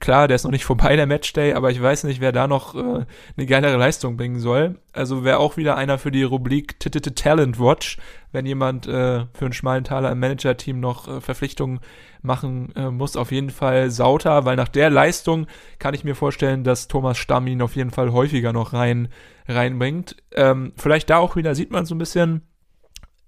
klar, 0.00 0.28
der 0.28 0.36
ist 0.36 0.44
noch 0.44 0.50
nicht 0.50 0.64
vorbei, 0.64 0.96
der 0.96 1.06
Matchday, 1.06 1.54
aber 1.54 1.70
ich 1.70 1.80
weiß 1.80 2.04
nicht, 2.04 2.20
wer 2.20 2.32
da 2.32 2.46
noch 2.46 2.74
äh, 2.74 3.04
eine 3.36 3.46
geilere 3.46 3.76
Leistung 3.76 4.16
bringen 4.16 4.38
soll. 4.38 4.78
Also 4.92 5.24
wäre 5.24 5.38
auch 5.38 5.56
wieder 5.56 5.76
einer 5.76 5.98
für 5.98 6.10
die 6.10 6.22
Rubrik 6.22 6.78
Talent 6.80 7.58
Watch, 7.58 7.98
wenn 8.32 8.46
jemand 8.46 8.86
äh, 8.86 9.24
für 9.32 9.44
einen 9.44 9.52
schmalen 9.52 9.84
Taler 9.84 10.12
im 10.12 10.20
Manager-Team 10.20 10.80
noch 10.80 11.08
äh, 11.08 11.20
Verpflichtungen 11.20 11.80
machen 12.22 12.74
äh, 12.76 12.90
muss. 12.90 13.16
Auf 13.16 13.32
jeden 13.32 13.50
Fall 13.50 13.90
Sauter, 13.90 14.44
weil 14.44 14.56
nach 14.56 14.68
der 14.68 14.90
Leistung 14.90 15.46
kann 15.78 15.94
ich 15.94 16.04
mir 16.04 16.14
vorstellen, 16.14 16.64
dass 16.64 16.88
Thomas 16.88 17.18
Stamm 17.18 17.46
ihn 17.46 17.62
auf 17.62 17.76
jeden 17.76 17.90
Fall 17.90 18.12
häufiger 18.12 18.52
noch 18.52 18.72
rein 18.72 19.08
reinbringt. 19.48 20.16
Ähm, 20.32 20.72
vielleicht 20.76 21.08
da 21.10 21.18
auch 21.18 21.34
wieder 21.34 21.54
sieht 21.54 21.70
man 21.70 21.86
so 21.86 21.94
ein 21.94 21.98
bisschen, 21.98 22.42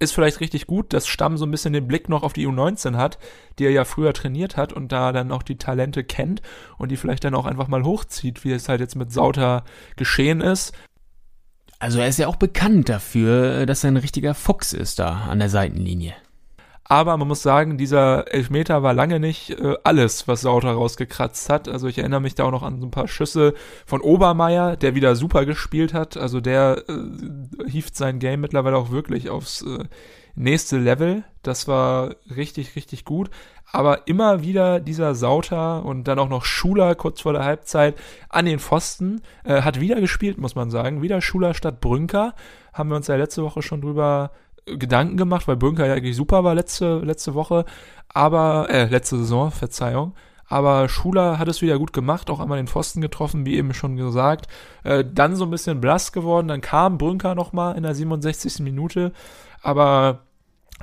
ist 0.00 0.12
vielleicht 0.12 0.40
richtig 0.40 0.66
gut, 0.66 0.92
dass 0.92 1.06
Stamm 1.06 1.36
so 1.36 1.44
ein 1.44 1.50
bisschen 1.50 1.74
den 1.74 1.86
Blick 1.86 2.08
noch 2.08 2.22
auf 2.22 2.32
die 2.32 2.48
U19 2.48 2.96
hat, 2.96 3.18
die 3.58 3.66
er 3.66 3.70
ja 3.70 3.84
früher 3.84 4.14
trainiert 4.14 4.56
hat 4.56 4.72
und 4.72 4.90
da 4.90 5.12
dann 5.12 5.30
auch 5.30 5.42
die 5.42 5.58
Talente 5.58 6.02
kennt 6.02 6.40
und 6.78 6.90
die 6.90 6.96
vielleicht 6.96 7.22
dann 7.22 7.34
auch 7.34 7.46
einfach 7.46 7.68
mal 7.68 7.84
hochzieht, 7.84 8.42
wie 8.42 8.52
es 8.52 8.68
halt 8.68 8.80
jetzt 8.80 8.96
mit 8.96 9.12
Sauter 9.12 9.64
geschehen 9.96 10.40
ist. 10.40 10.72
Also 11.78 12.00
er 12.00 12.08
ist 12.08 12.18
ja 12.18 12.28
auch 12.28 12.36
bekannt 12.36 12.88
dafür, 12.88 13.66
dass 13.66 13.84
er 13.84 13.90
ein 13.90 13.98
richtiger 13.98 14.34
Fuchs 14.34 14.72
ist 14.72 14.98
da 14.98 15.26
an 15.28 15.38
der 15.38 15.50
Seitenlinie. 15.50 16.14
Aber 16.90 17.16
man 17.16 17.28
muss 17.28 17.40
sagen, 17.40 17.78
dieser 17.78 18.34
Elfmeter 18.34 18.82
war 18.82 18.92
lange 18.92 19.20
nicht 19.20 19.50
äh, 19.50 19.76
alles, 19.84 20.26
was 20.26 20.40
Sauter 20.40 20.72
rausgekratzt 20.72 21.48
hat. 21.48 21.68
Also 21.68 21.86
ich 21.86 21.98
erinnere 21.98 22.20
mich 22.20 22.34
da 22.34 22.42
auch 22.42 22.50
noch 22.50 22.64
an 22.64 22.80
so 22.80 22.86
ein 22.88 22.90
paar 22.90 23.06
Schüsse 23.06 23.54
von 23.86 24.00
Obermeier, 24.00 24.76
der 24.76 24.96
wieder 24.96 25.14
super 25.14 25.46
gespielt 25.46 25.94
hat. 25.94 26.16
Also 26.16 26.40
der 26.40 26.82
äh, 26.88 27.70
hieft 27.70 27.94
sein 27.96 28.18
Game 28.18 28.40
mittlerweile 28.40 28.76
auch 28.76 28.90
wirklich 28.90 29.30
aufs 29.30 29.62
äh, 29.62 29.84
nächste 30.34 30.78
Level. 30.78 31.22
Das 31.44 31.68
war 31.68 32.16
richtig, 32.34 32.74
richtig 32.74 33.04
gut. 33.04 33.30
Aber 33.70 34.08
immer 34.08 34.42
wieder 34.42 34.80
dieser 34.80 35.14
Sauter 35.14 35.84
und 35.84 36.08
dann 36.08 36.18
auch 36.18 36.28
noch 36.28 36.44
Schuler 36.44 36.96
kurz 36.96 37.20
vor 37.20 37.34
der 37.34 37.44
Halbzeit 37.44 37.94
an 38.30 38.46
den 38.46 38.58
Pfosten. 38.58 39.22
Äh, 39.44 39.62
hat 39.62 39.78
wieder 39.78 40.00
gespielt, 40.00 40.38
muss 40.38 40.56
man 40.56 40.72
sagen. 40.72 41.02
Wieder 41.02 41.20
Schuler 41.20 41.54
statt 41.54 41.80
Brünker. 41.80 42.34
Haben 42.72 42.88
wir 42.88 42.96
uns 42.96 43.06
ja 43.06 43.14
letzte 43.14 43.44
Woche 43.44 43.62
schon 43.62 43.80
drüber 43.80 44.32
Gedanken 44.66 45.16
gemacht, 45.16 45.48
weil 45.48 45.56
Bunker 45.56 45.86
ja 45.86 45.94
eigentlich 45.94 46.16
super 46.16 46.44
war 46.44 46.54
letzte, 46.54 46.98
letzte 47.00 47.34
Woche, 47.34 47.64
aber, 48.08 48.68
äh, 48.70 48.86
letzte 48.86 49.18
Saison, 49.18 49.50
Verzeihung. 49.50 50.14
Aber 50.46 50.88
Schuler 50.88 51.38
hat 51.38 51.46
es 51.46 51.62
wieder 51.62 51.78
gut 51.78 51.92
gemacht, 51.92 52.28
auch 52.28 52.40
einmal 52.40 52.58
den 52.58 52.66
Pfosten 52.66 53.00
getroffen, 53.00 53.46
wie 53.46 53.56
eben 53.56 53.72
schon 53.72 53.96
gesagt. 53.96 54.48
Äh, 54.82 55.04
dann 55.04 55.36
so 55.36 55.44
ein 55.44 55.50
bisschen 55.50 55.80
blass 55.80 56.10
geworden, 56.10 56.48
dann 56.48 56.60
kam 56.60 56.98
Brünker 56.98 57.36
nochmal 57.36 57.76
in 57.76 57.84
der 57.84 57.94
67. 57.94 58.58
Minute, 58.60 59.12
aber 59.62 60.24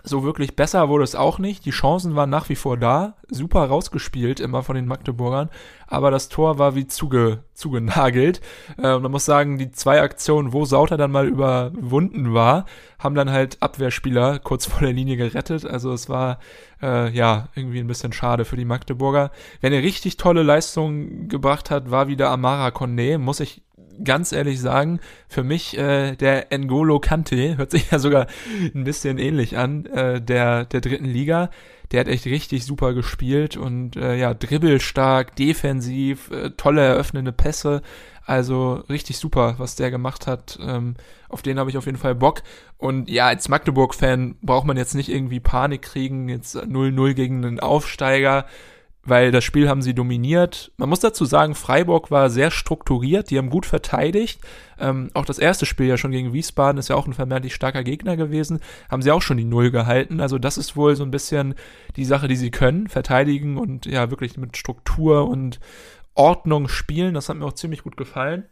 so 0.07 0.23
wirklich 0.23 0.55
besser 0.55 0.89
wurde 0.89 1.03
es 1.03 1.15
auch 1.15 1.39
nicht. 1.39 1.65
Die 1.65 1.71
Chancen 1.71 2.15
waren 2.15 2.29
nach 2.29 2.49
wie 2.49 2.55
vor 2.55 2.77
da. 2.77 3.15
Super 3.29 3.65
rausgespielt 3.65 4.39
immer 4.39 4.63
von 4.63 4.75
den 4.75 4.87
Magdeburgern. 4.87 5.49
Aber 5.87 6.11
das 6.11 6.29
Tor 6.29 6.57
war 6.57 6.75
wie 6.75 6.87
zuge, 6.87 7.43
zugenagelt. 7.53 8.41
Äh, 8.77 8.99
man 8.99 9.11
muss 9.11 9.25
sagen, 9.25 9.57
die 9.57 9.71
zwei 9.71 10.01
Aktionen, 10.01 10.53
wo 10.53 10.65
Sauter 10.65 10.97
dann 10.97 11.11
mal 11.11 11.27
überwunden 11.27 12.33
war, 12.33 12.65
haben 12.99 13.15
dann 13.15 13.31
halt 13.31 13.57
Abwehrspieler 13.61 14.39
kurz 14.39 14.65
vor 14.65 14.81
der 14.81 14.93
Linie 14.93 15.17
gerettet. 15.17 15.65
Also 15.65 15.91
es 15.93 16.09
war 16.09 16.39
äh, 16.81 17.09
ja 17.11 17.49
irgendwie 17.55 17.79
ein 17.79 17.87
bisschen 17.87 18.13
schade 18.13 18.45
für 18.45 18.57
die 18.57 18.65
Magdeburger. 18.65 19.31
Wer 19.61 19.71
eine 19.71 19.83
richtig 19.83 20.17
tolle 20.17 20.43
Leistung 20.43 21.27
gebracht 21.27 21.69
hat, 21.69 21.91
war 21.91 22.07
wieder 22.07 22.29
Amara 22.29 22.71
Conde. 22.71 23.17
Muss 23.17 23.39
ich 23.39 23.61
ganz 24.03 24.31
ehrlich 24.31 24.59
sagen, 24.59 24.99
für 25.27 25.43
mich 25.43 25.77
äh, 25.77 26.15
der 26.15 26.51
N'Golo 26.51 26.99
Kante, 26.99 27.57
hört 27.57 27.71
sich 27.71 27.89
ja 27.91 27.99
sogar 27.99 28.27
ein 28.73 28.83
bisschen 28.83 29.17
ähnlich 29.17 29.57
an, 29.57 29.85
äh, 29.87 30.21
der, 30.21 30.65
der 30.65 30.81
dritten 30.81 31.05
Liga. 31.05 31.49
Der 31.91 32.01
hat 32.01 32.07
echt 32.09 32.25
richtig 32.25 32.65
super 32.65 32.93
gespielt 32.93 33.55
und 33.55 33.95
äh, 33.95 34.17
ja, 34.17 34.33
dribbelstark, 34.33 35.35
defensiv, 35.37 36.31
äh, 36.31 36.49
tolle 36.51 36.81
eröffnende 36.81 37.31
Pässe. 37.31 37.81
Also 38.25 38.83
richtig 38.89 39.17
super, 39.17 39.55
was 39.57 39.77
der 39.77 39.89
gemacht 39.89 40.27
hat. 40.27 40.59
Ähm, 40.61 40.95
auf 41.29 41.41
den 41.41 41.57
habe 41.57 41.69
ich 41.69 41.77
auf 41.77 41.85
jeden 41.85 41.97
Fall 41.97 42.13
Bock. 42.13 42.43
Und 42.77 43.09
ja, 43.09 43.27
als 43.27 43.47
Magdeburg-Fan 43.47 44.35
braucht 44.41 44.67
man 44.67 44.75
jetzt 44.75 44.95
nicht 44.95 45.07
irgendwie 45.07 45.39
Panik 45.39 45.81
kriegen, 45.81 46.27
jetzt 46.27 46.57
0-0 46.57 47.13
gegen 47.13 47.45
einen 47.45 47.61
Aufsteiger 47.61 48.45
weil 49.07 49.31
das 49.31 49.43
Spiel 49.43 49.69
haben 49.69 49.81
sie 49.81 49.93
dominiert. 49.93 50.71
Man 50.77 50.89
muss 50.89 50.99
dazu 50.99 51.25
sagen, 51.25 51.55
Freiburg 51.55 52.11
war 52.11 52.29
sehr 52.29 52.51
strukturiert, 52.51 53.29
die 53.29 53.37
haben 53.37 53.49
gut 53.49 53.65
verteidigt. 53.65 54.39
Ähm, 54.79 55.09
auch 55.13 55.25
das 55.25 55.39
erste 55.39 55.65
Spiel 55.65 55.87
ja 55.87 55.97
schon 55.97 56.11
gegen 56.11 56.33
Wiesbaden 56.33 56.77
ist 56.77 56.89
ja 56.89 56.95
auch 56.95 57.07
ein 57.07 57.13
vermeintlich 57.13 57.55
starker 57.55 57.83
Gegner 57.83 58.17
gewesen, 58.17 58.59
haben 58.89 59.01
sie 59.01 59.11
auch 59.11 59.21
schon 59.21 59.37
die 59.37 59.45
Null 59.45 59.71
gehalten. 59.71 60.19
Also 60.19 60.37
das 60.37 60.57
ist 60.57 60.75
wohl 60.75 60.95
so 60.95 61.03
ein 61.03 61.11
bisschen 61.11 61.55
die 61.95 62.05
Sache, 62.05 62.27
die 62.27 62.35
sie 62.35 62.51
können, 62.51 62.87
verteidigen 62.87 63.57
und 63.57 63.85
ja 63.85 64.09
wirklich 64.09 64.37
mit 64.37 64.57
Struktur 64.57 65.27
und 65.27 65.59
Ordnung 66.13 66.67
spielen. 66.67 67.13
Das 67.13 67.29
hat 67.29 67.37
mir 67.37 67.45
auch 67.45 67.53
ziemlich 67.53 67.83
gut 67.83 67.97
gefallen. 67.97 68.43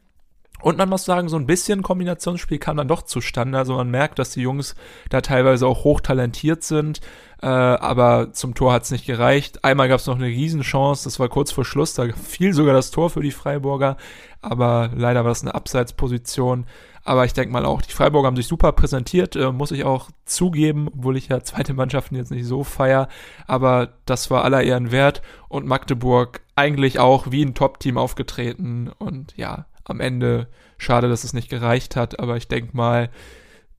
Und 0.65 0.79
man 0.79 0.89
muss 0.89 1.05
sagen, 1.05 1.29
so 1.29 1.37
ein 1.37 1.45
bisschen 1.45 1.83
Kombinationsspiel 1.83 2.57
kam 2.57 2.77
dann 2.77 2.87
doch 2.87 3.03
zustande. 3.03 3.55
Also 3.55 3.75
man 3.75 3.91
merkt, 3.91 4.17
dass 4.17 4.31
die 4.31 4.41
Jungs 4.41 4.73
da 5.11 5.21
teilweise 5.21 5.67
auch 5.67 5.83
hochtalentiert 5.83 6.63
sind. 6.63 7.01
Äh, 7.39 7.45
aber 7.45 8.33
zum 8.33 8.55
Tor 8.55 8.73
hat 8.73 8.81
es 8.81 8.89
nicht 8.89 9.05
gereicht. 9.05 9.63
Einmal 9.63 9.89
gab 9.89 9.99
es 9.99 10.07
noch 10.07 10.15
eine 10.15 10.25
Riesenchance, 10.25 11.03
das 11.03 11.19
war 11.19 11.29
kurz 11.29 11.51
vor 11.51 11.65
Schluss, 11.65 11.93
da 11.93 12.07
fiel 12.13 12.51
sogar 12.55 12.73
das 12.73 12.89
Tor 12.89 13.11
für 13.11 13.21
die 13.21 13.29
Freiburger, 13.29 13.97
aber 14.41 14.89
leider 14.95 15.23
war 15.23 15.29
das 15.29 15.43
eine 15.43 15.53
Abseitsposition. 15.53 16.65
Aber 17.03 17.25
ich 17.25 17.33
denke 17.33 17.53
mal 17.53 17.65
auch, 17.65 17.83
die 17.83 17.91
Freiburger 17.91 18.25
haben 18.25 18.35
sich 18.35 18.47
super 18.47 18.71
präsentiert, 18.71 19.35
äh, 19.35 19.51
muss 19.51 19.69
ich 19.69 19.83
auch 19.83 20.09
zugeben, 20.25 20.87
obwohl 20.87 21.15
ich 21.15 21.27
ja 21.27 21.43
zweite 21.43 21.75
Mannschaften 21.75 22.15
jetzt 22.15 22.31
nicht 22.31 22.47
so 22.47 22.63
feier. 22.63 23.07
Aber 23.45 23.89
das 24.05 24.31
war 24.31 24.43
aller 24.43 24.63
Ehren 24.63 24.91
wert 24.91 25.21
und 25.47 25.67
Magdeburg 25.67 26.41
eigentlich 26.55 26.97
auch 26.97 27.29
wie 27.29 27.45
ein 27.45 27.53
Top-Team 27.53 27.99
aufgetreten. 27.99 28.89
Und 28.97 29.37
ja, 29.37 29.67
am 29.85 29.99
Ende 29.99 30.47
schade, 30.77 31.07
dass 31.07 31.23
es 31.23 31.33
nicht 31.33 31.49
gereicht 31.49 31.95
hat, 31.95 32.19
aber 32.19 32.37
ich 32.37 32.47
denke 32.47 32.75
mal, 32.75 33.09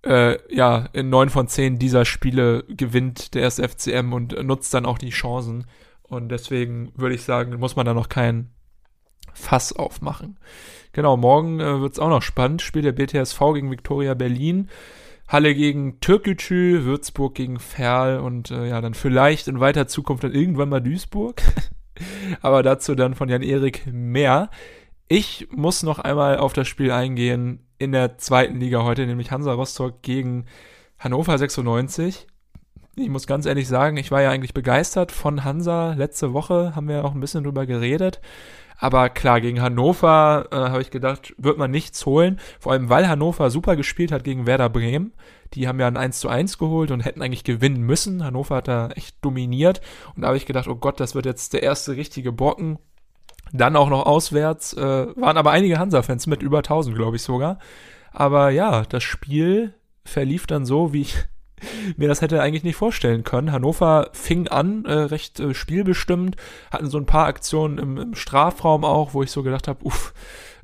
äh, 0.05 0.39
ja, 0.55 0.89
in 0.93 1.11
neun 1.11 1.31
von 1.31 1.49
zehn 1.49 1.79
dieser 1.79 2.05
Spiele 2.05 2.65
gewinnt 2.69 3.35
der 3.35 3.45
SFCM 3.51 4.13
und 4.13 4.41
nutzt 4.45 4.73
dann 4.73 4.87
auch 4.87 4.99
die 4.99 5.11
Chancen. 5.11 5.67
Und 6.03 6.29
deswegen 6.29 6.93
würde 6.95 7.15
ich 7.15 7.23
sagen, 7.23 7.59
muss 7.59 7.77
man 7.77 7.87
da 7.87 7.93
noch 7.93 8.09
kein 8.09 8.51
Fass 9.35 9.73
aufmachen. 9.73 10.39
Genau, 10.93 11.17
morgen 11.17 11.61
äh, 11.61 11.81
wird 11.81 11.93
es 11.93 11.99
auch 11.99 12.09
noch 12.09 12.23
spannend. 12.23 12.63
Spielt 12.63 12.85
der 12.85 12.93
BTSV 12.93 13.39
gegen 13.55 13.71
Viktoria 13.71 14.15
Berlin. 14.15 14.69
Halle 15.29 15.55
gegen 15.55 15.99
Türkgücü, 16.01 16.85
Würzburg 16.85 17.35
gegen 17.35 17.59
Ferl 17.59 18.21
und 18.21 18.53
äh, 18.53 18.69
ja, 18.69 18.81
dann 18.81 18.95
vielleicht 18.95 19.49
in 19.49 19.59
weiter 19.59 19.89
Zukunft 19.89 20.23
dann 20.23 20.33
irgendwann 20.33 20.69
mal 20.69 20.81
Duisburg. 20.81 21.43
Aber 22.43 22.63
dazu 22.63 22.95
dann 22.95 23.15
von 23.15 23.29
Jan-Erik 23.29 23.87
mehr. 23.93 24.51
Ich 25.09 25.47
muss 25.53 25.85
noch 25.85 26.01
einmal 26.01 26.39
auf 26.39 26.53
das 26.53 26.67
Spiel 26.67 26.91
eingehen 26.91 27.65
in 27.79 27.93
der 27.93 28.19
zweiten 28.19 28.59
Liga 28.59 28.83
heute, 28.83 29.07
nämlich 29.07 29.31
Hansa 29.31 29.53
Rostock 29.53 30.03
gegen 30.03 30.47
Hannover 30.99 31.39
96. 31.39 32.27
Ich 32.97 33.09
muss 33.09 33.29
ganz 33.29 33.47
ehrlich 33.47 33.69
sagen, 33.69 33.99
ich 33.99 34.11
war 34.11 34.23
ja 34.23 34.31
eigentlich 34.31 34.55
begeistert 34.55 35.13
von 35.13 35.45
Hansa. 35.45 35.93
Letzte 35.93 36.33
Woche 36.33 36.75
haben 36.75 36.89
wir 36.89 37.05
auch 37.05 37.15
ein 37.15 37.21
bisschen 37.21 37.45
drüber 37.45 37.67
geredet. 37.67 38.21
Aber 38.79 39.09
klar, 39.09 39.41
gegen 39.41 39.63
Hannover 39.63 40.49
äh, 40.51 40.57
habe 40.57 40.83
ich 40.83 40.91
gedacht, 40.91 41.35
wird 41.39 41.57
man 41.57 41.71
nichts 41.71 42.05
holen. 42.05 42.41
Vor 42.59 42.73
allem, 42.73 42.89
weil 42.89 43.07
Hannover 43.07 43.49
super 43.51 43.77
gespielt 43.77 44.11
hat 44.11 44.25
gegen 44.25 44.47
Werder 44.47 44.69
Bremen. 44.69 45.13
Die 45.55 45.69
haben 45.69 45.79
ja 45.79 45.87
ein 45.87 45.97
1 45.97 46.19
zu 46.19 46.29
1 46.29 46.59
geholt 46.59 46.91
und 46.91 47.05
hätten 47.05 47.23
eigentlich 47.23 47.45
gewinnen 47.45 47.83
müssen. 47.83 48.25
Hannover 48.25 48.57
hat 48.57 48.67
da 48.67 48.89
echt 48.89 49.25
dominiert. 49.25 49.81
Und 50.17 50.23
da 50.23 50.29
habe 50.29 50.37
ich 50.37 50.47
gedacht, 50.47 50.67
oh 50.67 50.75
Gott, 50.75 50.99
das 50.99 51.15
wird 51.15 51.27
jetzt 51.27 51.53
der 51.53 51.63
erste 51.63 51.97
richtige 51.97 52.33
Brocken. 52.33 52.81
Dann 53.53 53.77
auch 53.77 53.89
noch 53.89 54.07
auswärts. 54.07 54.73
Äh, 54.75 54.81
waren 54.81 55.37
aber 55.37 55.51
einige 55.51 55.79
Hansa-Fans 55.79 56.27
mit 56.27 56.43
über 56.43 56.59
1000, 56.59 56.97
glaube 56.97 57.17
ich 57.17 57.23
sogar. 57.23 57.59
Aber 58.13 58.51
ja, 58.51 58.83
das 58.83 59.03
Spiel 59.03 59.75
verlief 60.05 60.47
dann 60.47 60.65
so, 60.65 60.93
wie 60.93 61.03
ich 61.03 61.17
mir 61.97 62.09
das 62.09 62.23
hätte 62.23 62.43
eigentlich 62.43 62.65
nicht 62.65 62.77
vorstellen 62.77 63.25
können. 63.25 63.53
Hannover 63.53 64.11
fing 64.13 64.49
an, 64.49 64.85
äh, 64.85 64.93
recht 64.93 65.41
äh, 65.41 65.55
spielbestimmt, 65.55 66.37
hatten 66.71 66.91
so 66.91 66.99
ein 66.99 67.07
paar 67.07 67.27
Aktionen 67.27 67.79
im, 67.79 67.99
im 67.99 68.15
Strafraum 68.15 68.85
auch, 68.85 69.15
wo 69.15 69.23
ich 69.23 69.31
so 69.31 69.43
gedacht 69.43 69.69
habe, 69.69 69.85
uff, 69.85 70.13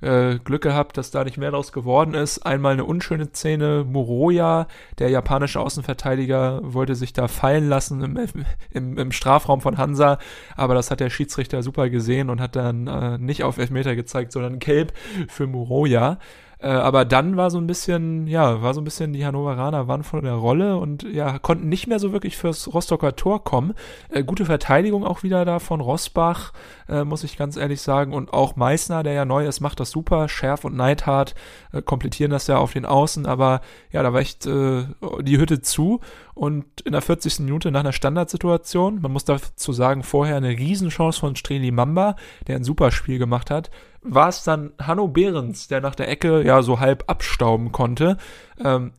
äh, 0.03 0.39
Glück 0.39 0.63
gehabt, 0.63 0.97
dass 0.97 1.11
da 1.11 1.25
nicht 1.25 1.39
mehr 1.39 1.51
draus 1.51 1.73
geworden 1.73 2.15
ist. 2.15 2.41
Einmal 2.41 2.75
eine 2.75 2.85
unschöne 2.85 3.29
Szene, 3.33 3.85
Moroja, 3.89 4.67
der 4.99 5.11
japanische 5.11 5.61
Außenverteidiger, 5.61 6.61
wollte 6.63 6.95
sich 6.95 7.13
da 7.13 7.29
fallen 7.29 7.69
lassen 7.69 8.03
im, 8.03 8.19
im, 8.71 8.99
im 8.99 9.13
Strafraum 9.13 9.61
von 9.61 9.79
Hansa, 9.79 10.19
aber 10.57 10.75
das 10.75 10.91
hat 10.91 11.01
der 11.01 11.11
Schiedsrichter 11.11 11.63
super 11.63 11.89
gesehen 11.89 12.31
und 12.31 12.41
hat 12.41 12.57
dann 12.57 12.87
äh, 12.87 13.19
nicht 13.19 13.45
auf 13.45 13.59
Elfmeter 13.59 13.97
gezeigt, 13.97 14.33
sondern 14.33 14.59
Gelb 14.59 14.93
für 15.29 15.47
Moroja. 15.47 16.19
Äh, 16.63 16.69
aber 16.69 17.05
dann 17.05 17.37
war 17.37 17.51
so 17.51 17.59
ein 17.59 17.67
bisschen, 17.67 18.29
ja, 18.29 18.63
war 18.63 18.73
so 18.73 18.81
ein 18.81 18.85
bisschen, 18.85 19.13
die 19.13 19.27
Hannoveraner 19.27 19.89
waren 19.89 20.05
von 20.05 20.23
der 20.23 20.35
Rolle 20.35 20.77
und 20.77 21.03
ja, 21.03 21.41
konnten 21.41 21.69
nicht 21.69 21.89
mehr 21.89 21.99
so 21.99 22.13
wirklich 22.13 22.37
fürs 22.37 22.73
Rostocker 22.73 23.17
Tor 23.17 23.43
kommen. 23.43 23.75
Äh, 24.11 24.23
gute 24.23 24.45
Verteidigung 24.45 25.05
auch 25.05 25.25
wieder 25.25 25.45
da 25.45 25.59
von 25.59 25.81
Rosbach, 25.81 26.53
äh, 26.89 27.03
muss 27.03 27.25
ich 27.25 27.37
ganz 27.37 27.57
ehrlich 27.57 27.81
sagen. 27.81 28.13
Und 28.13 28.33
auch 28.33 28.55
Meißner, 28.55 29.03
der 29.03 29.13
ja 29.13 29.25
neu 29.25 29.45
ist, 29.45 29.61
macht 29.61 29.81
das 29.81 29.91
super. 29.91 30.29
Schärf 30.29 30.65
und 30.65 30.77
Neidhart 30.77 31.35
äh, 31.73 31.83
komplettieren 31.83 32.31
das 32.31 32.47
ja 32.47 32.59
auf 32.59 32.73
den 32.73 32.87
Außen, 32.87 33.27
aber 33.27 33.61
ja, 33.91 34.05
da 34.05 34.13
war 34.13 34.21
echt 34.21 34.47
äh, 34.47 34.85
die 35.21 35.39
Hütte 35.39 35.63
zu. 35.63 36.01
Und 36.35 36.81
in 36.83 36.93
der 36.93 37.03
40. 37.03 37.41
Minute 37.41 37.71
nach 37.71 37.81
einer 37.81 37.93
Standardsituation, 37.93 39.01
man 39.01 39.13
muss 39.13 39.25
dazu 39.25 39.73
sagen, 39.73 40.03
vorher 40.03 40.37
eine 40.37 40.51
Riesenchance 40.51 41.21
von 41.21 41.37
Streli 41.37 41.71
Mamba, 41.71 42.17
der 42.47 42.57
ein 42.57 42.65
super 42.65 42.91
Spiel 42.91 43.19
gemacht 43.19 43.51
hat, 43.51 43.71
war 44.01 44.29
es 44.29 44.43
dann 44.43 44.73
Hanno 44.81 45.09
Behrens, 45.09 45.69
der 45.69 45.81
nach 45.81 45.95
der 45.95 46.09
Ecke 46.09 46.45
ja 46.45 46.63
so 46.63 46.81
halb 46.81 47.05
abstauben 47.07 47.71
konnte. 47.73 48.17
Ähm, 48.63 48.93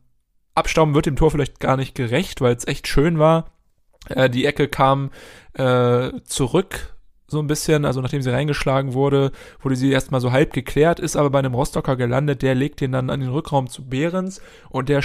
abstauben 0.56 0.96
wird 0.96 1.08
dem 1.08 1.16
Tor 1.16 1.32
vielleicht 1.32 1.60
gar 1.60 1.78
nicht 1.78 1.96
gerecht, 1.96 2.42
weil 2.42 2.56
es 2.56 2.68
echt 2.68 2.88
schön 2.88 3.20
war. 3.20 3.46
Äh, 4.10 4.30
die 4.30 4.46
Ecke 4.46 4.68
kam 4.68 5.12
äh, 5.54 6.12
zurück 6.24 6.94
so 7.34 7.40
ein 7.40 7.48
bisschen, 7.48 7.84
also 7.84 8.00
nachdem 8.00 8.22
sie 8.22 8.32
reingeschlagen 8.32 8.94
wurde, 8.94 9.32
wurde 9.60 9.76
sie 9.76 9.92
erstmal 9.92 10.22
so 10.22 10.32
halb 10.32 10.54
geklärt, 10.54 11.00
ist 11.00 11.18
aber 11.18 11.32
bei 11.32 11.40
einem 11.40 11.54
Rostocker 11.56 11.96
gelandet, 11.96 12.42
der 12.42 12.56
legt 12.56 12.80
den 12.80 12.92
dann 12.92 13.10
an 13.10 13.20
den 13.20 13.30
Rückraum 13.30 13.68
zu 13.68 13.90
Behrens 13.90 14.40
und 14.70 14.88
der 14.88 15.02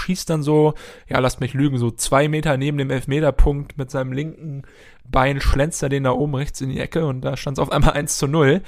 schießt 0.00 0.28
dann 0.30 0.42
so, 0.42 0.74
ja, 1.08 1.18
lasst 1.18 1.40
mich 1.40 1.54
lügen, 1.54 1.78
so 1.78 1.90
zwei 1.90 2.28
Meter 2.28 2.56
neben 2.56 2.78
dem 2.78 2.90
Elfmeterpunkt 2.90 3.78
mit 3.78 3.90
seinem 3.90 4.12
linken 4.12 4.62
Bein 5.04 5.40
schlänzt 5.40 5.82
er 5.82 5.88
den 5.88 6.04
da 6.04 6.12
oben 6.12 6.34
rechts 6.34 6.60
in 6.60 6.70
die 6.70 6.78
Ecke 6.78 7.06
und 7.06 7.22
da 7.22 7.36
stand 7.36 7.58
es 7.58 7.62
auf 7.62 7.72
einmal 7.72 7.92
1 7.92 8.16
zu 8.18 8.26
0. 8.26 8.62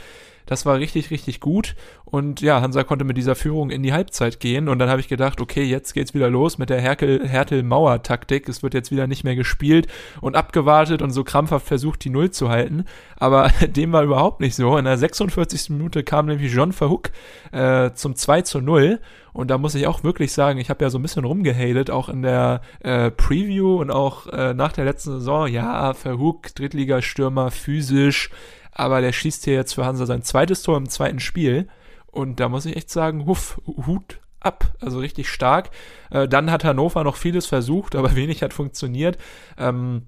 Das 0.47 0.67
war 0.67 0.79
richtig, 0.79 1.11
richtig 1.11 1.41
gut. 1.41 1.75
Und 2.05 2.41
ja, 2.41 2.61
Hansa 2.61 2.85
konnte 2.85 3.05
mit 3.05 3.17
dieser 3.17 3.35
Führung 3.35 3.71
in 3.71 3.83
die 3.83 3.93
Halbzeit 3.93 4.41
gehen. 4.41 4.69
Und 4.69 4.79
dann 4.79 4.89
habe 4.89 5.01
ich 5.01 5.09
gedacht, 5.09 5.41
okay, 5.41 5.63
jetzt 5.63 5.95
geht's 5.95 6.15
wieder 6.15 6.29
los 6.29 6.59
mit 6.59 6.71
der 6.71 6.81
Hertel-Mauer-Taktik. 6.81 8.49
Es 8.49 8.63
wird 8.63 8.75
jetzt 8.75 8.91
wieder 8.91 9.07
nicht 9.07 9.25
mehr 9.25 9.37
gespielt 9.37 9.87
und 10.21 10.37
abgewartet 10.37 11.01
und 11.01 11.11
so 11.11 11.25
krampfhaft 11.25 11.67
versucht, 11.67 12.05
die 12.05 12.11
Null 12.11 12.31
zu 12.31 12.49
halten. 12.49 12.85
Aber 13.17 13.51
dem 13.67 13.93
war 13.93 14.03
überhaupt 14.03 14.41
nicht 14.41 14.55
so. 14.55 14.77
In 14.77 14.85
der 14.85 14.99
46. 14.99 15.71
Minute 15.71 16.03
kam 16.05 16.27
nämlich 16.27 16.53
John 16.53 16.73
Verhook 16.73 17.11
äh, 17.53 17.93
zum 17.95 18.15
2 18.15 18.43
zu 18.43 18.61
0. 18.61 19.01
Und 19.33 19.51
da 19.51 19.57
muss 19.57 19.75
ich 19.75 19.87
auch 19.87 20.05
wirklich 20.05 20.33
sagen, 20.33 20.59
ich 20.59 20.69
habe 20.69 20.85
ja 20.85 20.91
so 20.91 20.99
ein 20.99 21.03
bisschen 21.03 21.25
rumgehatet, 21.25 21.91
auch 21.91 22.11
in 22.11 22.21
der 22.21 22.61
äh, 22.81 23.11
Preview 23.11 23.81
und 23.81 23.91
auch 23.91 24.27
äh, 24.27 24.53
nach 24.53 24.73
der 24.73 24.85
letzten 24.85 25.13
Saison. 25.13 25.47
Ja, 25.47 25.95
Verhook, 25.95 26.55
Drittligastürmer, 26.55 27.51
physisch 27.51 28.31
aber 28.73 29.01
der 29.01 29.13
schießt 29.13 29.45
hier 29.45 29.55
jetzt 29.55 29.75
für 29.75 29.85
Hansa 29.85 30.07
sein 30.07 30.23
zweites 30.23 30.63
Tor 30.63 30.77
im 30.77 30.89
zweiten 30.89 31.21
Spiel. 31.21 31.69
Und 32.07 32.41
da 32.41 32.49
muss 32.49 32.67
ich 32.67 32.77
echt 32.77 32.91
sagen, 32.91 33.27
huff, 33.27 33.61
Hut 33.67 34.21
ab, 34.41 34.75
also 34.81 34.99
richtig 34.99 35.29
stark. 35.29 35.71
Äh, 36.11 36.27
dann 36.29 36.51
hat 36.51 36.65
Hannover 36.65 37.05
noch 37.05 37.17
vieles 37.17 37.47
versucht, 37.47 37.95
aber 37.95 38.15
wenig 38.17 38.43
hat 38.43 38.53
funktioniert. 38.53 39.19
Ähm, 39.57 40.07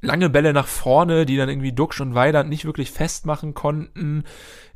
lange 0.00 0.28
Bälle 0.30 0.52
nach 0.52 0.66
vorne, 0.66 1.24
die 1.24 1.36
dann 1.36 1.48
irgendwie 1.48 1.72
Duxch 1.72 2.00
und 2.00 2.14
Weidand 2.14 2.50
nicht 2.50 2.64
wirklich 2.64 2.90
festmachen 2.90 3.54
konnten. 3.54 4.24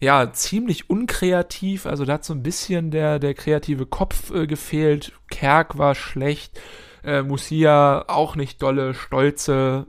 Ja, 0.01 0.33
ziemlich 0.33 0.89
unkreativ, 0.89 1.87
also 1.87 2.05
da 2.05 2.15
hat 2.15 2.25
so 2.25 2.33
ein 2.33 2.43
bisschen 2.43 2.91
der, 2.91 3.19
der 3.19 3.35
kreative 3.35 3.87
Kopf 3.87 4.31
äh, 4.31 4.47
gefehlt. 4.47 5.13
Kerk 5.31 5.79
war 5.79 5.95
schlecht 5.95 6.61
äh, 7.07 7.23
Musia 7.23 8.05
auch 8.09 8.37
nicht 8.37 8.61
dolle, 8.61 8.93
stolze, 8.93 9.87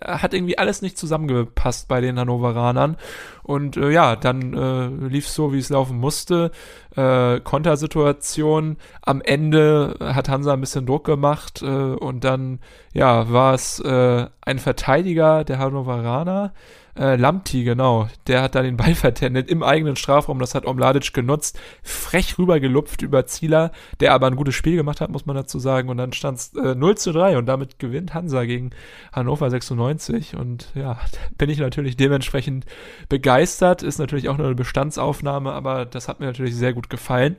hat 0.00 0.32
irgendwie 0.32 0.56
alles 0.58 0.80
nicht 0.80 0.96
zusammengepasst 0.96 1.88
bei 1.88 2.00
den 2.00 2.18
Hannoveranern. 2.18 2.96
Und 3.42 3.76
äh, 3.76 3.90
ja, 3.90 4.14
dann 4.14 4.54
äh, 4.54 5.08
lief 5.08 5.26
es 5.26 5.34
so, 5.34 5.52
wie 5.52 5.58
es 5.58 5.70
laufen 5.70 5.98
musste. 5.98 6.52
Äh, 6.96 7.40
Kontersituation. 7.40 8.76
Am 9.02 9.20
Ende 9.20 9.96
hat 10.00 10.28
Hansa 10.28 10.52
ein 10.52 10.60
bisschen 10.60 10.86
Druck 10.86 11.04
gemacht 11.04 11.62
äh, 11.62 11.66
und 11.66 12.22
dann 12.22 12.60
ja 12.92 13.30
war 13.32 13.54
es 13.54 13.80
äh, 13.80 14.26
ein 14.40 14.58
Verteidiger 14.58 15.44
der 15.44 15.58
Hannoveraner, 15.58 16.52
äh, 16.98 17.16
Lamti, 17.16 17.64
genau. 17.64 18.08
Der 18.26 18.42
hat 18.42 18.54
da 18.54 18.62
den 18.62 18.76
Ball 18.76 18.94
vertendet 18.94 19.48
im 19.48 19.62
eigenen 19.62 19.96
Strafraum. 19.96 20.38
Das 20.38 20.54
hat 20.54 20.66
Omladic 20.66 21.14
genutzt. 21.14 21.58
Frech 21.82 22.38
rübergelupft 22.38 23.02
über 23.02 23.26
Zieler, 23.26 23.72
der 24.00 24.12
aber 24.12 24.26
ein 24.26 24.36
gutes 24.36 24.54
Spiel 24.54 24.76
gemacht 24.76 25.00
hat, 25.00 25.10
muss 25.10 25.24
man 25.24 25.36
dazu 25.36 25.58
sagen. 25.58 25.88
Und 25.88 25.96
dann 25.96 26.12
stand 26.12 26.38
es 26.38 26.54
äh, 26.54 26.74
0 26.74 26.96
zu 26.98 27.12
3 27.12 27.38
und 27.38 27.46
damit 27.46 27.78
gewinnt 27.78 28.12
Hansa 28.12 28.44
gegen 28.44 28.70
Hannover 29.12 29.48
96. 29.48 30.36
Und 30.36 30.68
ja, 30.74 30.98
bin 31.38 31.48
ich 31.48 31.58
natürlich 31.58 31.96
dementsprechend 31.96 32.66
begeistert. 33.08 33.82
Ist 33.82 33.98
natürlich 33.98 34.28
auch 34.28 34.36
nur 34.36 34.46
eine 34.46 34.56
Bestandsaufnahme, 34.56 35.52
aber 35.52 35.86
das 35.86 36.08
hat 36.08 36.20
mir 36.20 36.26
natürlich 36.26 36.54
sehr 36.56 36.74
gut 36.74 36.90
gefallen. 36.90 37.36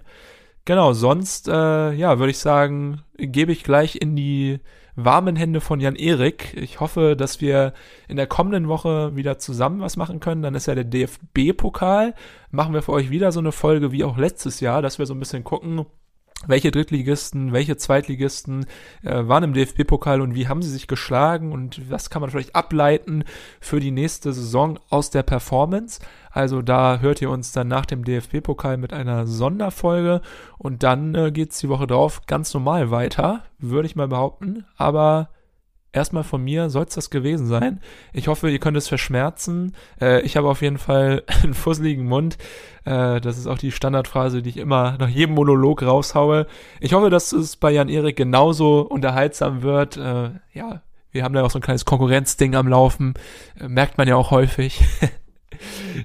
Genau, 0.65 0.93
sonst, 0.93 1.49
äh, 1.49 1.91
ja, 1.91 2.19
würde 2.19 2.31
ich 2.31 2.39
sagen, 2.39 3.01
gebe 3.17 3.51
ich 3.51 3.63
gleich 3.63 3.97
in 3.97 4.15
die 4.15 4.61
warmen 4.95 5.35
Hände 5.35 5.61
von 5.61 5.79
Jan 5.79 5.95
Erik. 5.95 6.55
Ich 6.55 6.79
hoffe, 6.79 7.15
dass 7.15 7.41
wir 7.41 7.73
in 8.07 8.17
der 8.17 8.27
kommenden 8.27 8.67
Woche 8.67 9.15
wieder 9.15 9.39
zusammen 9.39 9.81
was 9.81 9.97
machen 9.97 10.19
können. 10.19 10.41
Dann 10.41 10.55
ist 10.55 10.67
ja 10.67 10.75
der 10.75 10.83
DFB-Pokal. 10.83 12.13
Machen 12.51 12.73
wir 12.73 12.81
für 12.81 12.91
euch 12.91 13.09
wieder 13.09 13.31
so 13.31 13.39
eine 13.39 13.51
Folge 13.51 13.91
wie 13.91 14.03
auch 14.03 14.17
letztes 14.17 14.59
Jahr, 14.59 14.81
dass 14.81 14.99
wir 14.99 15.05
so 15.05 15.13
ein 15.13 15.19
bisschen 15.19 15.43
gucken, 15.43 15.85
welche 16.47 16.71
Drittligisten, 16.71 17.53
welche 17.53 17.77
Zweitligisten 17.77 18.65
äh, 19.03 19.27
waren 19.27 19.43
im 19.43 19.53
DFB-Pokal 19.53 20.21
und 20.21 20.35
wie 20.35 20.47
haben 20.47 20.61
sie 20.61 20.69
sich 20.69 20.87
geschlagen 20.87 21.51
und 21.51 21.89
was 21.89 22.09
kann 22.09 22.21
man 22.21 22.29
vielleicht 22.29 22.55
ableiten 22.55 23.23
für 23.59 23.79
die 23.79 23.91
nächste 23.91 24.33
Saison 24.33 24.79
aus 24.89 25.09
der 25.09 25.23
Performance. 25.23 26.01
Also 26.31 26.61
da 26.61 26.99
hört 26.99 27.21
ihr 27.21 27.29
uns 27.29 27.51
dann 27.51 27.67
nach 27.67 27.85
dem 27.85 28.03
DFB-Pokal 28.03 28.77
mit 28.77 28.93
einer 28.93 29.27
Sonderfolge 29.27 30.21
und 30.57 30.83
dann 30.83 31.15
äh, 31.15 31.31
geht's 31.31 31.59
die 31.59 31.69
Woche 31.69 31.87
drauf 31.87 32.21
ganz 32.27 32.53
normal 32.53 32.91
weiter, 32.91 33.43
würde 33.59 33.85
ich 33.85 33.95
mal 33.95 34.07
behaupten. 34.07 34.65
Aber 34.75 35.29
erstmal 35.93 36.23
von 36.23 36.43
mir 36.43 36.69
soll 36.69 36.85
es 36.85 36.95
das 36.95 37.09
gewesen 37.09 37.47
sein. 37.47 37.79
Ich 38.11 38.27
hoffe, 38.27 38.49
ihr 38.49 38.59
könnt 38.59 38.75
es 38.75 38.87
verschmerzen. 38.87 39.73
Äh, 40.01 40.21
ich 40.21 40.35
habe 40.35 40.49
auf 40.49 40.61
jeden 40.61 40.79
Fall 40.79 41.23
einen 41.43 41.53
fusseligen 41.53 42.05
Mund. 42.05 42.37
Äh, 42.83 43.21
das 43.21 43.37
ist 43.37 43.47
auch 43.47 43.57
die 43.57 43.71
Standardphrase, 43.71 44.41
die 44.41 44.49
ich 44.49 44.57
immer 44.57 44.97
nach 44.99 45.07
jedem 45.07 45.35
Monolog 45.35 45.83
raushaue. 45.83 46.47
Ich 46.81 46.93
hoffe, 46.93 47.09
dass 47.09 47.31
es 47.31 47.55
bei 47.55 47.71
Jan 47.71 47.89
Erik 47.89 48.17
genauso 48.17 48.81
unterhaltsam 48.81 49.61
wird. 49.61 49.95
Äh, 49.95 50.31
ja, 50.53 50.81
wir 51.11 51.23
haben 51.23 51.33
da 51.33 51.43
auch 51.43 51.51
so 51.51 51.59
ein 51.59 51.63
kleines 51.63 51.85
Konkurrenzding 51.85 52.55
am 52.55 52.67
Laufen. 52.67 53.13
Äh, 53.59 53.67
merkt 53.67 53.97
man 53.97 54.07
ja 54.07 54.15
auch 54.15 54.31
häufig. 54.31 54.81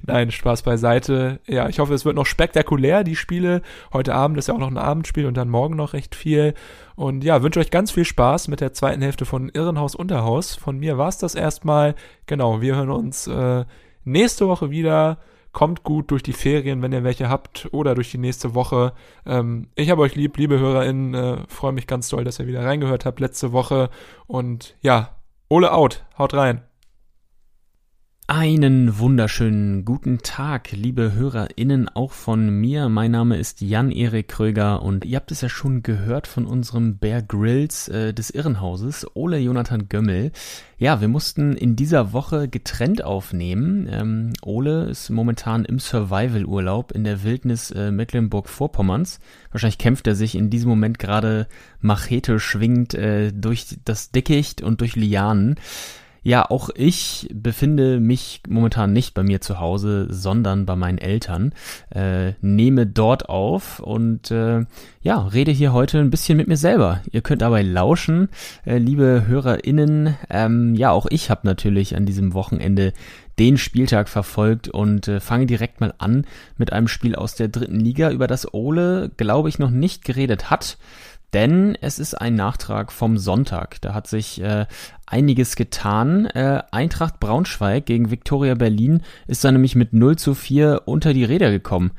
Nein, 0.06 0.30
Spaß 0.30 0.62
beiseite. 0.62 1.40
Ja, 1.46 1.68
ich 1.68 1.78
hoffe, 1.78 1.94
es 1.94 2.04
wird 2.04 2.16
noch 2.16 2.26
spektakulär, 2.26 3.04
die 3.04 3.16
Spiele. 3.16 3.62
Heute 3.92 4.14
Abend 4.14 4.38
ist 4.38 4.48
ja 4.48 4.54
auch 4.54 4.58
noch 4.58 4.70
ein 4.70 4.78
Abendspiel 4.78 5.26
und 5.26 5.36
dann 5.36 5.48
morgen 5.48 5.76
noch 5.76 5.92
recht 5.92 6.14
viel. 6.14 6.54
Und 6.96 7.24
ja, 7.24 7.42
wünsche 7.42 7.60
euch 7.60 7.70
ganz 7.70 7.90
viel 7.90 8.04
Spaß 8.04 8.48
mit 8.48 8.60
der 8.60 8.72
zweiten 8.72 9.02
Hälfte 9.02 9.24
von 9.24 9.48
Irrenhaus 9.48 9.94
Unterhaus. 9.94 10.54
Von 10.54 10.78
mir 10.78 10.98
war 10.98 11.08
es 11.08 11.18
das 11.18 11.34
erstmal. 11.34 11.94
Genau, 12.26 12.60
wir 12.60 12.76
hören 12.76 12.90
uns 12.90 13.26
äh, 13.26 13.64
nächste 14.04 14.48
Woche 14.48 14.70
wieder. 14.70 15.18
kommt 15.52 15.82
gut 15.82 16.10
durch 16.10 16.22
die 16.22 16.32
Ferien, 16.34 16.82
wenn 16.82 16.92
ihr 16.92 17.04
welche 17.04 17.28
habt, 17.28 17.68
oder 17.72 17.94
durch 17.94 18.10
die 18.10 18.18
nächste 18.18 18.54
Woche. 18.54 18.92
Ähm, 19.26 19.68
ich 19.74 19.90
habe 19.90 20.02
euch 20.02 20.14
lieb, 20.14 20.36
liebe 20.36 20.58
HörerInnen, 20.58 21.14
äh, 21.14 21.36
freue 21.48 21.72
mich 21.72 21.86
ganz 21.86 22.08
doll, 22.08 22.24
dass 22.24 22.38
ihr 22.38 22.46
wieder 22.46 22.64
reingehört 22.64 23.04
habt 23.04 23.18
letzte 23.20 23.52
Woche. 23.52 23.90
Und 24.26 24.76
ja, 24.82 25.16
Ole 25.48 25.72
out, 25.72 26.04
haut 26.18 26.34
rein. 26.34 26.67
Einen 28.30 28.98
wunderschönen 28.98 29.86
guten 29.86 30.18
Tag, 30.18 30.72
liebe 30.72 31.14
HörerInnen, 31.14 31.88
auch 31.88 32.12
von 32.12 32.50
mir. 32.50 32.90
Mein 32.90 33.12
Name 33.12 33.38
ist 33.38 33.62
Jan-Erik 33.62 34.28
Kröger 34.28 34.82
und 34.82 35.06
ihr 35.06 35.16
habt 35.16 35.32
es 35.32 35.40
ja 35.40 35.48
schon 35.48 35.82
gehört 35.82 36.26
von 36.26 36.44
unserem 36.44 36.98
Bear 36.98 37.22
Grills 37.22 37.88
äh, 37.88 38.12
des 38.12 38.28
Irrenhauses, 38.28 39.06
Ole 39.14 39.38
Jonathan 39.38 39.88
Gömmel. 39.88 40.32
Ja, 40.76 41.00
wir 41.00 41.08
mussten 41.08 41.56
in 41.56 41.74
dieser 41.74 42.12
Woche 42.12 42.48
getrennt 42.48 43.02
aufnehmen. 43.02 43.88
Ähm, 43.90 44.34
Ole 44.42 44.90
ist 44.90 45.08
momentan 45.08 45.64
im 45.64 45.78
Survival-Urlaub 45.78 46.92
in 46.92 47.04
der 47.04 47.24
Wildnis 47.24 47.70
äh, 47.70 47.90
Mecklenburg-Vorpommerns. 47.90 49.20
Wahrscheinlich 49.52 49.78
kämpft 49.78 50.06
er 50.06 50.14
sich 50.14 50.34
in 50.34 50.50
diesem 50.50 50.68
Moment 50.68 50.98
gerade 50.98 51.48
Machete 51.80 52.38
schwingend 52.40 52.92
äh, 52.92 53.32
durch 53.32 53.78
das 53.86 54.10
Dickicht 54.10 54.60
und 54.60 54.82
durch 54.82 54.96
Lianen. 54.96 55.54
Ja, 56.22 56.50
auch 56.50 56.70
ich 56.74 57.28
befinde 57.32 58.00
mich 58.00 58.42
momentan 58.48 58.92
nicht 58.92 59.14
bei 59.14 59.22
mir 59.22 59.40
zu 59.40 59.60
Hause, 59.60 60.06
sondern 60.10 60.66
bei 60.66 60.76
meinen 60.76 60.98
Eltern, 60.98 61.52
äh, 61.90 62.32
nehme 62.40 62.86
dort 62.86 63.28
auf 63.28 63.80
und 63.80 64.30
äh, 64.30 64.64
ja, 65.00 65.26
rede 65.26 65.52
hier 65.52 65.72
heute 65.72 65.98
ein 65.98 66.10
bisschen 66.10 66.36
mit 66.36 66.48
mir 66.48 66.56
selber. 66.56 67.02
Ihr 67.12 67.22
könnt 67.22 67.42
dabei 67.42 67.62
lauschen, 67.62 68.28
äh, 68.66 68.78
liebe 68.78 69.24
HörerInnen. 69.26 70.16
Ähm, 70.28 70.74
ja, 70.74 70.90
auch 70.90 71.06
ich 71.10 71.30
habe 71.30 71.46
natürlich 71.46 71.96
an 71.96 72.06
diesem 72.06 72.34
Wochenende 72.34 72.92
den 73.38 73.56
Spieltag 73.56 74.08
verfolgt 74.08 74.68
und 74.68 75.06
äh, 75.06 75.20
fange 75.20 75.46
direkt 75.46 75.80
mal 75.80 75.94
an 75.98 76.26
mit 76.56 76.72
einem 76.72 76.88
Spiel 76.88 77.14
aus 77.14 77.36
der 77.36 77.48
dritten 77.48 77.78
Liga, 77.78 78.10
über 78.10 78.26
das 78.26 78.52
Ole, 78.52 79.10
glaube 79.16 79.48
ich, 79.48 79.58
noch 79.58 79.70
nicht 79.70 80.04
geredet 80.04 80.50
hat 80.50 80.76
denn 81.34 81.76
es 81.80 81.98
ist 81.98 82.14
ein 82.14 82.34
Nachtrag 82.34 82.92
vom 82.92 83.18
Sonntag. 83.18 83.80
Da 83.80 83.94
hat 83.94 84.06
sich 84.06 84.40
äh, 84.40 84.66
einiges 85.06 85.56
getan. 85.56 86.26
Äh, 86.26 86.62
Eintracht 86.70 87.20
Braunschweig 87.20 87.86
gegen 87.86 88.10
Viktoria 88.10 88.54
Berlin 88.54 89.02
ist 89.26 89.44
dann 89.44 89.54
nämlich 89.54 89.74
mit 89.74 89.92
0 89.92 90.16
zu 90.16 90.34
4 90.34 90.82
unter 90.86 91.12
die 91.12 91.24
Räder 91.24 91.50
gekommen. 91.50 91.92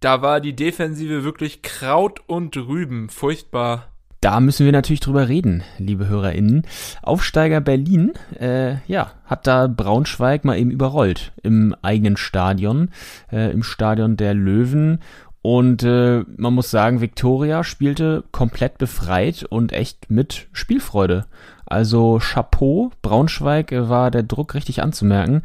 Da 0.00 0.22
war 0.22 0.40
die 0.40 0.54
Defensive 0.54 1.24
wirklich 1.24 1.62
Kraut 1.62 2.20
und 2.26 2.56
Rüben. 2.56 3.08
Furchtbar. 3.08 3.88
Da 4.20 4.40
müssen 4.40 4.66
wir 4.66 4.72
natürlich 4.72 5.00
drüber 5.00 5.28
reden, 5.28 5.62
liebe 5.78 6.08
HörerInnen. 6.08 6.62
Aufsteiger 7.02 7.60
Berlin, 7.60 8.14
äh, 8.38 8.76
ja, 8.88 9.12
hat 9.24 9.46
da 9.46 9.68
Braunschweig 9.68 10.44
mal 10.44 10.58
eben 10.58 10.72
überrollt 10.72 11.32
im 11.44 11.74
eigenen 11.82 12.16
Stadion, 12.16 12.90
äh, 13.30 13.52
im 13.52 13.62
Stadion 13.62 14.16
der 14.16 14.34
Löwen 14.34 14.98
und 15.42 15.82
äh, 15.84 16.24
man 16.36 16.54
muss 16.54 16.70
sagen, 16.70 17.00
Victoria 17.00 17.64
spielte 17.64 18.24
komplett 18.32 18.76
befreit 18.78 19.44
und 19.44 19.72
echt 19.72 20.10
mit 20.10 20.48
Spielfreude. 20.52 21.26
Also 21.64 22.18
Chapeau, 22.20 22.90
Braunschweig 23.02 23.70
äh, 23.72 23.88
war 23.88 24.10
der 24.10 24.24
Druck 24.24 24.54
richtig 24.54 24.82
anzumerken, 24.82 25.42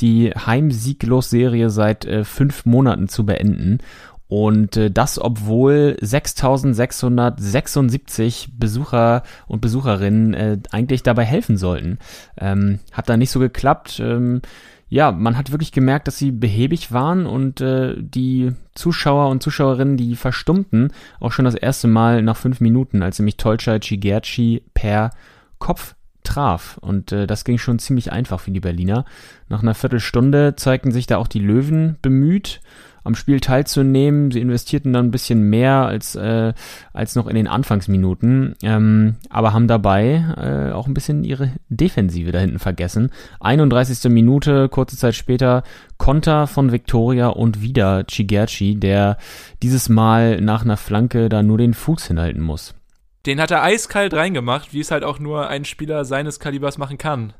die 0.00 0.30
Heimsieglos-Serie 0.30 1.70
seit 1.70 2.04
äh, 2.04 2.24
fünf 2.24 2.64
Monaten 2.64 3.08
zu 3.08 3.24
beenden. 3.26 3.78
Und 4.28 4.76
äh, 4.76 4.90
das, 4.90 5.20
obwohl 5.20 5.96
6676 6.00 8.50
Besucher 8.58 9.22
und 9.46 9.60
Besucherinnen 9.60 10.34
äh, 10.34 10.58
eigentlich 10.70 11.02
dabei 11.02 11.24
helfen 11.24 11.58
sollten. 11.58 11.98
Ähm, 12.38 12.78
hat 12.92 13.08
da 13.08 13.16
nicht 13.16 13.30
so 13.30 13.40
geklappt. 13.40 13.98
Ähm, 14.00 14.42
ja, 14.88 15.12
man 15.12 15.36
hat 15.36 15.50
wirklich 15.50 15.72
gemerkt, 15.72 16.06
dass 16.06 16.18
sie 16.18 16.30
behäbig 16.30 16.92
waren 16.92 17.26
und 17.26 17.60
äh, 17.60 17.96
die 17.98 18.52
Zuschauer 18.74 19.28
und 19.28 19.42
Zuschauerinnen, 19.42 19.96
die 19.96 20.16
verstummten, 20.16 20.92
auch 21.20 21.32
schon 21.32 21.44
das 21.44 21.54
erste 21.54 21.88
Mal 21.88 22.22
nach 22.22 22.36
fünf 22.36 22.60
Minuten, 22.60 23.02
als 23.02 23.18
nämlich 23.18 23.36
Tolchai 23.36 23.78
Chigerci 23.78 24.62
per 24.74 25.10
Kopf 25.58 25.94
traf. 26.22 26.78
Und 26.80 27.12
äh, 27.12 27.26
das 27.26 27.44
ging 27.44 27.58
schon 27.58 27.78
ziemlich 27.78 28.12
einfach 28.12 28.40
für 28.40 28.50
die 28.50 28.60
Berliner. 28.60 29.04
Nach 29.48 29.62
einer 29.62 29.74
Viertelstunde 29.74 30.54
zeigten 30.56 30.92
sich 30.92 31.06
da 31.06 31.18
auch 31.18 31.28
die 31.28 31.40
Löwen 31.40 31.96
bemüht 32.02 32.60
am 33.04 33.14
Spiel 33.14 33.40
teilzunehmen. 33.40 34.30
Sie 34.30 34.40
investierten 34.40 34.92
dann 34.92 35.06
ein 35.06 35.10
bisschen 35.10 35.42
mehr 35.42 35.86
als, 35.86 36.16
äh, 36.16 36.52
als 36.92 37.14
noch 37.14 37.26
in 37.26 37.36
den 37.36 37.46
Anfangsminuten, 37.46 38.56
ähm, 38.62 39.16
aber 39.28 39.52
haben 39.52 39.68
dabei 39.68 40.24
äh, 40.36 40.72
auch 40.72 40.86
ein 40.86 40.94
bisschen 40.94 41.22
ihre 41.22 41.52
Defensive 41.68 42.32
da 42.32 42.40
hinten 42.40 42.58
vergessen. 42.58 43.10
31. 43.40 44.10
Minute, 44.10 44.68
kurze 44.68 44.96
Zeit 44.96 45.14
später, 45.14 45.62
Konter 45.98 46.46
von 46.46 46.72
Victoria 46.72 47.28
und 47.28 47.60
wieder 47.60 48.04
Chigerci, 48.04 48.74
der 48.74 49.18
dieses 49.62 49.88
Mal 49.88 50.40
nach 50.40 50.64
einer 50.64 50.76
Flanke 50.76 51.28
da 51.28 51.42
nur 51.42 51.58
den 51.58 51.74
Fuß 51.74 52.06
hinhalten 52.06 52.42
muss. 52.42 52.74
Den 53.26 53.40
hat 53.40 53.50
er 53.50 53.62
eiskalt 53.62 54.12
reingemacht, 54.12 54.74
wie 54.74 54.80
es 54.80 54.90
halt 54.90 55.04
auch 55.04 55.18
nur 55.18 55.48
ein 55.48 55.64
Spieler 55.64 56.04
seines 56.04 56.40
Kalibers 56.40 56.76
machen 56.76 56.98
kann. 56.98 57.32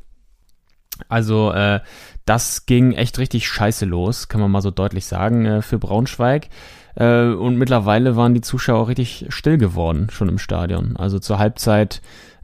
Also 1.08 1.52
äh, 1.52 1.80
das 2.24 2.66
ging 2.66 2.92
echt 2.92 3.18
richtig 3.18 3.48
scheiße 3.48 3.84
los, 3.84 4.28
kann 4.28 4.40
man 4.40 4.50
mal 4.50 4.62
so 4.62 4.70
deutlich 4.70 5.06
sagen, 5.06 5.44
äh, 5.44 5.62
für 5.62 5.78
Braunschweig. 5.78 6.48
Äh, 6.94 7.26
und 7.26 7.56
mittlerweile 7.56 8.16
waren 8.16 8.34
die 8.34 8.40
Zuschauer 8.40 8.88
richtig 8.88 9.26
still 9.28 9.58
geworden, 9.58 10.08
schon 10.10 10.28
im 10.28 10.38
Stadion. 10.38 10.96
Also 10.96 11.18
zur 11.18 11.38
Halbzeit 11.38 12.00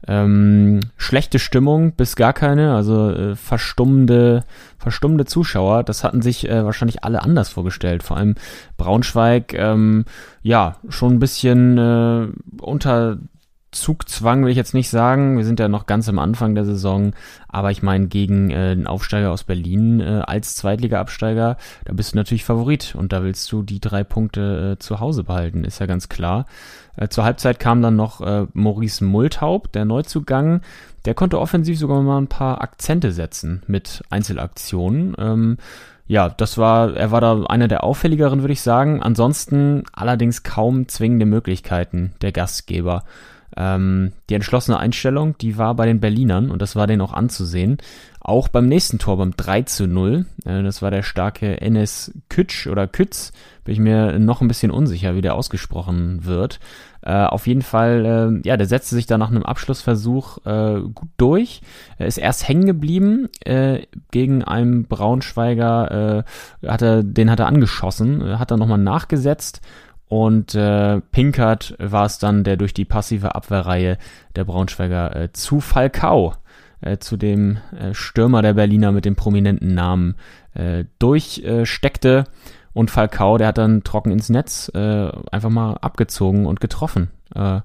ähm, 0.07 0.79
schlechte 0.97 1.37
Stimmung 1.39 1.93
bis 1.93 2.15
gar 2.15 2.33
keine, 2.33 2.75
also 2.75 3.11
äh, 3.11 3.35
verstummende, 3.35 4.43
verstummende 4.77 5.25
Zuschauer. 5.25 5.83
Das 5.83 6.03
hatten 6.03 6.21
sich 6.21 6.49
äh, 6.49 6.65
wahrscheinlich 6.65 7.03
alle 7.03 7.21
anders 7.21 7.49
vorgestellt. 7.49 8.03
Vor 8.03 8.17
allem 8.17 8.35
Braunschweig, 8.77 9.53
ähm, 9.53 10.05
ja, 10.41 10.77
schon 10.89 11.13
ein 11.13 11.19
bisschen 11.19 11.77
äh, 11.77 12.27
unter 12.61 13.17
Zugzwang 13.71 14.43
will 14.43 14.51
ich 14.51 14.57
jetzt 14.57 14.73
nicht 14.73 14.89
sagen. 14.89 15.37
Wir 15.37 15.45
sind 15.45 15.59
ja 15.59 15.69
noch 15.69 15.85
ganz 15.85 16.09
am 16.09 16.19
Anfang 16.19 16.55
der 16.55 16.65
Saison. 16.65 17.13
Aber 17.47 17.71
ich 17.71 17.81
meine, 17.81 18.07
gegen 18.07 18.49
äh, 18.49 18.75
den 18.75 18.85
Aufsteiger 18.85 19.31
aus 19.31 19.45
Berlin 19.45 20.01
äh, 20.01 20.21
als 20.25 20.55
Zweitliga-Absteiger, 20.57 21.57
da 21.85 21.93
bist 21.93 22.13
du 22.13 22.17
natürlich 22.17 22.43
Favorit. 22.43 22.95
Und 22.95 23.13
da 23.13 23.23
willst 23.23 23.49
du 23.51 23.63
die 23.63 23.79
drei 23.79 24.03
Punkte 24.03 24.73
äh, 24.73 24.79
zu 24.79 24.99
Hause 24.99 25.23
behalten, 25.23 25.63
ist 25.63 25.79
ja 25.79 25.85
ganz 25.85 26.09
klar. 26.09 26.45
Äh, 26.97 27.07
zur 27.07 27.23
Halbzeit 27.23 27.59
kam 27.59 27.81
dann 27.81 27.95
noch 27.95 28.19
äh, 28.19 28.45
Maurice 28.53 29.05
Multhaupt, 29.05 29.73
der 29.73 29.85
Neuzugang. 29.85 30.61
Der 31.05 31.13
konnte 31.13 31.39
offensiv 31.39 31.79
sogar 31.79 32.01
mal 32.01 32.19
ein 32.19 32.27
paar 32.27 32.61
Akzente 32.61 33.11
setzen 33.11 33.63
mit 33.67 34.03
Einzelaktionen. 34.09 35.15
Ähm, 35.17 35.57
ja, 36.07 36.27
das 36.27 36.57
war, 36.57 36.97
er 36.97 37.11
war 37.11 37.21
da 37.21 37.43
einer 37.45 37.69
der 37.69 37.85
auffälligeren, 37.85 38.41
würde 38.41 38.51
ich 38.51 38.61
sagen. 38.61 39.01
Ansonsten 39.01 39.83
allerdings 39.93 40.43
kaum 40.43 40.89
zwingende 40.89 41.25
Möglichkeiten 41.25 42.11
der 42.21 42.33
Gastgeber. 42.33 43.05
Ähm, 43.57 44.13
die 44.29 44.35
entschlossene 44.35 44.79
Einstellung, 44.79 45.37
die 45.37 45.57
war 45.57 45.75
bei 45.75 45.85
den 45.85 45.99
Berlinern 45.99 46.51
und 46.51 46.61
das 46.61 46.75
war 46.75 46.87
denen 46.87 47.01
auch 47.01 47.13
anzusehen. 47.13 47.77
Auch 48.19 48.47
beim 48.47 48.67
nächsten 48.67 48.99
Tor, 48.99 49.17
beim 49.17 49.35
3 49.35 49.63
zu 49.63 49.87
0, 49.87 50.25
äh, 50.45 50.63
das 50.63 50.81
war 50.81 50.91
der 50.91 51.03
starke 51.03 51.59
Enes 51.59 52.13
Kütsch 52.29 52.67
oder 52.67 52.87
Kütz, 52.87 53.33
bin 53.63 53.73
ich 53.73 53.79
mir 53.79 54.19
noch 54.19 54.41
ein 54.41 54.47
bisschen 54.47 54.71
unsicher, 54.71 55.15
wie 55.15 55.21
der 55.21 55.35
ausgesprochen 55.35 56.23
wird. 56.23 56.59
Äh, 57.03 57.25
auf 57.25 57.47
jeden 57.47 57.63
Fall, 57.63 58.41
äh, 58.43 58.47
ja, 58.47 58.57
der 58.57 58.67
setzte 58.67 58.95
sich 58.95 59.07
da 59.07 59.17
nach 59.17 59.31
einem 59.31 59.43
Abschlussversuch 59.43 60.37
äh, 60.45 60.81
gut 60.93 61.09
durch. 61.17 61.61
Er 61.97 62.05
ist 62.05 62.19
erst 62.19 62.47
hängen 62.47 62.67
geblieben 62.67 63.27
äh, 63.43 63.87
gegen 64.11 64.43
einen 64.43 64.85
Braunschweiger, 64.85 66.23
äh, 66.61 66.67
hat 66.67 66.83
er, 66.83 67.03
den 67.03 67.31
hat 67.31 67.39
er 67.39 67.47
angeschossen, 67.47 68.39
hat 68.39 68.51
er 68.51 68.57
nochmal 68.57 68.77
nachgesetzt 68.77 69.61
und 70.11 70.55
äh, 70.55 70.99
Pinkert 70.99 71.73
war 71.79 72.03
es 72.03 72.19
dann, 72.19 72.43
der 72.43 72.57
durch 72.57 72.73
die 72.73 72.83
passive 72.83 73.33
Abwehrreihe 73.33 73.97
der 74.35 74.43
Braunschweiger 74.43 75.15
äh, 75.15 75.31
zu 75.31 75.61
Falcao, 75.61 76.33
äh, 76.81 76.97
zu 76.97 77.15
dem 77.15 77.59
äh, 77.79 77.93
Stürmer 77.93 78.41
der 78.41 78.55
Berliner 78.55 78.91
mit 78.91 79.05
dem 79.05 79.15
prominenten 79.15 79.73
Namen, 79.73 80.15
äh, 80.53 80.83
durchsteckte. 80.99 82.25
und 82.73 82.91
Falcao, 82.91 83.37
der 83.37 83.47
hat 83.47 83.57
dann 83.57 83.85
trocken 83.85 84.11
ins 84.11 84.27
Netz 84.27 84.69
äh, 84.75 85.09
einfach 85.31 85.49
mal 85.49 85.75
abgezogen 85.75 86.45
und 86.45 86.59
getroffen. 86.59 87.09
Äh, 87.33 87.61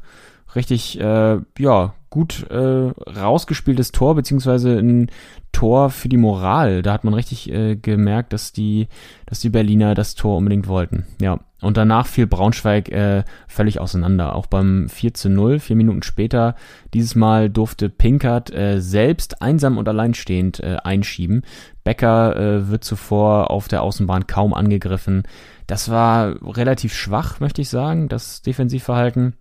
richtig, 0.54 1.00
äh, 1.00 1.38
ja, 1.58 1.94
gut 2.10 2.46
äh, 2.50 2.92
rausgespieltes 3.10 3.92
Tor, 3.92 4.14
beziehungsweise 4.14 4.78
ein 4.78 5.10
Tor 5.52 5.90
für 5.90 6.08
die 6.08 6.16
Moral. 6.16 6.82
Da 6.82 6.92
hat 6.92 7.04
man 7.04 7.14
richtig 7.14 7.50
äh, 7.50 7.76
gemerkt, 7.76 8.32
dass 8.32 8.52
die, 8.52 8.88
dass 9.26 9.40
die 9.40 9.50
Berliner 9.50 9.94
das 9.94 10.14
Tor 10.14 10.38
unbedingt 10.38 10.68
wollten. 10.68 11.06
Ja. 11.20 11.40
Und 11.62 11.78
danach 11.78 12.06
fiel 12.06 12.26
Braunschweig 12.26 12.90
äh, 12.90 13.24
völlig 13.48 13.80
auseinander. 13.80 14.34
Auch 14.34 14.46
beim 14.46 14.88
4 14.88 15.14
zu 15.14 15.30
0, 15.30 15.58
vier 15.58 15.76
Minuten 15.76 16.02
später. 16.02 16.54
Dieses 16.92 17.14
Mal 17.14 17.48
durfte 17.48 17.88
Pinkert 17.88 18.52
äh, 18.52 18.80
selbst 18.80 19.40
einsam 19.40 19.78
und 19.78 19.88
alleinstehend 19.88 20.60
äh, 20.60 20.76
einschieben. 20.84 21.42
Becker 21.82 22.36
äh, 22.36 22.68
wird 22.68 22.84
zuvor 22.84 23.50
auf 23.50 23.68
der 23.68 23.82
Außenbahn 23.82 24.26
kaum 24.26 24.52
angegriffen. 24.52 25.22
Das 25.66 25.90
war 25.90 26.36
relativ 26.56 26.94
schwach, 26.94 27.40
möchte 27.40 27.62
ich 27.62 27.70
sagen, 27.70 28.08
das 28.08 28.42
Defensivverhalten. 28.42 29.34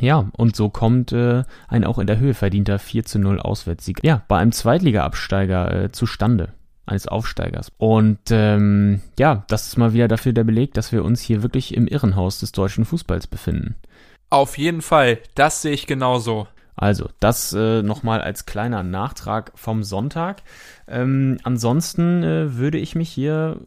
Ja, 0.00 0.28
und 0.36 0.54
so 0.56 0.68
kommt 0.68 1.12
äh, 1.12 1.44
ein 1.66 1.84
auch 1.84 1.98
in 1.98 2.06
der 2.06 2.18
Höhe 2.18 2.34
verdienter 2.34 2.78
4 2.78 3.04
zu 3.04 3.18
0 3.18 3.40
Auswärtssieg. 3.40 3.98
Ja, 4.02 4.22
bei 4.28 4.38
einem 4.38 4.52
Zweitliga-Absteiger 4.52 5.84
äh, 5.84 5.92
zustande. 5.92 6.50
eines 6.86 7.06
Aufsteigers. 7.06 7.70
Und 7.76 8.18
ähm, 8.30 9.02
ja, 9.18 9.44
das 9.48 9.66
ist 9.66 9.76
mal 9.76 9.92
wieder 9.92 10.08
dafür 10.08 10.32
der 10.32 10.44
Beleg, 10.44 10.72
dass 10.74 10.90
wir 10.90 11.04
uns 11.04 11.20
hier 11.20 11.42
wirklich 11.42 11.74
im 11.74 11.86
Irrenhaus 11.86 12.40
des 12.40 12.52
deutschen 12.52 12.84
Fußballs 12.86 13.26
befinden. 13.26 13.74
Auf 14.30 14.56
jeden 14.56 14.82
Fall, 14.82 15.18
das 15.34 15.62
sehe 15.62 15.72
ich 15.72 15.86
genauso. 15.86 16.46
Also, 16.76 17.08
das 17.18 17.52
äh, 17.52 17.82
nochmal 17.82 18.20
als 18.20 18.46
kleiner 18.46 18.82
Nachtrag 18.84 19.52
vom 19.56 19.82
Sonntag. 19.82 20.42
Ähm, 20.86 21.38
ansonsten 21.42 22.22
äh, 22.22 22.56
würde 22.56 22.78
ich 22.78 22.94
mich 22.94 23.10
hier 23.10 23.60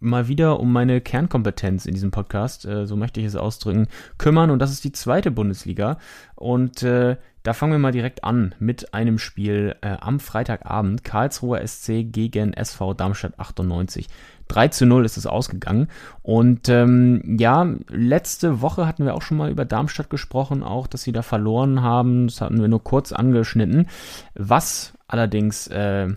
mal 0.00 0.28
wieder 0.28 0.58
um 0.60 0.72
meine 0.72 1.00
Kernkompetenz 1.00 1.86
in 1.86 1.94
diesem 1.94 2.10
Podcast, 2.10 2.64
äh, 2.64 2.86
so 2.86 2.96
möchte 2.96 3.20
ich 3.20 3.26
es 3.26 3.36
ausdrücken, 3.36 3.86
kümmern. 4.18 4.50
Und 4.50 4.58
das 4.58 4.72
ist 4.72 4.84
die 4.84 4.92
zweite 4.92 5.30
Bundesliga. 5.30 5.98
Und 6.34 6.82
äh, 6.82 7.16
da 7.42 7.54
fangen 7.54 7.72
wir 7.72 7.78
mal 7.78 7.92
direkt 7.92 8.22
an 8.24 8.54
mit 8.58 8.92
einem 8.92 9.18
Spiel 9.18 9.76
äh, 9.80 9.96
am 10.00 10.20
Freitagabend. 10.20 11.04
Karlsruher 11.04 11.66
SC 11.66 12.04
gegen 12.04 12.52
SV 12.52 12.94
Darmstadt 12.94 13.38
98. 13.38 14.08
3 14.48 14.68
zu 14.68 14.84
0 14.84 15.04
ist 15.04 15.16
es 15.16 15.26
ausgegangen. 15.26 15.88
Und 16.22 16.68
ähm, 16.68 17.36
ja, 17.38 17.66
letzte 17.88 18.60
Woche 18.60 18.86
hatten 18.86 19.04
wir 19.04 19.14
auch 19.14 19.22
schon 19.22 19.36
mal 19.36 19.50
über 19.50 19.64
Darmstadt 19.64 20.10
gesprochen, 20.10 20.62
auch 20.62 20.86
dass 20.86 21.02
sie 21.02 21.12
da 21.12 21.22
verloren 21.22 21.82
haben. 21.82 22.26
Das 22.26 22.40
hatten 22.40 22.60
wir 22.60 22.68
nur 22.68 22.82
kurz 22.82 23.12
angeschnitten. 23.12 23.86
Was 24.34 24.92
allerdings 25.06 25.66
äh, 25.68 26.08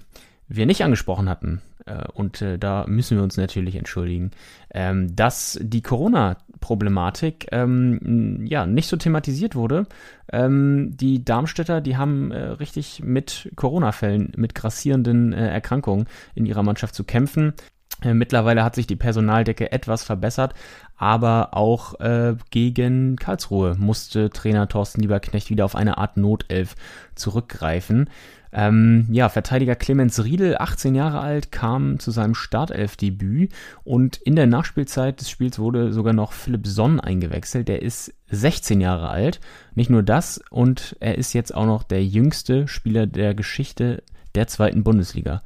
wir 0.47 0.65
nicht 0.65 0.83
angesprochen 0.83 1.29
hatten, 1.29 1.61
und 2.13 2.41
äh, 2.41 2.57
da 2.57 2.85
müssen 2.87 3.17
wir 3.17 3.23
uns 3.23 3.37
natürlich 3.37 3.75
entschuldigen, 3.75 4.31
ähm, 4.73 5.15
dass 5.15 5.59
die 5.61 5.81
Corona-Problematik 5.81 7.47
ähm, 7.51 8.45
ja 8.45 8.65
nicht 8.65 8.87
so 8.87 8.97
thematisiert 8.97 9.55
wurde. 9.55 9.85
Ähm, 10.31 10.91
die 10.95 11.25
Darmstädter, 11.25 11.81
die 11.81 11.97
haben 11.97 12.31
äh, 12.31 12.39
richtig 12.39 13.03
mit 13.03 13.51
Corona-Fällen, 13.55 14.31
mit 14.37 14.55
grassierenden 14.55 15.33
äh, 15.33 15.49
Erkrankungen 15.49 16.07
in 16.35 16.45
ihrer 16.45 16.63
Mannschaft 16.63 16.95
zu 16.95 17.03
kämpfen. 17.03 17.53
Äh, 18.01 18.13
mittlerweile 18.13 18.63
hat 18.63 18.75
sich 18.75 18.87
die 18.87 18.95
Personaldecke 18.95 19.71
etwas 19.71 20.03
verbessert, 20.03 20.53
aber 20.97 21.49
auch 21.53 21.99
äh, 21.99 22.35
gegen 22.49 23.15
Karlsruhe 23.15 23.75
musste 23.77 24.29
Trainer 24.29 24.67
Thorsten 24.67 25.01
Lieberknecht 25.01 25.49
wieder 25.49 25.65
auf 25.65 25.75
eine 25.75 25.97
Art 25.97 26.17
Notelf 26.17 26.75
zurückgreifen. 27.15 28.09
Ähm, 28.53 29.07
ja, 29.09 29.29
Verteidiger 29.29 29.75
Clemens 29.75 30.23
Riedel, 30.23 30.57
18 30.57 30.93
Jahre 30.93 31.21
alt, 31.21 31.51
kam 31.51 31.97
zu 31.97 32.11
seinem 32.11 32.35
Startelfdebüt 32.35 33.51
und 33.83 34.17
in 34.17 34.35
der 34.35 34.45
Nachspielzeit 34.45 35.19
des 35.19 35.29
Spiels 35.29 35.57
wurde 35.57 35.91
sogar 35.91 36.13
noch 36.13 36.33
Philipp 36.33 36.67
Sonn 36.67 36.99
eingewechselt. 36.99 37.67
Der 37.67 37.81
ist 37.81 38.13
16 38.29 38.79
Jahre 38.79 39.09
alt. 39.09 39.39
Nicht 39.73 39.89
nur 39.89 40.03
das, 40.03 40.39
und 40.51 40.95
er 40.99 41.17
ist 41.17 41.33
jetzt 41.33 41.53
auch 41.53 41.65
noch 41.65 41.83
der 41.83 42.05
jüngste 42.05 42.67
Spieler 42.67 43.07
der 43.07 43.33
Geschichte 43.33 44.03
der 44.35 44.47
zweiten 44.47 44.83
Bundesliga. 44.83 45.41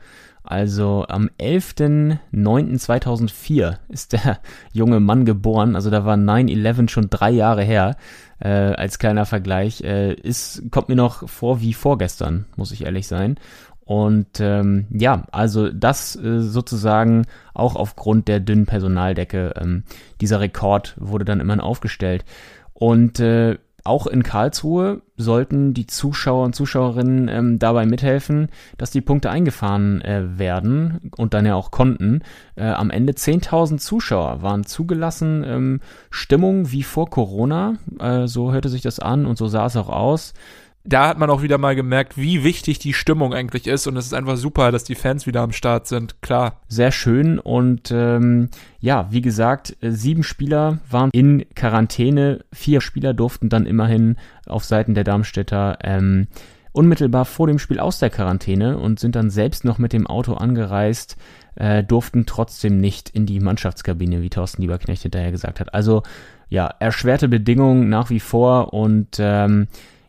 Also 0.47 1.05
am 1.07 1.29
11.09.2004 1.39 3.77
ist 3.89 4.13
der 4.13 4.39
junge 4.71 5.01
Mann 5.01 5.25
geboren. 5.25 5.75
Also 5.75 5.89
da 5.89 6.05
war 6.05 6.15
9-11 6.15 6.89
schon 6.89 7.09
drei 7.09 7.31
Jahre 7.31 7.63
her. 7.63 7.97
Äh, 8.39 8.49
als 8.49 8.99
kleiner 8.99 9.25
Vergleich. 9.25 9.81
Äh, 9.81 10.13
ist, 10.13 10.61
kommt 10.71 10.89
mir 10.89 10.95
noch 10.95 11.27
vor 11.27 11.59
wie 11.59 11.73
vorgestern, 11.73 12.45
muss 12.55 12.71
ich 12.71 12.85
ehrlich 12.85 13.07
sein. 13.07 13.39
Und 13.83 14.39
ähm, 14.39 14.85
ja, 14.89 15.23
also 15.31 15.71
das 15.71 16.15
äh, 16.15 16.41
sozusagen 16.41 17.25
auch 17.53 17.75
aufgrund 17.75 18.27
der 18.27 18.39
dünnen 18.39 18.65
Personaldecke. 18.65 19.53
Ähm, 19.59 19.83
dieser 20.21 20.39
Rekord 20.39 20.95
wurde 20.99 21.25
dann 21.25 21.39
immerhin 21.39 21.61
aufgestellt. 21.61 22.25
Und 22.73 23.19
äh, 23.19 23.57
auch 23.87 24.07
in 24.07 24.23
Karlsruhe 24.23 25.01
sollten 25.15 25.73
die 25.73 25.87
Zuschauer 25.87 26.45
und 26.45 26.55
Zuschauerinnen 26.55 27.27
ähm, 27.27 27.59
dabei 27.59 27.85
mithelfen, 27.85 28.49
dass 28.77 28.91
die 28.91 29.01
Punkte 29.01 29.29
eingefahren 29.29 30.01
äh, 30.01 30.37
werden 30.37 31.11
und 31.17 31.33
dann 31.33 31.45
ja 31.45 31.55
auch 31.55 31.71
konnten. 31.71 32.21
Äh, 32.55 32.65
am 32.65 32.91
Ende 32.91 33.13
10.000 33.13 33.77
Zuschauer 33.79 34.41
waren 34.41 34.65
zugelassen. 34.65 35.43
Ähm, 35.45 35.79
Stimmung 36.09 36.71
wie 36.71 36.83
vor 36.83 37.09
Corona, 37.09 37.75
äh, 37.99 38.27
so 38.27 38.51
hörte 38.51 38.69
sich 38.69 38.81
das 38.81 38.99
an 38.99 39.25
und 39.25 39.37
so 39.37 39.47
sah 39.47 39.65
es 39.65 39.75
auch 39.75 39.89
aus 39.89 40.33
da 40.87 41.09
hat 41.09 41.19
man 41.19 41.29
auch 41.29 41.41
wieder 41.41 41.57
mal 41.57 41.75
gemerkt, 41.75 42.17
wie 42.17 42.45
wichtig 42.45 42.79
die 42.79 42.93
Stimmung 42.93 43.33
eigentlich 43.33 43.67
ist. 43.67 43.87
Und 43.87 43.97
es 43.97 44.05
ist 44.05 44.13
einfach 44.13 44.37
super, 44.37 44.71
dass 44.71 44.85
die 44.85 44.95
Fans 44.95 45.27
wieder 45.27 45.41
am 45.41 45.51
Start 45.51 45.85
sind. 45.85 46.21
Klar. 46.21 46.61
Sehr 46.69 46.91
schön. 46.91 47.39
Und 47.39 47.91
ähm, 47.91 48.49
ja, 48.79 49.07
wie 49.11 49.21
gesagt, 49.21 49.75
äh, 49.81 49.91
sieben 49.91 50.23
Spieler 50.23 50.79
waren 50.89 51.09
in 51.11 51.45
Quarantäne. 51.55 52.45
Vier 52.53 52.79
Spieler 52.79 53.13
durften 53.13 53.49
dann 53.49 53.65
immerhin 53.65 54.15
auf 54.45 54.63
Seiten 54.63 54.93
der 54.93 55.03
Darmstädter 55.03 55.77
ähm, 55.83 56.27
unmittelbar 56.71 57.25
vor 57.25 57.47
dem 57.47 57.59
Spiel 57.59 57.79
aus 57.79 57.99
der 57.99 58.09
Quarantäne 58.09 58.77
und 58.77 58.99
sind 58.99 59.15
dann 59.17 59.29
selbst 59.29 59.65
noch 59.65 59.79
mit 59.79 59.91
dem 59.91 60.07
Auto 60.07 60.35
angereist, 60.35 61.17
äh, 61.55 61.83
durften 61.83 62.25
trotzdem 62.25 62.79
nicht 62.79 63.09
in 63.09 63.25
die 63.25 63.41
Mannschaftskabine, 63.41 64.21
wie 64.21 64.29
Thorsten 64.29 64.61
Lieberknecht 64.61 65.01
hinterher 65.01 65.31
gesagt 65.31 65.59
hat. 65.59 65.73
Also 65.73 66.03
ja, 66.49 66.67
erschwerte 66.79 67.27
Bedingungen 67.27 67.89
nach 67.89 68.09
wie 68.09 68.21
vor 68.21 68.73
und 68.73 69.17
ähm, 69.19 69.67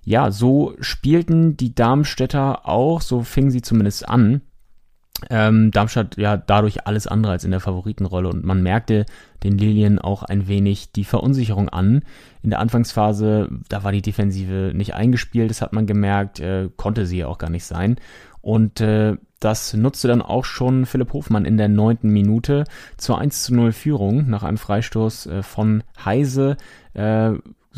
ja, 0.09 0.31
so 0.31 0.75
spielten 0.81 1.59
die 1.59 1.75
Darmstädter 1.75 2.67
auch, 2.67 3.03
so 3.03 3.23
fingen 3.23 3.51
sie 3.51 3.61
zumindest 3.61 4.09
an. 4.09 4.41
Ähm, 5.29 5.71
Darmstadt 5.71 6.17
ja 6.17 6.39
dadurch 6.39 6.87
alles 6.87 7.07
andere 7.07 7.33
als 7.33 7.45
in 7.45 7.51
der 7.51 7.61
Favoritenrolle 7.61 8.29
und 8.29 8.43
man 8.43 8.63
merkte 8.63 9.05
den 9.43 9.59
Lilien 9.59 9.99
auch 9.99 10.23
ein 10.23 10.49
wenig 10.49 10.93
die 10.93 11.05
Verunsicherung 11.05 11.69
an. 11.69 12.05
In 12.43 12.49
der 12.49 12.61
Anfangsphase, 12.61 13.51
da 13.69 13.85
war 13.85 13.93
die 13.93 14.01
Defensive 14.01 14.73
nicht 14.75 14.95
eingespielt, 14.95 15.51
das 15.51 15.61
hat 15.61 15.75
man 15.75 15.87
gemerkt, 15.87 16.41
äh, 16.41 16.71
konnte 16.75 17.05
sie 17.05 17.19
ja 17.19 17.27
auch 17.27 17.39
gar 17.39 17.51
nicht 17.51 17.65
sein. 17.65 17.97
Und 18.41 18.81
äh, 18.81 19.17
das 19.41 19.75
nutzte 19.75 20.09
dann 20.09 20.23
auch 20.23 20.47
schon 20.47 20.87
Philipp 20.87 21.13
Hofmann 21.13 21.45
in 21.45 21.59
der 21.59 21.69
neunten 21.69 22.09
Minute 22.09 22.65
zur 22.97 23.19
1 23.19 23.43
zu 23.43 23.55
0 23.55 23.73
Führung 23.73 24.31
nach 24.31 24.43
einem 24.43 24.57
Freistoß 24.57 25.27
äh, 25.27 25.43
von 25.43 25.83
Heise. 26.03 26.57
Äh, 26.95 27.33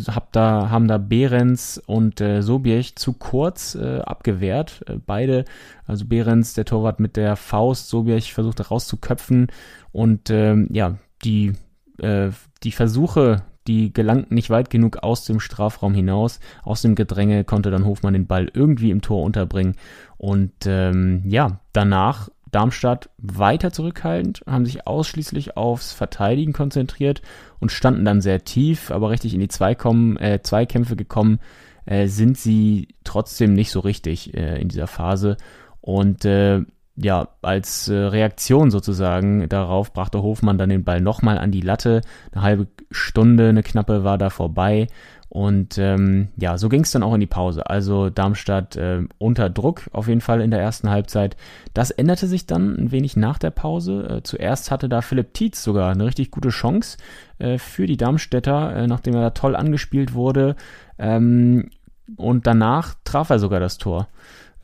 hab 0.08 0.32
da, 0.32 0.70
haben 0.70 0.88
da 0.88 0.98
Behrens 0.98 1.78
und 1.78 2.20
äh, 2.20 2.42
Sobiech 2.42 2.96
zu 2.96 3.12
kurz 3.12 3.74
äh, 3.74 3.98
abgewehrt. 4.00 4.82
Äh, 4.86 4.96
beide, 5.04 5.44
also 5.86 6.04
Behrens, 6.06 6.54
der 6.54 6.64
Torwart 6.64 7.00
mit 7.00 7.16
der 7.16 7.36
Faust, 7.36 7.88
Sobiech 7.88 8.32
versucht 8.32 8.70
rauszuköpfen 8.70 9.48
und 9.92 10.30
ähm, 10.30 10.68
ja, 10.70 10.96
die, 11.24 11.52
äh, 11.98 12.30
die 12.62 12.72
Versuche, 12.72 13.42
die 13.66 13.92
gelangten 13.92 14.34
nicht 14.34 14.50
weit 14.50 14.70
genug 14.70 14.98
aus 15.02 15.24
dem 15.24 15.40
Strafraum 15.40 15.94
hinaus. 15.94 16.40
Aus 16.62 16.82
dem 16.82 16.94
Gedränge 16.94 17.44
konnte 17.44 17.70
dann 17.70 17.84
Hofmann 17.84 18.14
den 18.14 18.26
Ball 18.26 18.50
irgendwie 18.52 18.90
im 18.90 19.02
Tor 19.02 19.22
unterbringen. 19.22 19.76
Und 20.16 20.52
ähm, 20.66 21.22
ja, 21.26 21.60
danach 21.72 22.30
Darmstadt 22.50 23.10
weiter 23.18 23.72
zurückhaltend, 23.72 24.42
haben 24.46 24.66
sich 24.66 24.86
ausschließlich 24.86 25.56
aufs 25.56 25.92
Verteidigen 25.92 26.52
konzentriert 26.52 27.22
und 27.58 27.72
standen 27.72 28.04
dann 28.04 28.20
sehr 28.20 28.44
tief, 28.44 28.90
aber 28.90 29.10
richtig 29.10 29.34
in 29.34 29.40
die 29.40 29.48
Zweikommen, 29.48 30.16
äh, 30.16 30.40
Zweikämpfe 30.42 30.96
gekommen 30.96 31.40
äh, 31.86 32.06
sind 32.06 32.38
sie 32.38 32.88
trotzdem 33.04 33.52
nicht 33.54 33.70
so 33.70 33.80
richtig 33.80 34.34
äh, 34.34 34.60
in 34.60 34.68
dieser 34.68 34.86
Phase. 34.86 35.36
Und 35.80 36.24
äh, 36.24 36.62
ja, 36.96 37.28
als 37.42 37.88
äh, 37.88 37.94
Reaktion 37.94 38.70
sozusagen 38.70 39.48
darauf 39.48 39.92
brachte 39.92 40.22
Hofmann 40.22 40.58
dann 40.58 40.68
den 40.68 40.84
Ball 40.84 41.00
nochmal 41.00 41.38
an 41.38 41.50
die 41.50 41.62
Latte. 41.62 42.02
Eine 42.32 42.42
halbe 42.42 42.66
Stunde, 42.90 43.48
eine 43.48 43.62
knappe 43.62 44.04
war 44.04 44.18
da 44.18 44.30
vorbei 44.30 44.88
und 45.30 45.78
ähm, 45.78 46.26
ja, 46.36 46.58
so 46.58 46.68
ging 46.68 46.82
es 46.82 46.90
dann 46.90 47.04
auch 47.04 47.14
in 47.14 47.20
die 47.20 47.26
Pause. 47.26 47.70
Also 47.70 48.10
Darmstadt 48.10 48.74
äh, 48.74 49.02
unter 49.18 49.48
Druck 49.48 49.82
auf 49.92 50.08
jeden 50.08 50.20
Fall 50.20 50.40
in 50.40 50.50
der 50.50 50.60
ersten 50.60 50.90
Halbzeit. 50.90 51.36
Das 51.72 51.92
änderte 51.92 52.26
sich 52.26 52.46
dann 52.46 52.74
ein 52.76 52.90
wenig 52.90 53.16
nach 53.16 53.38
der 53.38 53.50
Pause. 53.50 54.08
Äh, 54.08 54.22
zuerst 54.24 54.72
hatte 54.72 54.88
da 54.88 55.02
Philipp 55.02 55.32
Tietz 55.32 55.62
sogar 55.62 55.92
eine 55.92 56.04
richtig 56.04 56.32
gute 56.32 56.48
Chance 56.48 56.98
äh, 57.38 57.58
für 57.58 57.86
die 57.86 57.96
Darmstädter, 57.96 58.74
äh, 58.74 58.86
nachdem 58.88 59.14
er 59.14 59.20
da 59.20 59.30
toll 59.30 59.54
angespielt 59.54 60.14
wurde. 60.14 60.56
Ähm, 60.98 61.70
und 62.16 62.48
danach 62.48 62.96
traf 63.04 63.30
er 63.30 63.38
sogar 63.38 63.60
das 63.60 63.78
Tor. 63.78 64.08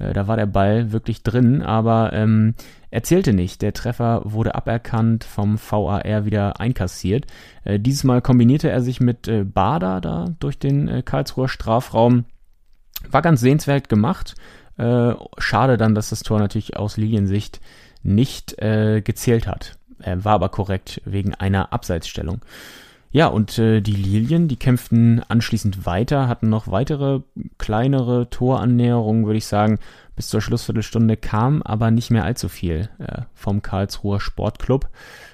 Äh, 0.00 0.14
da 0.14 0.26
war 0.26 0.37
der 0.37 0.46
Ball 0.46 0.90
wirklich 0.90 1.22
drin, 1.22 1.62
aber 1.62 2.12
ähm, 2.12 2.55
er 2.96 3.02
zählte 3.02 3.35
nicht. 3.35 3.61
Der 3.61 3.74
Treffer 3.74 4.22
wurde 4.24 4.54
aberkannt, 4.54 5.22
vom 5.24 5.59
VAR 5.59 6.24
wieder 6.24 6.61
einkassiert. 6.61 7.26
Äh, 7.62 7.78
dieses 7.78 8.04
Mal 8.04 8.22
kombinierte 8.22 8.70
er 8.70 8.80
sich 8.80 9.00
mit 9.00 9.28
äh, 9.28 9.44
Bader 9.44 10.00
da 10.00 10.35
durch 10.40 10.59
den 10.59 10.88
äh, 10.88 11.02
Karlsruher 11.02 11.50
Strafraum. 11.50 12.24
War 13.11 13.20
ganz 13.20 13.42
sehenswert 13.42 13.90
gemacht. 13.90 14.35
Äh, 14.78 15.12
schade 15.37 15.76
dann, 15.76 15.94
dass 15.94 16.09
das 16.09 16.20
Tor 16.20 16.38
natürlich 16.38 16.78
aus 16.78 16.96
Liliensicht 16.96 17.61
nicht 18.02 18.59
äh, 18.62 19.02
gezählt 19.02 19.46
hat. 19.46 19.76
war 19.98 20.32
aber 20.32 20.48
korrekt 20.48 21.02
wegen 21.04 21.35
einer 21.35 21.74
Abseitsstellung. 21.74 22.40
Ja, 23.16 23.29
und 23.29 23.59
äh, 23.59 23.81
die 23.81 23.94
Lilien, 23.96 24.46
die 24.46 24.59
kämpften 24.59 25.22
anschließend 25.26 25.87
weiter, 25.87 26.29
hatten 26.29 26.50
noch 26.50 26.68
weitere 26.70 27.20
kleinere 27.57 28.29
Torannäherungen, 28.29 29.24
würde 29.24 29.38
ich 29.38 29.46
sagen. 29.46 29.79
Bis 30.16 30.29
zur 30.29 30.42
Schlussviertelstunde 30.42 31.16
kam 31.16 31.62
aber 31.62 31.90
nicht 31.90 32.11
mehr 32.11 32.24
allzu 32.26 32.50
viel 32.50 32.90
äh, 32.98 33.22
vom 33.33 33.62
Karlsruher 33.62 34.20
Sportclub. 34.20 34.90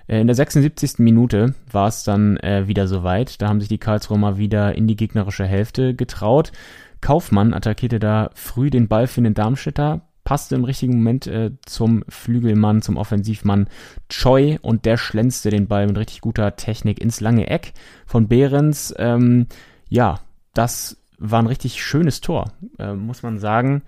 Äh, 0.07 0.21
in 0.21 0.29
der 0.29 0.37
76. 0.37 1.01
Minute 1.01 1.57
war 1.73 1.89
es 1.89 2.05
dann 2.05 2.37
äh, 2.37 2.69
wieder 2.69 2.87
soweit. 2.87 3.43
Da 3.43 3.49
haben 3.49 3.59
sich 3.59 3.69
die 3.69 3.79
Karlsruher 3.79 4.17
mal 4.17 4.39
wieder 4.39 4.77
in 4.77 4.87
die 4.87 4.95
gegnerische 4.95 5.45
Hälfte 5.45 5.93
getraut. 5.93 6.53
Kaufmann 7.01 7.53
attackierte 7.53 7.99
da 7.99 8.31
früh 8.35 8.71
den 8.71 8.87
Ball 8.87 9.09
für 9.09 9.23
den 9.23 9.35
Darmstädter, 9.35 10.03
passte 10.25 10.55
im 10.55 10.65
richtigen 10.65 10.97
Moment 10.97 11.27
äh, 11.27 11.51
zum 11.67 12.05
Flügelmann, 12.09 12.83
zum 12.83 12.97
Offensivmann 12.97 13.69
Choi 14.09 14.59
und 14.63 14.85
der 14.85 14.97
schlänzte 14.97 15.51
den 15.51 15.67
Ball 15.67 15.87
mit 15.87 15.99
richtig 15.99 16.21
guter 16.21 16.57
Technik 16.57 17.01
ins 17.01 17.21
lange 17.21 17.49
Eck 17.49 17.73
von 18.07 18.29
Behrens. 18.29 18.95
Ähm, 18.99 19.47
ja, 19.89 20.21
das 20.55 20.97
war 21.19 21.41
ein 21.41 21.47
richtig 21.47 21.83
schönes 21.83 22.21
Tor, 22.21 22.53
äh, 22.79 22.95
muss 22.95 23.23
man 23.23 23.39
sagen. 23.39 23.83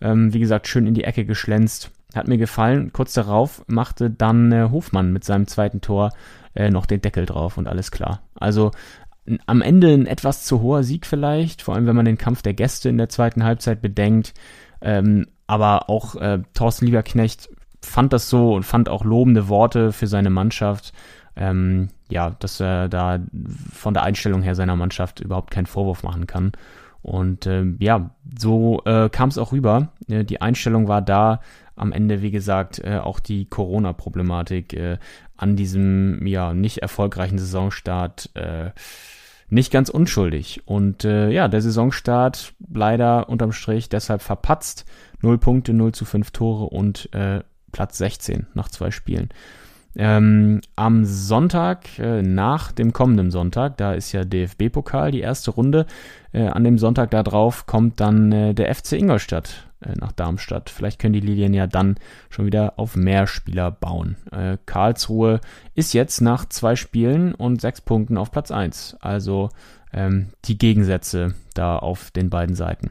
Ähm, 0.00 0.32
wie 0.32 0.40
gesagt, 0.40 0.68
schön 0.68 0.86
in 0.86 0.94
die 0.94 1.04
Ecke 1.04 1.24
geschlänzt. 1.24 1.90
Hat 2.14 2.28
mir 2.28 2.38
gefallen. 2.38 2.92
Kurz 2.92 3.14
darauf 3.14 3.64
machte 3.66 4.10
dann 4.10 4.52
äh, 4.52 4.68
Hofmann 4.70 5.12
mit 5.12 5.24
seinem 5.24 5.46
zweiten 5.46 5.80
Tor 5.80 6.12
äh, 6.54 6.70
noch 6.70 6.86
den 6.86 7.00
Deckel 7.00 7.26
drauf 7.26 7.58
und 7.58 7.68
alles 7.68 7.90
klar. 7.90 8.22
Also 8.34 8.70
am 9.46 9.62
Ende 9.62 9.92
ein 9.92 10.06
etwas 10.06 10.44
zu 10.44 10.60
hoher 10.60 10.84
Sieg 10.84 11.06
vielleicht, 11.06 11.62
vor 11.62 11.74
allem 11.74 11.86
wenn 11.86 11.96
man 11.96 12.04
den 12.04 12.18
Kampf 12.18 12.42
der 12.42 12.54
Gäste 12.54 12.88
in 12.88 12.98
der 12.98 13.08
zweiten 13.08 13.44
Halbzeit 13.44 13.82
bedenkt. 13.82 14.34
Ähm, 14.80 15.26
aber 15.46 15.88
auch 15.88 16.16
äh, 16.16 16.40
Thorsten 16.54 16.86
Lieberknecht 16.86 17.48
fand 17.80 18.12
das 18.12 18.28
so 18.28 18.54
und 18.54 18.64
fand 18.64 18.88
auch 18.88 19.04
lobende 19.04 19.48
Worte 19.48 19.92
für 19.92 20.06
seine 20.06 20.30
Mannschaft. 20.30 20.92
Ähm, 21.36 21.88
ja, 22.08 22.30
dass 22.38 22.60
er 22.60 22.88
da 22.88 23.18
von 23.72 23.92
der 23.94 24.04
Einstellung 24.04 24.42
her 24.42 24.54
seiner 24.54 24.76
Mannschaft 24.76 25.20
überhaupt 25.20 25.50
keinen 25.50 25.66
Vorwurf 25.66 26.02
machen 26.02 26.26
kann. 26.26 26.52
Und 27.02 27.46
äh, 27.46 27.64
ja, 27.78 28.10
so 28.38 28.82
äh, 28.84 29.08
kam 29.10 29.28
es 29.28 29.38
auch 29.38 29.52
rüber. 29.52 29.92
Äh, 30.08 30.24
die 30.24 30.40
Einstellung 30.40 30.88
war 30.88 31.02
da. 31.02 31.40
Am 31.76 31.92
Ende, 31.92 32.22
wie 32.22 32.30
gesagt, 32.30 32.78
äh, 32.78 32.98
auch 32.98 33.20
die 33.20 33.44
Corona-Problematik 33.44 34.72
äh, 34.72 34.98
an 35.36 35.56
diesem 35.56 36.26
ja 36.26 36.54
nicht 36.54 36.78
erfolgreichen 36.78 37.38
Saisonstart 37.38 38.30
äh, 38.34 38.70
nicht 39.48 39.70
ganz 39.70 39.88
unschuldig. 39.88 40.62
Und 40.64 41.04
äh, 41.04 41.30
ja, 41.30 41.48
der 41.48 41.60
Saisonstart 41.62 42.54
leider 42.72 43.28
unterm 43.28 43.52
Strich 43.52 43.88
deshalb 43.88 44.22
verpatzt. 44.22 44.84
0 45.20 45.38
Punkte, 45.38 45.72
0 45.72 45.92
zu 45.92 46.04
5 46.04 46.30
Tore 46.30 46.64
und 46.66 47.12
äh, 47.14 47.42
Platz 47.72 47.98
16 47.98 48.46
nach 48.54 48.68
zwei 48.68 48.90
Spielen. 48.90 49.28
Ähm, 49.98 50.60
am 50.76 51.06
Sonntag, 51.06 51.98
äh, 51.98 52.20
nach 52.20 52.70
dem 52.70 52.92
kommenden 52.92 53.30
Sonntag, 53.30 53.78
da 53.78 53.94
ist 53.94 54.12
ja 54.12 54.24
DFB-Pokal, 54.24 55.10
die 55.10 55.20
erste 55.20 55.50
Runde. 55.52 55.86
Äh, 56.32 56.48
an 56.48 56.64
dem 56.64 56.76
Sonntag 56.76 57.10
darauf 57.10 57.64
kommt 57.64 57.98
dann 58.00 58.30
äh, 58.30 58.54
der 58.54 58.74
FC 58.74 58.92
Ingolstadt 58.92 59.68
äh, 59.80 59.92
nach 59.98 60.12
Darmstadt. 60.12 60.68
Vielleicht 60.68 60.98
können 60.98 61.14
die 61.14 61.20
Lilien 61.20 61.54
ja 61.54 61.66
dann 61.66 61.96
schon 62.28 62.44
wieder 62.44 62.74
auf 62.76 62.94
mehr 62.94 63.26
Spieler 63.26 63.70
bauen. 63.70 64.16
Äh, 64.32 64.58
Karlsruhe 64.66 65.40
ist 65.74 65.94
jetzt 65.94 66.20
nach 66.20 66.44
zwei 66.46 66.76
Spielen 66.76 67.34
und 67.34 67.62
sechs 67.62 67.80
Punkten 67.80 68.18
auf 68.18 68.30
Platz 68.30 68.50
1. 68.50 68.98
Also 69.00 69.48
ähm, 69.94 70.28
die 70.44 70.58
Gegensätze 70.58 71.34
da 71.54 71.78
auf 71.78 72.10
den 72.10 72.28
beiden 72.28 72.54
Seiten. 72.54 72.90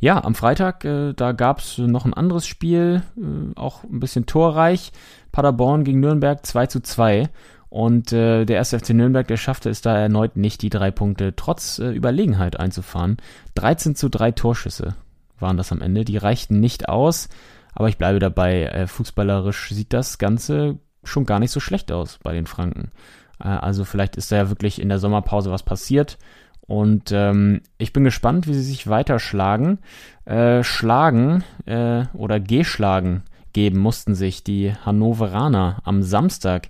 Ja, 0.00 0.24
am 0.24 0.34
Freitag, 0.34 0.84
äh, 0.86 1.12
da 1.12 1.32
gab 1.32 1.58
es 1.58 1.76
noch 1.76 2.06
ein 2.06 2.14
anderes 2.14 2.46
Spiel, 2.46 3.02
äh, 3.18 3.58
auch 3.58 3.84
ein 3.84 4.00
bisschen 4.00 4.24
torreich. 4.24 4.92
Paderborn 5.30 5.84
gegen 5.84 6.00
Nürnberg 6.00 6.44
2 6.44 6.66
zu 6.66 6.80
2. 6.80 7.28
Und 7.68 8.12
äh, 8.12 8.46
der 8.46 8.56
erste 8.56 8.78
FC 8.80 8.90
Nürnberg, 8.90 9.28
der 9.28 9.36
schaffte 9.36 9.68
es 9.68 9.82
da 9.82 9.96
erneut 9.96 10.36
nicht, 10.36 10.62
die 10.62 10.70
drei 10.70 10.90
Punkte 10.90 11.36
trotz 11.36 11.78
äh, 11.78 11.90
Überlegenheit 11.90 12.58
einzufahren. 12.58 13.18
13 13.54 13.94
zu 13.94 14.08
3 14.08 14.32
Torschüsse 14.32 14.96
waren 15.38 15.58
das 15.58 15.70
am 15.70 15.82
Ende. 15.82 16.04
Die 16.04 16.16
reichten 16.16 16.60
nicht 16.60 16.88
aus, 16.88 17.28
aber 17.74 17.88
ich 17.88 17.98
bleibe 17.98 18.18
dabei, 18.18 18.64
äh, 18.64 18.86
fußballerisch 18.86 19.68
sieht 19.68 19.92
das 19.92 20.16
Ganze 20.16 20.78
schon 21.04 21.26
gar 21.26 21.38
nicht 21.38 21.52
so 21.52 21.60
schlecht 21.60 21.92
aus 21.92 22.18
bei 22.22 22.32
den 22.32 22.46
Franken. 22.46 22.90
Äh, 23.38 23.48
also 23.48 23.84
vielleicht 23.84 24.16
ist 24.16 24.32
da 24.32 24.36
ja 24.36 24.48
wirklich 24.48 24.80
in 24.80 24.88
der 24.88 24.98
Sommerpause 24.98 25.50
was 25.50 25.62
passiert 25.62 26.16
und 26.70 27.10
ähm, 27.10 27.62
ich 27.78 27.92
bin 27.92 28.04
gespannt, 28.04 28.46
wie 28.46 28.54
sie 28.54 28.62
sich 28.62 28.86
weiter 28.86 29.18
schlagen. 29.18 29.80
Äh, 30.24 30.62
schlagen 30.62 31.42
äh, 31.66 32.04
oder 32.12 32.38
geschlagen 32.38 33.24
geben 33.52 33.80
mussten 33.80 34.14
sich 34.14 34.44
die 34.44 34.72
Hannoveraner 34.86 35.82
am 35.82 36.04
Samstag 36.04 36.68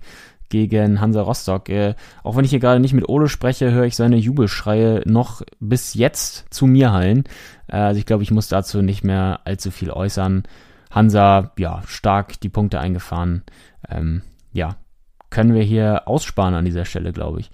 gegen 0.49 1.01
Hansa 1.01 1.21
Rostock. 1.21 1.69
Äh, 1.69 1.93
auch 2.23 2.35
wenn 2.35 2.45
ich 2.45 2.49
hier 2.49 2.59
gerade 2.59 2.79
nicht 2.79 2.95
mit 2.95 3.09
Ole 3.09 3.29
spreche, 3.29 3.71
höre 3.71 3.85
ich 3.85 3.95
seine 3.95 4.15
Jubelschreie 4.15 5.03
noch 5.05 5.43
bis 5.59 5.93
jetzt 5.93 6.51
zu 6.51 6.65
mir 6.65 6.93
hallen. 6.93 7.25
Äh, 7.67 7.77
also 7.77 7.99
ich 7.99 8.07
glaube, 8.07 8.23
ich 8.23 8.31
muss 8.31 8.47
dazu 8.47 8.81
nicht 8.81 9.03
mehr 9.03 9.41
allzu 9.45 9.69
viel 9.69 9.91
äußern. 9.91 10.41
Hansa, 10.89 11.51
ja, 11.59 11.83
stark 11.85 12.39
die 12.39 12.49
Punkte 12.49 12.79
eingefahren. 12.79 13.43
Ähm, 13.87 14.23
ja, 14.51 14.77
können 15.29 15.53
wir 15.53 15.61
hier 15.61 16.07
aussparen 16.07 16.55
an 16.55 16.65
dieser 16.65 16.85
Stelle, 16.85 17.13
glaube 17.13 17.41
ich. 17.41 17.51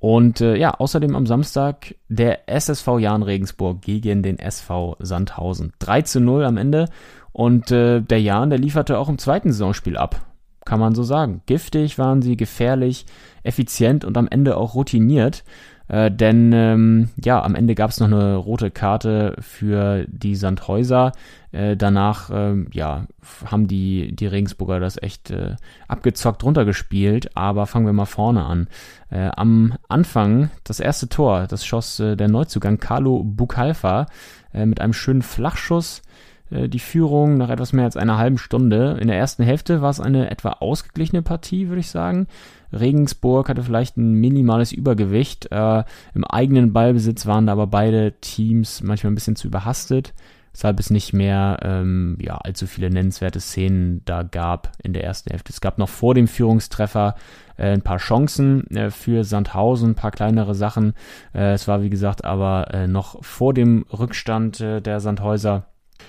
Und 0.00 0.40
äh, 0.40 0.56
ja, 0.56 0.74
außerdem 0.74 1.16
am 1.16 1.26
Samstag 1.26 1.96
der 2.08 2.48
SSV 2.48 3.00
Jahn 3.00 3.24
Regensburg 3.24 3.82
gegen 3.82 4.22
den 4.22 4.38
SV 4.38 4.96
Sandhausen. 5.00 5.72
3 5.80 6.02
zu 6.02 6.20
0 6.20 6.44
am 6.44 6.56
Ende. 6.56 6.88
Und 7.32 7.72
äh, 7.72 8.00
der 8.00 8.20
Jahn, 8.20 8.50
der 8.50 8.60
lieferte 8.60 8.96
auch 8.96 9.08
im 9.08 9.18
zweiten 9.18 9.50
Saisonspiel 9.50 9.96
ab. 9.96 10.24
Kann 10.64 10.78
man 10.78 10.94
so 10.94 11.02
sagen. 11.02 11.42
Giftig 11.46 11.98
waren 11.98 12.22
sie, 12.22 12.36
gefährlich, 12.36 13.06
effizient 13.42 14.04
und 14.04 14.16
am 14.16 14.28
Ende 14.28 14.56
auch 14.56 14.76
routiniert. 14.76 15.42
Äh, 15.88 16.10
denn 16.10 16.52
ähm, 16.52 17.10
ja, 17.22 17.42
am 17.42 17.54
Ende 17.54 17.74
gab 17.74 17.90
es 17.90 18.00
noch 18.00 18.06
eine 18.06 18.36
rote 18.36 18.70
Karte 18.70 19.36
für 19.40 20.04
die 20.08 20.36
Sandhäuser. 20.36 21.12
Äh, 21.50 21.76
danach 21.76 22.30
äh, 22.30 22.54
ja, 22.72 23.06
haben 23.46 23.68
die, 23.68 24.14
die 24.14 24.26
Regensburger 24.26 24.80
das 24.80 25.02
echt 25.02 25.30
äh, 25.30 25.56
abgezockt 25.88 26.44
runtergespielt. 26.44 27.36
Aber 27.36 27.66
fangen 27.66 27.86
wir 27.86 27.92
mal 27.92 28.04
vorne 28.06 28.44
an. 28.44 28.68
Äh, 29.10 29.30
am 29.34 29.74
Anfang 29.88 30.50
das 30.64 30.80
erste 30.80 31.08
Tor, 31.08 31.46
das 31.46 31.64
schoss 31.64 32.00
äh, 32.00 32.16
der 32.16 32.28
Neuzugang 32.28 32.78
Carlo 32.78 33.22
Bukalfa 33.24 34.06
äh, 34.52 34.66
mit 34.66 34.80
einem 34.80 34.92
schönen 34.92 35.22
Flachschuss 35.22 36.02
die 36.50 36.78
Führung 36.78 37.36
nach 37.36 37.50
etwas 37.50 37.72
mehr 37.72 37.84
als 37.84 37.96
einer 37.96 38.18
halben 38.18 38.38
Stunde. 38.38 38.96
In 39.00 39.08
der 39.08 39.18
ersten 39.18 39.42
Hälfte 39.42 39.82
war 39.82 39.90
es 39.90 40.00
eine 40.00 40.30
etwa 40.30 40.50
ausgeglichene 40.60 41.22
Partie, 41.22 41.68
würde 41.68 41.80
ich 41.80 41.90
sagen. 41.90 42.26
Regensburg 42.72 43.48
hatte 43.48 43.62
vielleicht 43.62 43.96
ein 43.96 44.12
minimales 44.12 44.72
Übergewicht. 44.72 45.50
Äh, 45.50 45.84
Im 46.14 46.24
eigenen 46.24 46.72
Ballbesitz 46.72 47.26
waren 47.26 47.46
da 47.46 47.52
aber 47.52 47.66
beide 47.66 48.12
Teams 48.20 48.82
manchmal 48.82 49.12
ein 49.12 49.14
bisschen 49.14 49.36
zu 49.36 49.48
überhastet, 49.48 50.12
weshalb 50.52 50.78
es 50.78 50.90
nicht 50.90 51.12
mehr 51.12 51.58
ähm, 51.62 52.18
ja, 52.20 52.36
allzu 52.36 52.66
viele 52.66 52.90
nennenswerte 52.90 53.40
Szenen 53.40 54.02
da 54.04 54.22
gab 54.22 54.72
in 54.82 54.92
der 54.92 55.04
ersten 55.04 55.30
Hälfte. 55.30 55.52
Es 55.52 55.60
gab 55.60 55.78
noch 55.78 55.88
vor 55.88 56.14
dem 56.14 56.28
Führungstreffer 56.28 57.14
äh, 57.56 57.72
ein 57.72 57.82
paar 57.82 57.98
Chancen 57.98 58.66
äh, 58.70 58.90
für 58.90 59.24
Sandhausen, 59.24 59.90
ein 59.90 59.94
paar 59.94 60.10
kleinere 60.10 60.54
Sachen. 60.54 60.92
Äh, 61.34 61.52
es 61.52 61.68
war 61.68 61.82
wie 61.82 61.90
gesagt 61.90 62.24
aber 62.24 62.72
äh, 62.74 62.86
noch 62.86 63.24
vor 63.24 63.54
dem 63.54 63.86
Rückstand 63.90 64.60
äh, 64.60 64.80
der 64.82 65.00
Sandhäuser. 65.00 65.66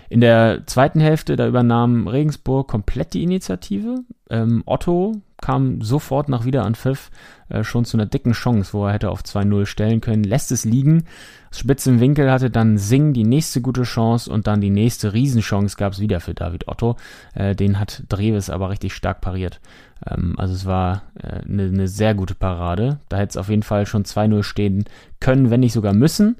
In 0.09 0.21
der 0.21 0.63
zweiten 0.65 0.99
Hälfte, 0.99 1.35
da 1.35 1.47
übernahm 1.47 2.07
Regensburg 2.07 2.67
komplett 2.67 3.13
die 3.13 3.23
Initiative. 3.23 3.99
Ähm, 4.29 4.63
Otto 4.65 5.21
kam 5.41 5.81
sofort 5.81 6.29
nach 6.29 6.45
Wiederanpfiff 6.45 7.11
äh, 7.49 7.63
schon 7.63 7.85
zu 7.85 7.97
einer 7.97 8.05
dicken 8.05 8.33
Chance, 8.33 8.73
wo 8.73 8.85
er 8.85 8.93
hätte 8.93 9.09
auf 9.09 9.21
2-0 9.21 9.65
stellen 9.65 10.01
können, 10.01 10.23
lässt 10.23 10.51
es 10.51 10.65
liegen. 10.65 11.05
Spitz 11.51 11.85
im 11.87 11.99
Winkel 11.99 12.29
hatte 12.31 12.49
dann 12.49 12.77
Sing 12.77 13.13
die 13.13 13.23
nächste 13.23 13.61
gute 13.61 13.83
Chance 13.83 14.31
und 14.31 14.47
dann 14.47 14.61
die 14.61 14.69
nächste 14.69 15.13
Riesenchance 15.13 15.77
gab 15.77 15.93
es 15.93 15.99
wieder 15.99 16.19
für 16.19 16.33
David 16.33 16.67
Otto. 16.67 16.95
Äh, 17.33 17.55
den 17.55 17.79
hat 17.79 18.03
Dreves 18.09 18.49
aber 18.49 18.69
richtig 18.69 18.93
stark 18.93 19.21
pariert. 19.21 19.59
Ähm, 20.05 20.35
also 20.37 20.53
es 20.53 20.65
war 20.65 21.03
eine 21.23 21.63
äh, 21.63 21.71
ne 21.71 21.87
sehr 21.87 22.13
gute 22.15 22.35
Parade. 22.35 22.99
Da 23.09 23.17
hätte 23.17 23.31
es 23.31 23.37
auf 23.37 23.49
jeden 23.49 23.63
Fall 23.63 23.85
schon 23.85 24.03
2-0 24.03 24.43
stehen 24.43 24.85
können, 25.19 25.49
wenn 25.49 25.61
nicht 25.61 25.73
sogar 25.73 25.93
müssen. 25.93 26.37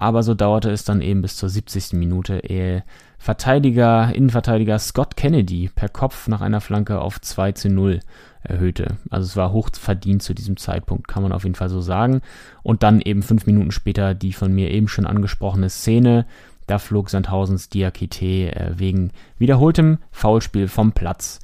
Aber 0.00 0.22
so 0.22 0.32
dauerte 0.32 0.70
es 0.70 0.82
dann 0.82 1.02
eben 1.02 1.20
bis 1.20 1.36
zur 1.36 1.50
70. 1.50 1.92
Minute, 1.92 2.38
ehe 2.38 2.84
Verteidiger, 3.18 4.10
Innenverteidiger 4.14 4.78
Scott 4.78 5.14
Kennedy 5.14 5.68
per 5.74 5.90
Kopf 5.90 6.26
nach 6.26 6.40
einer 6.40 6.62
Flanke 6.62 7.02
auf 7.02 7.20
2 7.20 7.52
zu 7.52 7.68
0 7.68 8.00
erhöhte. 8.42 8.96
Also 9.10 9.26
es 9.26 9.36
war 9.36 9.52
hoch 9.52 9.68
verdient 9.74 10.22
zu 10.22 10.32
diesem 10.32 10.56
Zeitpunkt, 10.56 11.06
kann 11.06 11.22
man 11.22 11.32
auf 11.32 11.44
jeden 11.44 11.54
Fall 11.54 11.68
so 11.68 11.82
sagen. 11.82 12.22
Und 12.62 12.82
dann 12.82 13.02
eben 13.02 13.22
fünf 13.22 13.44
Minuten 13.44 13.72
später 13.72 14.14
die 14.14 14.32
von 14.32 14.54
mir 14.54 14.70
eben 14.70 14.88
schon 14.88 15.04
angesprochene 15.04 15.68
Szene. 15.68 16.24
Da 16.66 16.78
flog 16.78 17.10
Sandhausens 17.10 17.68
Diakite 17.68 18.56
äh, 18.56 18.72
wegen 18.78 19.10
wiederholtem 19.36 19.98
Foulspiel 20.12 20.68
vom 20.68 20.92
Platz. 20.92 21.40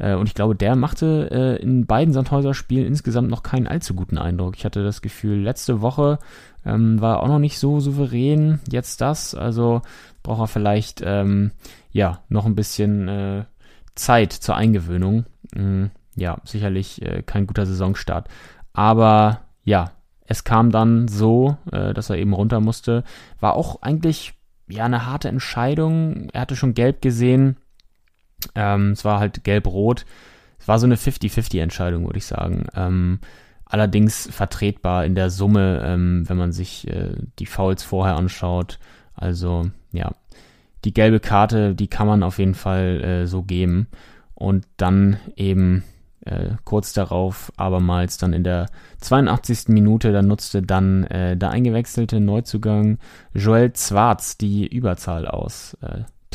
Äh, 0.00 0.14
und 0.14 0.26
ich 0.26 0.34
glaube, 0.34 0.56
der 0.56 0.74
machte 0.74 1.28
äh, 1.30 1.62
in 1.62 1.86
beiden 1.86 2.12
Sandhäuser-Spielen 2.12 2.86
insgesamt 2.86 3.30
noch 3.30 3.42
keinen 3.42 3.68
allzu 3.68 3.94
guten 3.94 4.18
Eindruck. 4.18 4.56
Ich 4.56 4.64
hatte 4.64 4.82
das 4.82 5.02
Gefühl, 5.02 5.38
letzte 5.38 5.80
Woche 5.80 6.18
ähm, 6.64 7.00
war 7.00 7.22
auch 7.22 7.28
noch 7.28 7.38
nicht 7.38 7.58
so 7.58 7.80
souverän. 7.80 8.60
Jetzt 8.70 9.00
das. 9.00 9.34
Also 9.34 9.82
braucht 10.22 10.40
er 10.40 10.46
vielleicht 10.46 11.02
ähm, 11.04 11.52
ja 11.90 12.20
noch 12.28 12.46
ein 12.46 12.54
bisschen 12.54 13.08
äh, 13.08 13.44
Zeit 13.94 14.32
zur 14.32 14.56
Eingewöhnung. 14.56 15.24
Mhm, 15.54 15.90
ja, 16.16 16.38
sicherlich 16.44 17.02
äh, 17.02 17.22
kein 17.22 17.46
guter 17.46 17.66
Saisonstart. 17.66 18.28
Aber 18.72 19.40
ja, 19.64 19.92
es 20.26 20.44
kam 20.44 20.70
dann 20.70 21.08
so, 21.08 21.56
äh, 21.72 21.92
dass 21.92 22.10
er 22.10 22.16
eben 22.16 22.32
runter 22.32 22.60
musste. 22.60 23.04
War 23.40 23.54
auch 23.54 23.82
eigentlich 23.82 24.34
ja 24.68 24.84
eine 24.84 25.06
harte 25.06 25.28
Entscheidung. 25.28 26.28
Er 26.32 26.42
hatte 26.42 26.56
schon 26.56 26.74
gelb 26.74 27.02
gesehen. 27.02 27.56
Ähm, 28.54 28.92
es 28.92 29.04
war 29.04 29.18
halt 29.18 29.44
gelb-rot. 29.44 30.06
Es 30.58 30.68
war 30.68 30.78
so 30.78 30.86
eine 30.86 30.96
50-50-Entscheidung, 30.96 32.06
würde 32.06 32.18
ich 32.18 32.26
sagen. 32.26 32.66
Allerdings 33.70 34.28
vertretbar 34.32 35.04
in 35.04 35.14
der 35.14 35.30
Summe, 35.30 35.80
ähm, 35.84 36.28
wenn 36.28 36.36
man 36.36 36.50
sich 36.50 36.88
äh, 36.88 37.14
die 37.38 37.46
Fouls 37.46 37.84
vorher 37.84 38.16
anschaut. 38.16 38.80
Also 39.14 39.70
ja, 39.92 40.10
die 40.84 40.92
gelbe 40.92 41.20
Karte, 41.20 41.76
die 41.76 41.86
kann 41.86 42.08
man 42.08 42.24
auf 42.24 42.40
jeden 42.40 42.54
Fall 42.54 43.00
äh, 43.02 43.26
so 43.28 43.42
geben. 43.42 43.86
Und 44.34 44.66
dann 44.76 45.18
eben 45.36 45.84
äh, 46.24 46.50
kurz 46.64 46.92
darauf 46.92 47.52
abermals 47.56 48.18
dann 48.18 48.32
in 48.32 48.42
der 48.42 48.66
82. 49.02 49.68
Minute, 49.68 50.10
da 50.10 50.20
nutzte 50.20 50.62
dann 50.62 51.04
äh, 51.04 51.36
der 51.36 51.50
eingewechselte 51.50 52.18
Neuzugang 52.18 52.98
Joel 53.34 53.72
Zwarz 53.74 54.36
die 54.36 54.66
Überzahl 54.66 55.28
aus. 55.28 55.76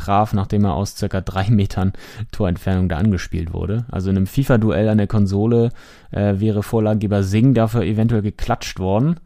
Traf, 0.05 0.33
nachdem 0.33 0.65
er 0.65 0.75
aus 0.75 0.95
circa 0.95 1.21
drei 1.21 1.49
Metern 1.49 1.93
Torentfernung 2.31 2.89
da 2.89 2.97
angespielt 2.97 3.53
wurde. 3.53 3.85
Also 3.91 4.09
in 4.09 4.17
einem 4.17 4.27
FIFA-Duell 4.27 4.89
an 4.89 4.97
der 4.97 5.07
Konsole 5.07 5.69
äh, 6.11 6.39
wäre 6.39 6.63
Vorlagegeber 6.63 7.23
Singh 7.23 7.53
dafür 7.53 7.83
eventuell 7.83 8.21
geklatscht 8.21 8.79
worden. 8.79 9.19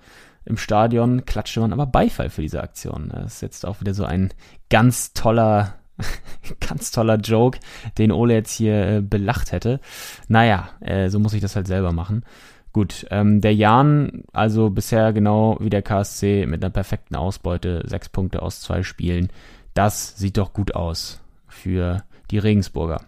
Im 0.46 0.58
Stadion 0.58 1.26
klatschte 1.26 1.60
man 1.60 1.74
aber 1.74 1.86
Beifall 1.86 2.30
für 2.30 2.42
diese 2.42 2.64
Aktion. 2.64 3.12
Das 3.14 3.36
ist 3.36 3.42
jetzt 3.42 3.66
auch 3.66 3.82
wieder 3.82 3.94
so 3.94 4.06
ein 4.06 4.30
ganz 4.70 5.14
toller 5.14 5.76
Ganz 6.62 6.92
toller 6.92 7.18
Joke, 7.18 7.60
den 7.98 8.14
Ole 8.14 8.34
jetzt 8.34 8.56
hier 8.56 8.88
äh, 8.88 9.02
belacht 9.02 9.52
hätte. 9.52 9.82
Naja, 10.30 10.70
äh, 10.80 11.10
so 11.10 11.20
muss 11.20 11.34
ich 11.34 11.42
das 11.42 11.58
halt 11.58 11.68
selber 11.68 11.92
machen. 11.92 12.24
Gut, 12.72 13.08
ähm, 13.10 13.42
der 13.42 13.56
Jan, 13.56 14.24
also 14.32 14.70
bisher 14.70 15.12
genau 15.12 15.58
wie 15.60 15.72
der 15.72 15.82
KSC 15.82 16.46
mit 16.46 16.64
einer 16.64 16.72
perfekten 16.72 17.16
Ausbeute, 17.16 17.84
sechs 17.86 18.10
Punkte 18.10 18.42
aus 18.44 18.62
zwei 18.62 18.84
Spielen. 18.84 19.30
Das 19.74 20.18
sieht 20.18 20.38
doch 20.38 20.54
gut 20.54 20.76
aus 20.76 21.22
für 21.48 22.04
die 22.32 22.38
Regensburger. 22.38 23.02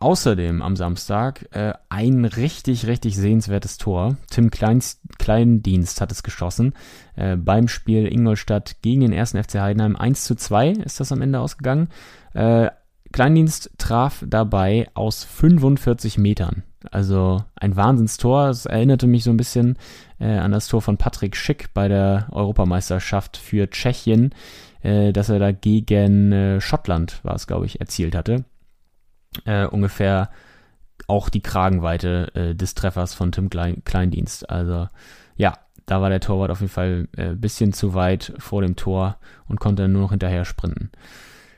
Außerdem 0.00 0.60
am 0.60 0.76
Samstag 0.76 1.48
äh, 1.52 1.72
ein 1.88 2.24
richtig, 2.24 2.86
richtig 2.86 3.16
sehenswertes 3.16 3.78
Tor. 3.78 4.16
Tim 4.28 4.50
Kleinst, 4.50 5.00
Kleindienst 5.18 6.00
hat 6.00 6.12
es 6.12 6.22
geschossen. 6.22 6.74
Äh, 7.16 7.36
beim 7.36 7.68
Spiel 7.68 8.12
Ingolstadt 8.12 8.82
gegen 8.82 9.02
den 9.02 9.12
ersten 9.12 9.42
FC 9.42 9.60
Heidenheim 9.60 9.96
1 9.96 10.24
zu 10.24 10.34
2 10.34 10.70
ist 10.70 11.00
das 11.00 11.12
am 11.12 11.22
Ende 11.22 11.40
ausgegangen. 11.40 11.88
Äh, 12.34 12.70
Kleindienst 13.12 13.70
traf 13.78 14.24
dabei 14.26 14.88
aus 14.94 15.22
45 15.22 16.18
Metern. 16.18 16.64
Also 16.90 17.44
ein 17.56 17.76
Wahnsinnstor. 17.76 18.48
Es 18.48 18.66
erinnerte 18.66 19.06
mich 19.06 19.24
so 19.24 19.30
ein 19.30 19.36
bisschen 19.36 19.78
äh, 20.18 20.36
an 20.36 20.52
das 20.52 20.68
Tor 20.68 20.82
von 20.82 20.96
Patrick 20.96 21.36
Schick 21.36 21.72
bei 21.72 21.88
der 21.88 22.26
Europameisterschaft 22.32 23.36
für 23.36 23.70
Tschechien, 23.70 24.34
äh, 24.84 25.12
dass 25.12 25.28
er 25.28 25.40
da 25.40 25.50
gegen 25.50 26.30
äh, 26.30 26.60
Schottland, 26.60 27.18
war 27.24 27.34
es 27.34 27.48
glaube 27.48 27.66
ich, 27.66 27.80
erzielt 27.80 28.14
hatte 28.14 28.44
äh, 29.44 29.66
ungefähr 29.66 30.30
auch 31.06 31.28
die 31.28 31.40
Kragenweite 31.40 32.34
äh, 32.34 32.54
des 32.54 32.74
Treffers 32.74 33.14
von 33.14 33.32
Tim 33.32 33.50
Klein, 33.50 33.82
Kleindienst. 33.84 34.48
Also 34.48 34.88
ja, 35.36 35.54
da 35.86 36.00
war 36.00 36.08
der 36.08 36.20
Torwart 36.20 36.50
auf 36.50 36.60
jeden 36.60 36.72
Fall 36.72 37.08
ein 37.16 37.32
äh, 37.32 37.34
bisschen 37.34 37.72
zu 37.72 37.94
weit 37.94 38.32
vor 38.38 38.62
dem 38.62 38.76
Tor 38.76 39.18
und 39.46 39.60
konnte 39.60 39.88
nur 39.88 40.02
noch 40.02 40.10
hinterher 40.10 40.44
sprinten. 40.44 40.90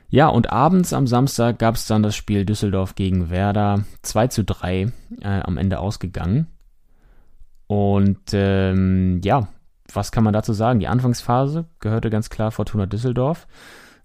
Ja, 0.09 0.27
und 0.27 0.51
abends 0.51 0.93
am 0.93 1.05
Samstag 1.05 1.59
gab 1.59 1.75
es 1.75 1.85
dann 1.85 2.01
das 2.01 2.15
Spiel 2.15 2.45
Düsseldorf 2.45 2.95
gegen 2.95 3.29
Werder. 3.29 3.83
2 4.03 4.27
zu 4.27 4.43
3 4.43 4.91
äh, 5.21 5.27
am 5.41 5.57
Ende 5.57 5.79
ausgegangen. 5.79 6.47
Und 7.67 8.19
ähm, 8.31 9.19
ja, 9.23 9.49
was 9.93 10.11
kann 10.11 10.23
man 10.23 10.33
dazu 10.33 10.53
sagen? 10.53 10.79
Die 10.79 10.87
Anfangsphase 10.87 11.65
gehörte 11.79 12.09
ganz 12.09 12.29
klar 12.29 12.51
Fortuna 12.51 12.85
Düsseldorf. 12.85 13.47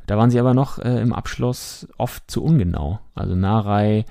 Da 0.07 0.19
waren 0.19 0.31
sie 0.31 0.41
aber 0.41 0.55
noch 0.55 0.79
äh, 0.79 1.01
im 1.01 1.13
Abschluss 1.13 1.89
oft 1.97 2.31
zu 2.31 2.43
ungenau. 2.43 3.01
Also 3.15 3.35
Narei, 3.35 4.05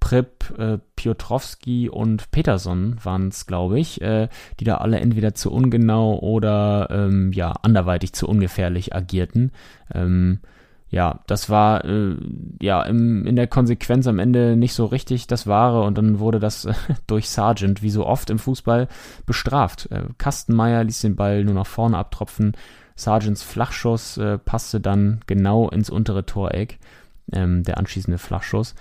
Prip, 0.00 0.54
äh, 0.58 0.78
Piotrowski 0.96 1.88
und 1.88 2.30
Peterson 2.30 2.96
waren 3.02 3.28
es, 3.28 3.46
glaube 3.46 3.78
ich, 3.78 4.00
äh, 4.00 4.28
die 4.60 4.64
da 4.64 4.76
alle 4.76 5.00
entweder 5.00 5.34
zu 5.34 5.52
ungenau 5.52 6.18
oder 6.18 6.88
ähm, 6.90 7.32
ja 7.32 7.52
anderweitig 7.62 8.12
zu 8.12 8.28
ungefährlich 8.28 8.94
agierten. 8.94 9.52
Ähm, 9.92 10.40
ja, 10.88 11.20
das 11.26 11.50
war 11.50 11.84
äh, 11.84 12.16
ja 12.60 12.82
im, 12.82 13.26
in 13.26 13.36
der 13.36 13.48
Konsequenz 13.48 14.06
am 14.06 14.18
Ende 14.18 14.56
nicht 14.56 14.74
so 14.74 14.86
richtig 14.86 15.26
das 15.26 15.46
Wahre 15.46 15.82
und 15.82 15.98
dann 15.98 16.20
wurde 16.20 16.38
das 16.38 16.64
äh, 16.64 16.74
durch 17.06 17.28
Sargent, 17.28 17.82
wie 17.82 17.90
so 17.90 18.06
oft 18.06 18.30
im 18.30 18.38
Fußball, 18.38 18.88
bestraft. 19.26 19.88
Äh, 19.90 20.04
Kastenmeier 20.18 20.84
ließ 20.84 21.00
den 21.00 21.16
Ball 21.16 21.44
nur 21.44 21.54
nach 21.54 21.66
vorne 21.66 21.98
abtropfen 21.98 22.56
Sargents 22.96 23.42
Flachschuss 23.42 24.16
äh, 24.16 24.38
passte 24.38 24.80
dann 24.80 25.20
genau 25.26 25.68
ins 25.68 25.90
untere 25.90 26.24
Toreck, 26.24 26.78
ähm, 27.30 27.62
der 27.62 27.78
anschließende 27.78 28.18
Flachschuss. 28.18 28.74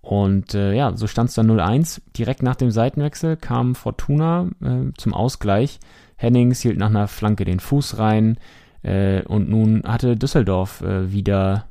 Und 0.00 0.54
äh, 0.54 0.72
ja, 0.72 0.96
so 0.96 1.08
stand 1.08 1.30
es 1.30 1.34
dann 1.34 1.50
0-1. 1.50 2.00
Direkt 2.16 2.44
nach 2.44 2.54
dem 2.54 2.70
Seitenwechsel 2.70 3.36
kam 3.36 3.74
Fortuna 3.74 4.48
äh, 4.62 4.92
zum 4.96 5.12
Ausgleich. 5.12 5.80
Hennings 6.14 6.60
hielt 6.60 6.78
nach 6.78 6.90
einer 6.90 7.08
Flanke 7.08 7.44
den 7.44 7.58
Fuß 7.58 7.98
rein 7.98 8.38
äh, 8.86 9.22
und 9.22 9.48
nun 9.48 9.82
hatte 9.84 10.16
Düsseldorf 10.16 10.80
äh, 10.82 11.12
wieder 11.12 11.66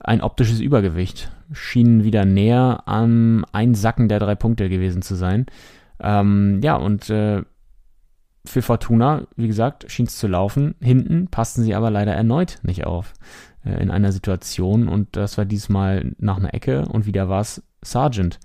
ein 0.00 0.20
optisches 0.20 0.60
Übergewicht. 0.60 1.30
Schienen 1.52 2.04
wieder 2.04 2.24
näher 2.24 2.82
am 2.86 3.44
Einsacken 3.52 4.08
der 4.08 4.18
drei 4.18 4.34
Punkte 4.34 4.68
gewesen 4.68 5.02
zu 5.02 5.14
sein. 5.14 5.46
Ähm, 6.00 6.60
ja, 6.62 6.74
und 6.74 7.10
äh, 7.10 7.42
für 8.44 8.62
Fortuna, 8.62 9.22
wie 9.36 9.46
gesagt, 9.46 9.90
schien 9.90 10.06
es 10.06 10.18
zu 10.18 10.26
laufen. 10.26 10.74
Hinten 10.80 11.28
passten 11.28 11.62
sie 11.62 11.74
aber 11.74 11.90
leider 11.90 12.14
erneut 12.14 12.58
nicht 12.62 12.86
auf 12.86 13.14
äh, 13.64 13.80
in 13.80 13.90
einer 13.90 14.10
Situation 14.10 14.88
und 14.88 15.16
das 15.16 15.38
war 15.38 15.44
diesmal 15.44 16.12
nach 16.18 16.38
einer 16.38 16.54
Ecke 16.54 16.86
und 16.86 17.06
wieder 17.06 17.28
war 17.28 17.40
es 17.40 17.62
Sargent, 17.82 18.40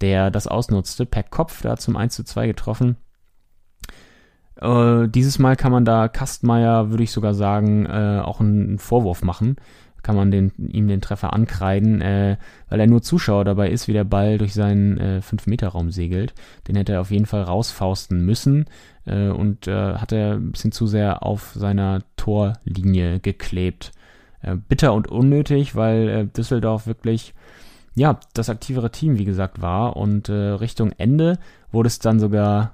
der 0.00 0.30
das 0.32 0.48
ausnutzte, 0.48 1.06
per 1.06 1.22
Kopf 1.22 1.62
da 1.62 1.76
zum 1.76 1.96
1 1.96 2.14
zu 2.14 2.24
2 2.24 2.48
getroffen. 2.48 2.96
Äh, 4.62 5.08
dieses 5.08 5.38
Mal 5.38 5.56
kann 5.56 5.72
man 5.72 5.84
da 5.84 6.08
Kastmeier, 6.08 6.90
würde 6.90 7.02
ich 7.02 7.10
sogar 7.10 7.34
sagen, 7.34 7.86
äh, 7.86 8.20
auch 8.22 8.40
einen 8.40 8.78
Vorwurf 8.78 9.22
machen 9.22 9.56
kann 10.02 10.16
man 10.16 10.30
den, 10.30 10.52
ihm 10.56 10.88
den 10.88 11.00
Treffer 11.00 11.32
ankreiden, 11.32 12.00
äh, 12.00 12.36
weil 12.68 12.80
er 12.80 12.86
nur 12.86 13.02
Zuschauer 13.02 13.44
dabei 13.44 13.70
ist, 13.70 13.88
wie 13.88 13.92
der 13.92 14.04
Ball 14.04 14.38
durch 14.38 14.52
seinen 14.52 14.98
äh, 14.98 15.20
5-Meter-Raum 15.20 15.90
segelt. 15.90 16.34
Den 16.68 16.76
hätte 16.76 16.92
er 16.92 17.00
auf 17.00 17.10
jeden 17.10 17.26
Fall 17.26 17.42
rausfausten 17.42 18.24
müssen 18.24 18.66
äh, 19.06 19.28
und 19.28 19.68
äh, 19.68 19.94
hat 19.94 20.12
er 20.12 20.34
ein 20.34 20.52
bisschen 20.52 20.72
zu 20.72 20.86
sehr 20.86 21.22
auf 21.22 21.52
seiner 21.54 22.00
Torlinie 22.16 23.20
geklebt. 23.20 23.92
Äh, 24.42 24.56
bitter 24.56 24.92
und 24.92 25.08
unnötig, 25.08 25.76
weil 25.76 26.08
äh, 26.08 26.26
Düsseldorf 26.26 26.86
wirklich 26.86 27.34
ja, 27.94 28.18
das 28.32 28.48
aktivere 28.48 28.90
Team, 28.90 29.18
wie 29.18 29.26
gesagt, 29.26 29.60
war 29.60 29.96
und 29.96 30.30
äh, 30.30 30.32
Richtung 30.32 30.92
Ende 30.96 31.38
wurde 31.70 31.88
es 31.88 31.98
dann 31.98 32.18
sogar 32.18 32.72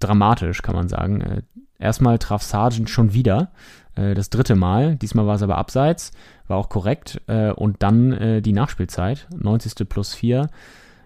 dramatisch, 0.00 0.62
kann 0.62 0.74
man 0.74 0.88
sagen. 0.88 1.20
Äh, 1.20 1.42
erstmal 1.78 2.18
traf 2.18 2.42
Sargent 2.42 2.90
schon 2.90 3.12
wieder, 3.12 3.52
äh, 3.94 4.14
das 4.14 4.30
dritte 4.30 4.54
Mal. 4.54 4.96
Diesmal 4.96 5.26
war 5.26 5.36
es 5.36 5.42
aber 5.42 5.58
abseits, 5.58 6.12
war 6.46 6.56
auch 6.56 6.68
korrekt. 6.68 7.20
Äh, 7.26 7.50
und 7.50 7.82
dann 7.82 8.42
die 8.42 8.52
Nachspielzeit, 8.52 9.28
90. 9.36 9.88
plus 9.88 10.14
4. 10.14 10.48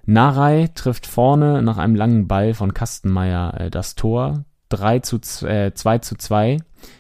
Narei 0.05 0.69
trifft 0.75 1.07
vorne 1.07 1.63
nach 1.63 1.79
einem 1.79 1.95
langen 1.95 2.27
Ball 2.27 2.55
von 2.55 2.75
Kastenmeier 2.75 3.71
das 3.71 3.95
Tor. 3.95 4.45
3 4.73 5.01
zu, 5.01 5.19
äh, 5.47 5.73
2 5.75 5.99
zu 5.99 6.17
2 6.17 6.59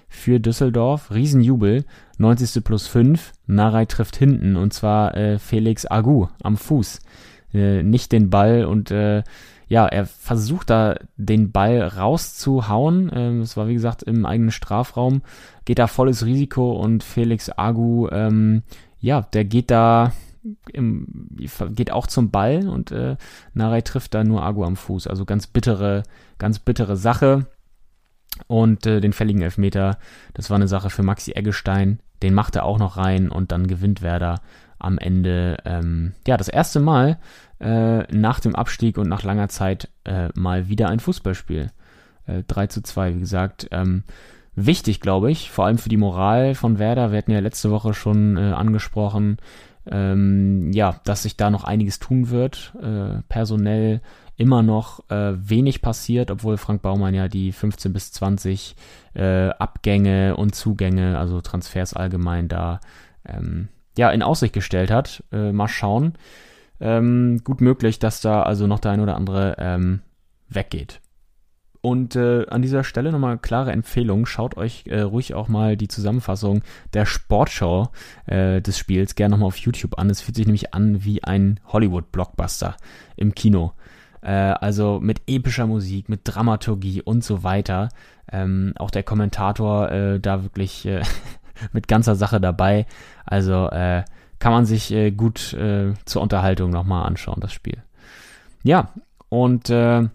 für 0.08 0.40
Düsseldorf. 0.40 1.10
Riesenjubel. 1.10 1.84
90. 2.18 2.62
plus 2.62 2.86
5. 2.86 3.32
Narei 3.46 3.86
trifft 3.86 4.16
hinten 4.16 4.56
und 4.56 4.72
zwar 4.72 5.16
äh, 5.16 5.38
Felix 5.38 5.86
Agu 5.86 6.28
am 6.42 6.56
Fuß. 6.56 7.00
Äh, 7.52 7.82
nicht 7.82 8.12
den 8.12 8.30
Ball 8.30 8.64
und 8.64 8.90
äh, 8.90 9.22
ja, 9.72 9.86
er 9.86 10.04
versucht 10.04 10.68
da 10.68 10.96
den 11.16 11.50
Ball 11.50 11.80
rauszuhauen. 11.80 13.10
Ähm, 13.14 13.40
es 13.40 13.56
war 13.56 13.68
wie 13.68 13.72
gesagt 13.72 14.02
im 14.02 14.26
eigenen 14.26 14.50
Strafraum, 14.50 15.22
geht 15.64 15.78
da 15.78 15.86
volles 15.86 16.26
Risiko 16.26 16.72
und 16.72 17.02
Felix 17.02 17.48
Agu, 17.48 18.06
ähm, 18.10 18.64
ja, 19.00 19.22
der 19.22 19.46
geht 19.46 19.70
da 19.70 20.12
im, 20.74 21.26
geht 21.70 21.90
auch 21.90 22.06
zum 22.06 22.30
Ball 22.30 22.68
und 22.68 22.92
äh, 22.92 23.16
Narei 23.54 23.80
trifft 23.80 24.12
da 24.12 24.24
nur 24.24 24.42
Agu 24.42 24.62
am 24.62 24.76
Fuß. 24.76 25.06
Also 25.06 25.24
ganz 25.24 25.46
bittere, 25.46 26.02
ganz 26.36 26.58
bittere 26.58 26.98
Sache. 26.98 27.46
Und 28.48 28.84
äh, 28.84 29.00
den 29.00 29.14
fälligen 29.14 29.40
Elfmeter, 29.40 29.96
das 30.34 30.50
war 30.50 30.56
eine 30.56 30.68
Sache 30.68 30.90
für 30.90 31.02
Maxi 31.02 31.32
Eggestein. 31.32 32.00
Den 32.22 32.34
macht 32.34 32.56
er 32.56 32.64
auch 32.64 32.78
noch 32.78 32.98
rein 32.98 33.30
und 33.30 33.52
dann 33.52 33.66
gewinnt 33.66 34.02
Werder 34.02 34.42
am 34.78 34.98
Ende, 34.98 35.56
ähm, 35.64 36.12
ja, 36.26 36.36
das 36.36 36.48
erste 36.48 36.80
Mal 36.80 37.18
äh, 37.62 38.12
nach 38.12 38.40
dem 38.40 38.54
Abstieg 38.54 38.98
und 38.98 39.08
nach 39.08 39.22
langer 39.22 39.48
Zeit 39.48 39.88
äh, 40.04 40.28
mal 40.34 40.68
wieder 40.68 40.88
ein 40.88 41.00
Fußballspiel. 41.00 41.70
Äh, 42.26 42.42
3 42.48 42.66
zu 42.66 42.82
2, 42.82 43.14
wie 43.14 43.20
gesagt. 43.20 43.68
Ähm, 43.70 44.02
wichtig, 44.54 45.00
glaube 45.00 45.30
ich, 45.30 45.50
vor 45.50 45.66
allem 45.66 45.78
für 45.78 45.88
die 45.88 45.96
Moral 45.96 46.54
von 46.54 46.78
Werder. 46.78 47.12
Wir 47.12 47.18
hatten 47.18 47.30
ja 47.30 47.40
letzte 47.40 47.70
Woche 47.70 47.94
schon 47.94 48.36
äh, 48.36 48.52
angesprochen, 48.52 49.38
ähm, 49.90 50.72
ja, 50.72 51.00
dass 51.04 51.22
sich 51.22 51.36
da 51.36 51.50
noch 51.50 51.64
einiges 51.64 51.98
tun 51.98 52.30
wird. 52.30 52.74
Äh, 52.82 53.22
personell 53.28 54.00
immer 54.36 54.62
noch 54.62 55.08
äh, 55.10 55.34
wenig 55.36 55.82
passiert, 55.82 56.30
obwohl 56.30 56.56
Frank 56.56 56.82
Baumann 56.82 57.14
ja 57.14 57.28
die 57.28 57.52
15 57.52 57.92
bis 57.92 58.10
20 58.12 58.74
äh, 59.14 59.50
Abgänge 59.50 60.36
und 60.36 60.54
Zugänge, 60.54 61.18
also 61.18 61.40
Transfers 61.40 61.94
allgemein 61.94 62.48
da 62.48 62.80
ähm, 63.24 63.68
ja 63.96 64.10
in 64.10 64.22
Aussicht 64.22 64.52
gestellt 64.52 64.90
hat. 64.90 65.22
Äh, 65.30 65.52
mal 65.52 65.68
schauen 65.68 66.14
ähm, 66.82 67.40
gut 67.44 67.60
möglich, 67.60 67.98
dass 67.98 68.20
da 68.20 68.42
also 68.42 68.66
noch 68.66 68.80
der 68.80 68.90
ein 68.90 69.00
oder 69.00 69.16
andere 69.16 69.56
ähm, 69.58 70.00
weggeht. 70.48 71.00
Und 71.80 72.14
äh, 72.14 72.46
an 72.46 72.62
dieser 72.62 72.84
Stelle 72.84 73.10
nochmal 73.10 73.38
klare 73.38 73.72
Empfehlung. 73.72 74.24
Schaut 74.26 74.56
euch 74.56 74.84
äh, 74.86 75.00
ruhig 75.00 75.34
auch 75.34 75.48
mal 75.48 75.76
die 75.76 75.88
Zusammenfassung 75.88 76.62
der 76.94 77.06
Sportschau 77.06 77.90
äh, 78.26 78.60
des 78.60 78.78
Spiels 78.78 79.16
gerne 79.16 79.32
nochmal 79.32 79.48
auf 79.48 79.56
YouTube 79.56 79.98
an. 79.98 80.08
Es 80.08 80.20
fühlt 80.20 80.36
sich 80.36 80.46
nämlich 80.46 80.74
an 80.74 81.04
wie 81.04 81.24
ein 81.24 81.58
Hollywood-Blockbuster 81.66 82.76
im 83.16 83.34
Kino. 83.34 83.72
Äh, 84.20 84.30
also 84.30 85.00
mit 85.00 85.22
epischer 85.26 85.66
Musik, 85.66 86.08
mit 86.08 86.20
Dramaturgie 86.24 87.02
und 87.02 87.24
so 87.24 87.42
weiter. 87.42 87.88
Ähm, 88.30 88.74
auch 88.76 88.92
der 88.92 89.02
Kommentator 89.02 89.90
äh, 89.90 90.20
da 90.20 90.44
wirklich 90.44 90.86
äh, 90.86 91.02
mit 91.72 91.88
ganzer 91.88 92.14
Sache 92.14 92.40
dabei. 92.40 92.86
Also 93.26 93.68
äh, 93.70 94.04
kann 94.42 94.50
man 94.50 94.66
sich 94.66 94.90
äh, 94.90 95.12
gut 95.12 95.52
äh, 95.52 95.94
zur 96.04 96.20
Unterhaltung 96.20 96.72
nochmal 96.72 97.06
anschauen, 97.06 97.38
das 97.38 97.52
Spiel. 97.52 97.80
Ja, 98.64 98.88
und 99.28 99.70
äh, 99.70 100.08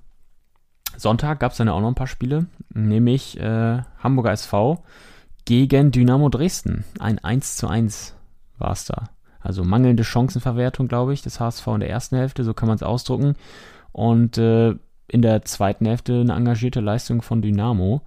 Sonntag 0.98 1.40
gab 1.40 1.54
es 1.54 1.58
dann 1.60 1.70
auch 1.70 1.80
noch 1.80 1.88
ein 1.88 1.96
paar 1.96 2.08
Spiele, 2.08 2.48
nämlich 2.74 3.40
äh, 3.40 3.82
Hamburger 4.00 4.34
SV 4.34 4.84
gegen 5.46 5.92
Dynamo 5.92 6.28
Dresden. 6.28 6.84
Ein 7.00 7.20
1 7.20 7.56
zu 7.56 7.70
1 7.70 8.16
war 8.58 8.72
es 8.74 8.84
da. 8.84 9.12
Also 9.40 9.64
mangelnde 9.64 10.04
Chancenverwertung, 10.04 10.90
glaube 10.90 11.14
ich, 11.14 11.22
des 11.22 11.40
HSV 11.40 11.66
in 11.68 11.80
der 11.80 11.90
ersten 11.90 12.18
Hälfte, 12.18 12.44
so 12.44 12.54
kann 12.54 12.68
man 12.68 12.76
es 12.76 12.84
ausdrucken. 12.84 13.36
Und 13.94 14.38
äh, 14.38 14.76
in 15.08 15.22
der 15.22 15.44
zweiten 15.44 15.86
Hälfte 15.86 16.20
eine 16.20 16.34
engagierte 16.34 16.82
Leistung 16.82 17.22
von 17.22 17.42
Dynamo 17.42 18.02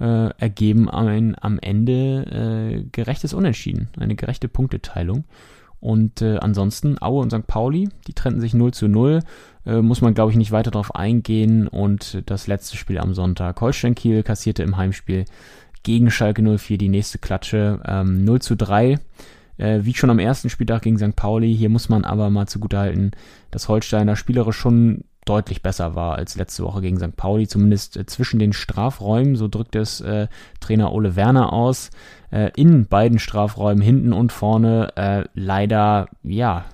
äh, 0.00 0.28
ergeben 0.36 0.90
ein, 0.90 1.34
am 1.40 1.58
Ende 1.58 2.84
gerechtes 2.92 3.32
Unentschieden, 3.32 3.88
eine 3.98 4.16
gerechte 4.16 4.48
Punkteteilung. 4.48 5.24
Und 5.82 6.22
äh, 6.22 6.36
ansonsten 6.36 7.02
Aue 7.02 7.20
und 7.20 7.32
St. 7.32 7.48
Pauli, 7.48 7.88
die 8.06 8.14
trennten 8.14 8.40
sich 8.40 8.54
0 8.54 8.72
zu 8.72 8.86
0. 8.86 9.18
Äh, 9.66 9.82
muss 9.82 10.00
man, 10.00 10.14
glaube 10.14 10.30
ich, 10.30 10.36
nicht 10.36 10.52
weiter 10.52 10.70
darauf 10.70 10.94
eingehen. 10.94 11.66
Und 11.66 12.22
das 12.26 12.46
letzte 12.46 12.76
Spiel 12.76 12.98
am 12.98 13.14
Sonntag. 13.14 13.60
Holstein 13.60 13.96
Kiel 13.96 14.22
kassierte 14.22 14.62
im 14.62 14.76
Heimspiel 14.76 15.24
gegen 15.82 16.12
Schalke 16.12 16.40
04 16.40 16.78
die 16.78 16.88
nächste 16.88 17.18
Klatsche. 17.18 17.80
Ähm, 17.84 18.24
0 18.24 18.40
zu 18.40 18.56
3. 18.56 19.00
Äh, 19.56 19.80
wie 19.82 19.92
schon 19.92 20.10
am 20.10 20.20
ersten 20.20 20.50
Spieltag 20.50 20.82
gegen 20.82 20.98
St. 20.98 21.16
Pauli. 21.16 21.52
Hier 21.52 21.68
muss 21.68 21.88
man 21.88 22.04
aber 22.04 22.30
mal 22.30 22.46
zugutehalten, 22.46 23.10
dass 23.50 23.68
Holsteiner 23.68 24.14
spielerisch 24.14 24.56
schon 24.56 25.02
deutlich 25.24 25.62
besser 25.62 25.94
war 25.94 26.16
als 26.16 26.36
letzte 26.36 26.64
Woche 26.64 26.80
gegen 26.80 26.98
St. 26.98 27.16
Pauli, 27.16 27.46
zumindest 27.46 27.96
äh, 27.96 28.06
zwischen 28.06 28.38
den 28.38 28.52
Strafräumen, 28.52 29.36
so 29.36 29.48
drückt 29.48 29.76
es 29.76 30.00
äh, 30.00 30.28
Trainer 30.60 30.92
Ole 30.92 31.14
Werner 31.16 31.52
aus, 31.52 31.90
äh, 32.30 32.50
in 32.56 32.86
beiden 32.86 33.18
Strafräumen, 33.18 33.82
hinten 33.82 34.12
und 34.12 34.32
vorne, 34.32 34.96
äh, 34.96 35.24
leider, 35.34 36.08
ja, 36.22 36.64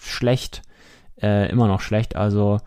schlecht, 0.00 0.62
äh, 1.20 1.48
immer 1.50 1.68
noch 1.68 1.80
schlecht, 1.80 2.16
also 2.16 2.58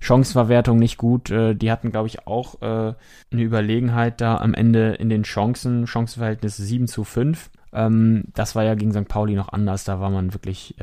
Chancenverwertung 0.00 0.78
nicht 0.78 0.96
gut, 0.96 1.30
äh, 1.30 1.54
die 1.54 1.70
hatten, 1.70 1.92
glaube 1.92 2.08
ich, 2.08 2.26
auch 2.26 2.60
eine 2.60 2.96
Überlegenheit 3.32 4.20
da 4.20 4.38
am 4.38 4.54
Ende 4.54 4.94
in 4.94 5.08
den 5.08 5.22
Chancen, 5.22 5.86
Chancenverhältnis 5.86 6.56
7 6.56 6.88
zu 6.88 7.04
5, 7.04 7.50
ähm, 7.72 8.24
das 8.34 8.56
war 8.56 8.64
ja 8.64 8.74
gegen 8.74 8.92
St. 8.92 9.06
Pauli 9.06 9.34
noch 9.34 9.50
anders, 9.50 9.84
da 9.84 10.00
war 10.00 10.10
man 10.10 10.34
wirklich 10.34 10.74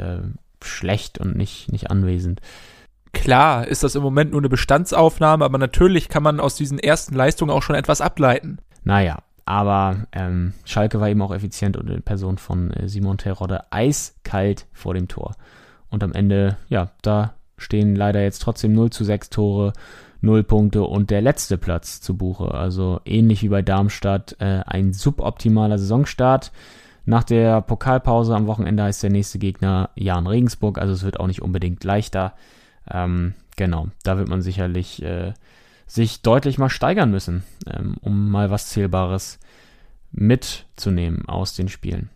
schlecht 0.64 1.20
und 1.20 1.36
nicht, 1.36 1.72
nicht 1.72 1.92
anwesend. 1.92 2.42
Klar 3.22 3.68
ist 3.68 3.84
das 3.84 3.96
im 3.96 4.04
Moment 4.04 4.32
nur 4.32 4.42
eine 4.42 4.50
Bestandsaufnahme, 4.50 5.44
aber 5.44 5.58
natürlich 5.58 6.10
kann 6.10 6.24
man 6.24 6.40
aus 6.40 6.56
diesen 6.56 6.80
ersten 6.80 7.16
Leistungen 7.16 7.52
auch 7.52 7.64
schon 7.64 7.76
etwas 7.76 8.02
ableiten. 8.02 8.60
Naja, 8.84 9.20
aber 9.46 10.08
ähm, 10.12 10.54
Schalke 10.66 11.00
war 11.00 11.10
eben 11.10 11.22
auch 11.22 11.34
effizient 11.34 11.78
und 11.78 11.90
in 11.90 12.04
Person 12.04 12.38
von 12.38 12.72
äh, 12.72 12.88
Simon 12.88 13.18
Terodde 13.18 13.72
eiskalt 13.72 14.66
vor 14.74 14.94
dem 14.94 15.08
Tor. 15.08 15.36
Und 15.90 16.04
am 16.04 16.14
Ende, 16.14 16.58
ja, 16.70 16.92
da 17.02 17.34
stehen 17.58 17.96
leider 17.96 18.22
jetzt 18.22 18.42
trotzdem 18.42 18.74
0 18.74 18.90
zu 18.92 19.04
6 19.04 19.30
Tore, 19.30 19.74
0 20.22 20.44
Punkte 20.44 20.84
und 20.84 21.10
der 21.10 21.22
letzte 21.22 21.58
Platz 21.58 22.02
zu 22.02 22.18
Buche. 22.18 22.54
Also 22.54 23.02
ähnlich 23.06 23.42
wie 23.44 23.50
bei 23.50 23.62
Darmstadt, 23.62 24.36
äh, 24.40 24.64
ein 24.66 24.94
suboptimaler 24.94 25.78
Saisonstart. 25.78 26.52
Nach 27.06 27.24
der 27.24 27.62
Pokalpause 27.62 28.36
am 28.36 28.48
Wochenende 28.48 28.84
heißt 28.84 29.02
der 29.02 29.10
nächste 29.10 29.40
Gegner 29.40 29.92
Jan 29.96 30.28
Regensburg, 30.28 30.78
also 30.78 30.92
es 30.92 31.04
wird 31.04 31.20
auch 31.20 31.28
nicht 31.28 31.42
unbedingt 31.42 31.84
leichter. 31.84 32.34
Ähm, 32.92 33.34
genau, 33.56 33.88
da 34.04 34.18
wird 34.18 34.30
man 34.30 34.42
sicherlich 34.42 35.02
äh, 35.04 35.34
sich 35.86 36.22
deutlich 36.22 36.58
mal 36.58 36.70
steigern 36.70 37.12
müssen, 37.12 37.44
ähm, 37.66 37.96
um 38.02 38.30
mal 38.30 38.50
was 38.50 38.70
Zählbares 38.70 39.40
mitzunehmen 40.12 41.28
aus 41.28 41.56
den 41.56 41.70
Spielen. 41.70 42.10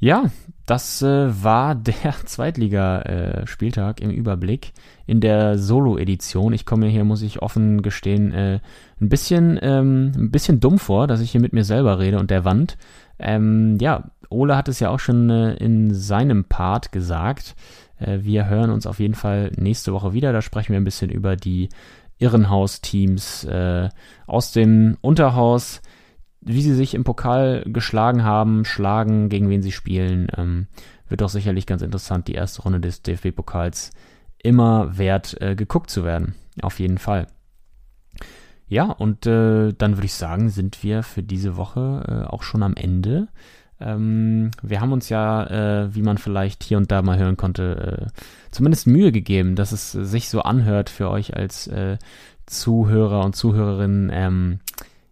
Ja, 0.00 0.30
das 0.64 1.02
äh, 1.02 1.42
war 1.42 1.74
der 1.74 2.14
Zweitliga-Spieltag 2.24 4.00
äh, 4.00 4.04
im 4.04 4.10
Überblick 4.10 4.72
in 5.06 5.20
der 5.20 5.58
Solo-Edition. 5.58 6.52
Ich 6.52 6.66
komme 6.66 6.86
hier, 6.86 7.04
muss 7.04 7.22
ich 7.22 7.42
offen 7.42 7.82
gestehen, 7.82 8.32
äh, 8.32 8.60
ein 9.00 9.08
bisschen, 9.08 9.58
ähm, 9.60 10.12
ein 10.14 10.30
bisschen 10.30 10.60
dumm 10.60 10.78
vor, 10.78 11.06
dass 11.06 11.20
ich 11.20 11.32
hier 11.32 11.40
mit 11.40 11.52
mir 11.52 11.64
selber 11.64 11.98
rede 11.98 12.18
und 12.18 12.30
der 12.30 12.44
Wand. 12.44 12.76
Ähm, 13.18 13.78
ja, 13.80 14.10
Ole 14.30 14.56
hat 14.56 14.68
es 14.68 14.78
ja 14.78 14.90
auch 14.90 15.00
schon 15.00 15.30
äh, 15.30 15.54
in 15.54 15.92
seinem 15.94 16.44
Part 16.44 16.92
gesagt. 16.92 17.56
Äh, 17.98 18.20
wir 18.22 18.46
hören 18.46 18.70
uns 18.70 18.86
auf 18.86 19.00
jeden 19.00 19.14
Fall 19.14 19.52
nächste 19.56 19.92
Woche 19.92 20.12
wieder. 20.12 20.32
Da 20.32 20.42
sprechen 20.42 20.72
wir 20.72 20.80
ein 20.80 20.84
bisschen 20.84 21.10
über 21.10 21.36
die 21.36 21.68
Irrenhaus-Teams 22.18 23.44
äh, 23.44 23.88
aus 24.26 24.52
dem 24.52 24.96
Unterhaus, 25.00 25.80
wie 26.40 26.62
sie 26.62 26.74
sich 26.74 26.94
im 26.94 27.04
Pokal 27.04 27.64
geschlagen 27.66 28.24
haben, 28.24 28.64
schlagen, 28.64 29.28
gegen 29.28 29.48
wen 29.48 29.62
sie 29.62 29.72
spielen. 29.72 30.28
Ähm, 30.36 30.66
wird 31.08 31.20
doch 31.20 31.28
sicherlich 31.28 31.66
ganz 31.66 31.82
interessant, 31.82 32.28
die 32.28 32.34
erste 32.34 32.62
Runde 32.62 32.80
des 32.80 33.02
DFB-Pokals 33.02 33.92
immer 34.42 34.98
wert 34.98 35.40
äh, 35.40 35.54
geguckt 35.54 35.90
zu 35.90 36.04
werden. 36.04 36.34
Auf 36.62 36.80
jeden 36.80 36.98
Fall. 36.98 37.26
Ja, 38.68 38.90
und 38.90 39.26
äh, 39.26 39.72
dann 39.72 39.96
würde 39.96 40.06
ich 40.06 40.14
sagen, 40.14 40.50
sind 40.50 40.82
wir 40.82 41.02
für 41.02 41.22
diese 41.22 41.56
Woche 41.56 42.28
auch 42.30 42.42
schon 42.42 42.62
am 42.62 42.74
Ende. 42.74 43.28
Ähm, 43.80 44.50
wir 44.62 44.80
haben 44.80 44.92
uns 44.92 45.08
ja, 45.08 45.84
äh, 45.84 45.94
wie 45.94 46.02
man 46.02 46.18
vielleicht 46.18 46.64
hier 46.64 46.78
und 46.78 46.90
da 46.90 47.02
mal 47.02 47.18
hören 47.18 47.36
konnte, 47.36 48.08
äh, 48.08 48.20
zumindest 48.50 48.86
Mühe 48.86 49.12
gegeben, 49.12 49.54
dass 49.54 49.72
es 49.72 49.92
sich 49.92 50.28
so 50.28 50.42
anhört 50.42 50.90
für 50.90 51.10
euch 51.10 51.36
als 51.36 51.66
äh, 51.68 51.98
Zuhörer 52.46 53.24
und 53.24 53.36
Zuhörerinnen. 53.36 54.10
Ähm, 54.12 54.60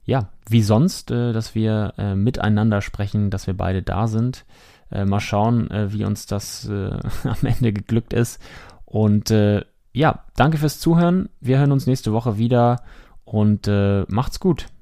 ja, 0.05 0.29
wie 0.49 0.63
sonst, 0.63 1.11
äh, 1.11 1.33
dass 1.33 1.55
wir 1.55 1.95
äh, 1.99 2.15
miteinander 2.15 2.81
sprechen, 2.81 3.31
dass 3.31 3.47
wir 3.47 3.55
beide 3.55 3.83
da 3.83 4.07
sind. 4.07 4.45
Äh, 4.91 5.05
mal 5.05 5.21
schauen, 5.21 5.69
wie 5.89 6.05
uns 6.05 6.27
das 6.27 6.69
am 6.71 7.37
Ende 7.43 7.73
geglückt 7.73 8.13
ist. 8.13 8.41
Und 8.85 9.35
ja, 9.93 10.25
danke 10.37 10.59
fürs 10.59 10.79
Zuhören. 10.79 11.29
Wir 11.41 11.59
hören 11.59 11.73
uns 11.73 11.87
nächste 11.87 12.13
Woche 12.13 12.39
wieder 12.39 12.83
und 13.25 13.69
macht's 14.09 14.39
gut. 14.39 14.67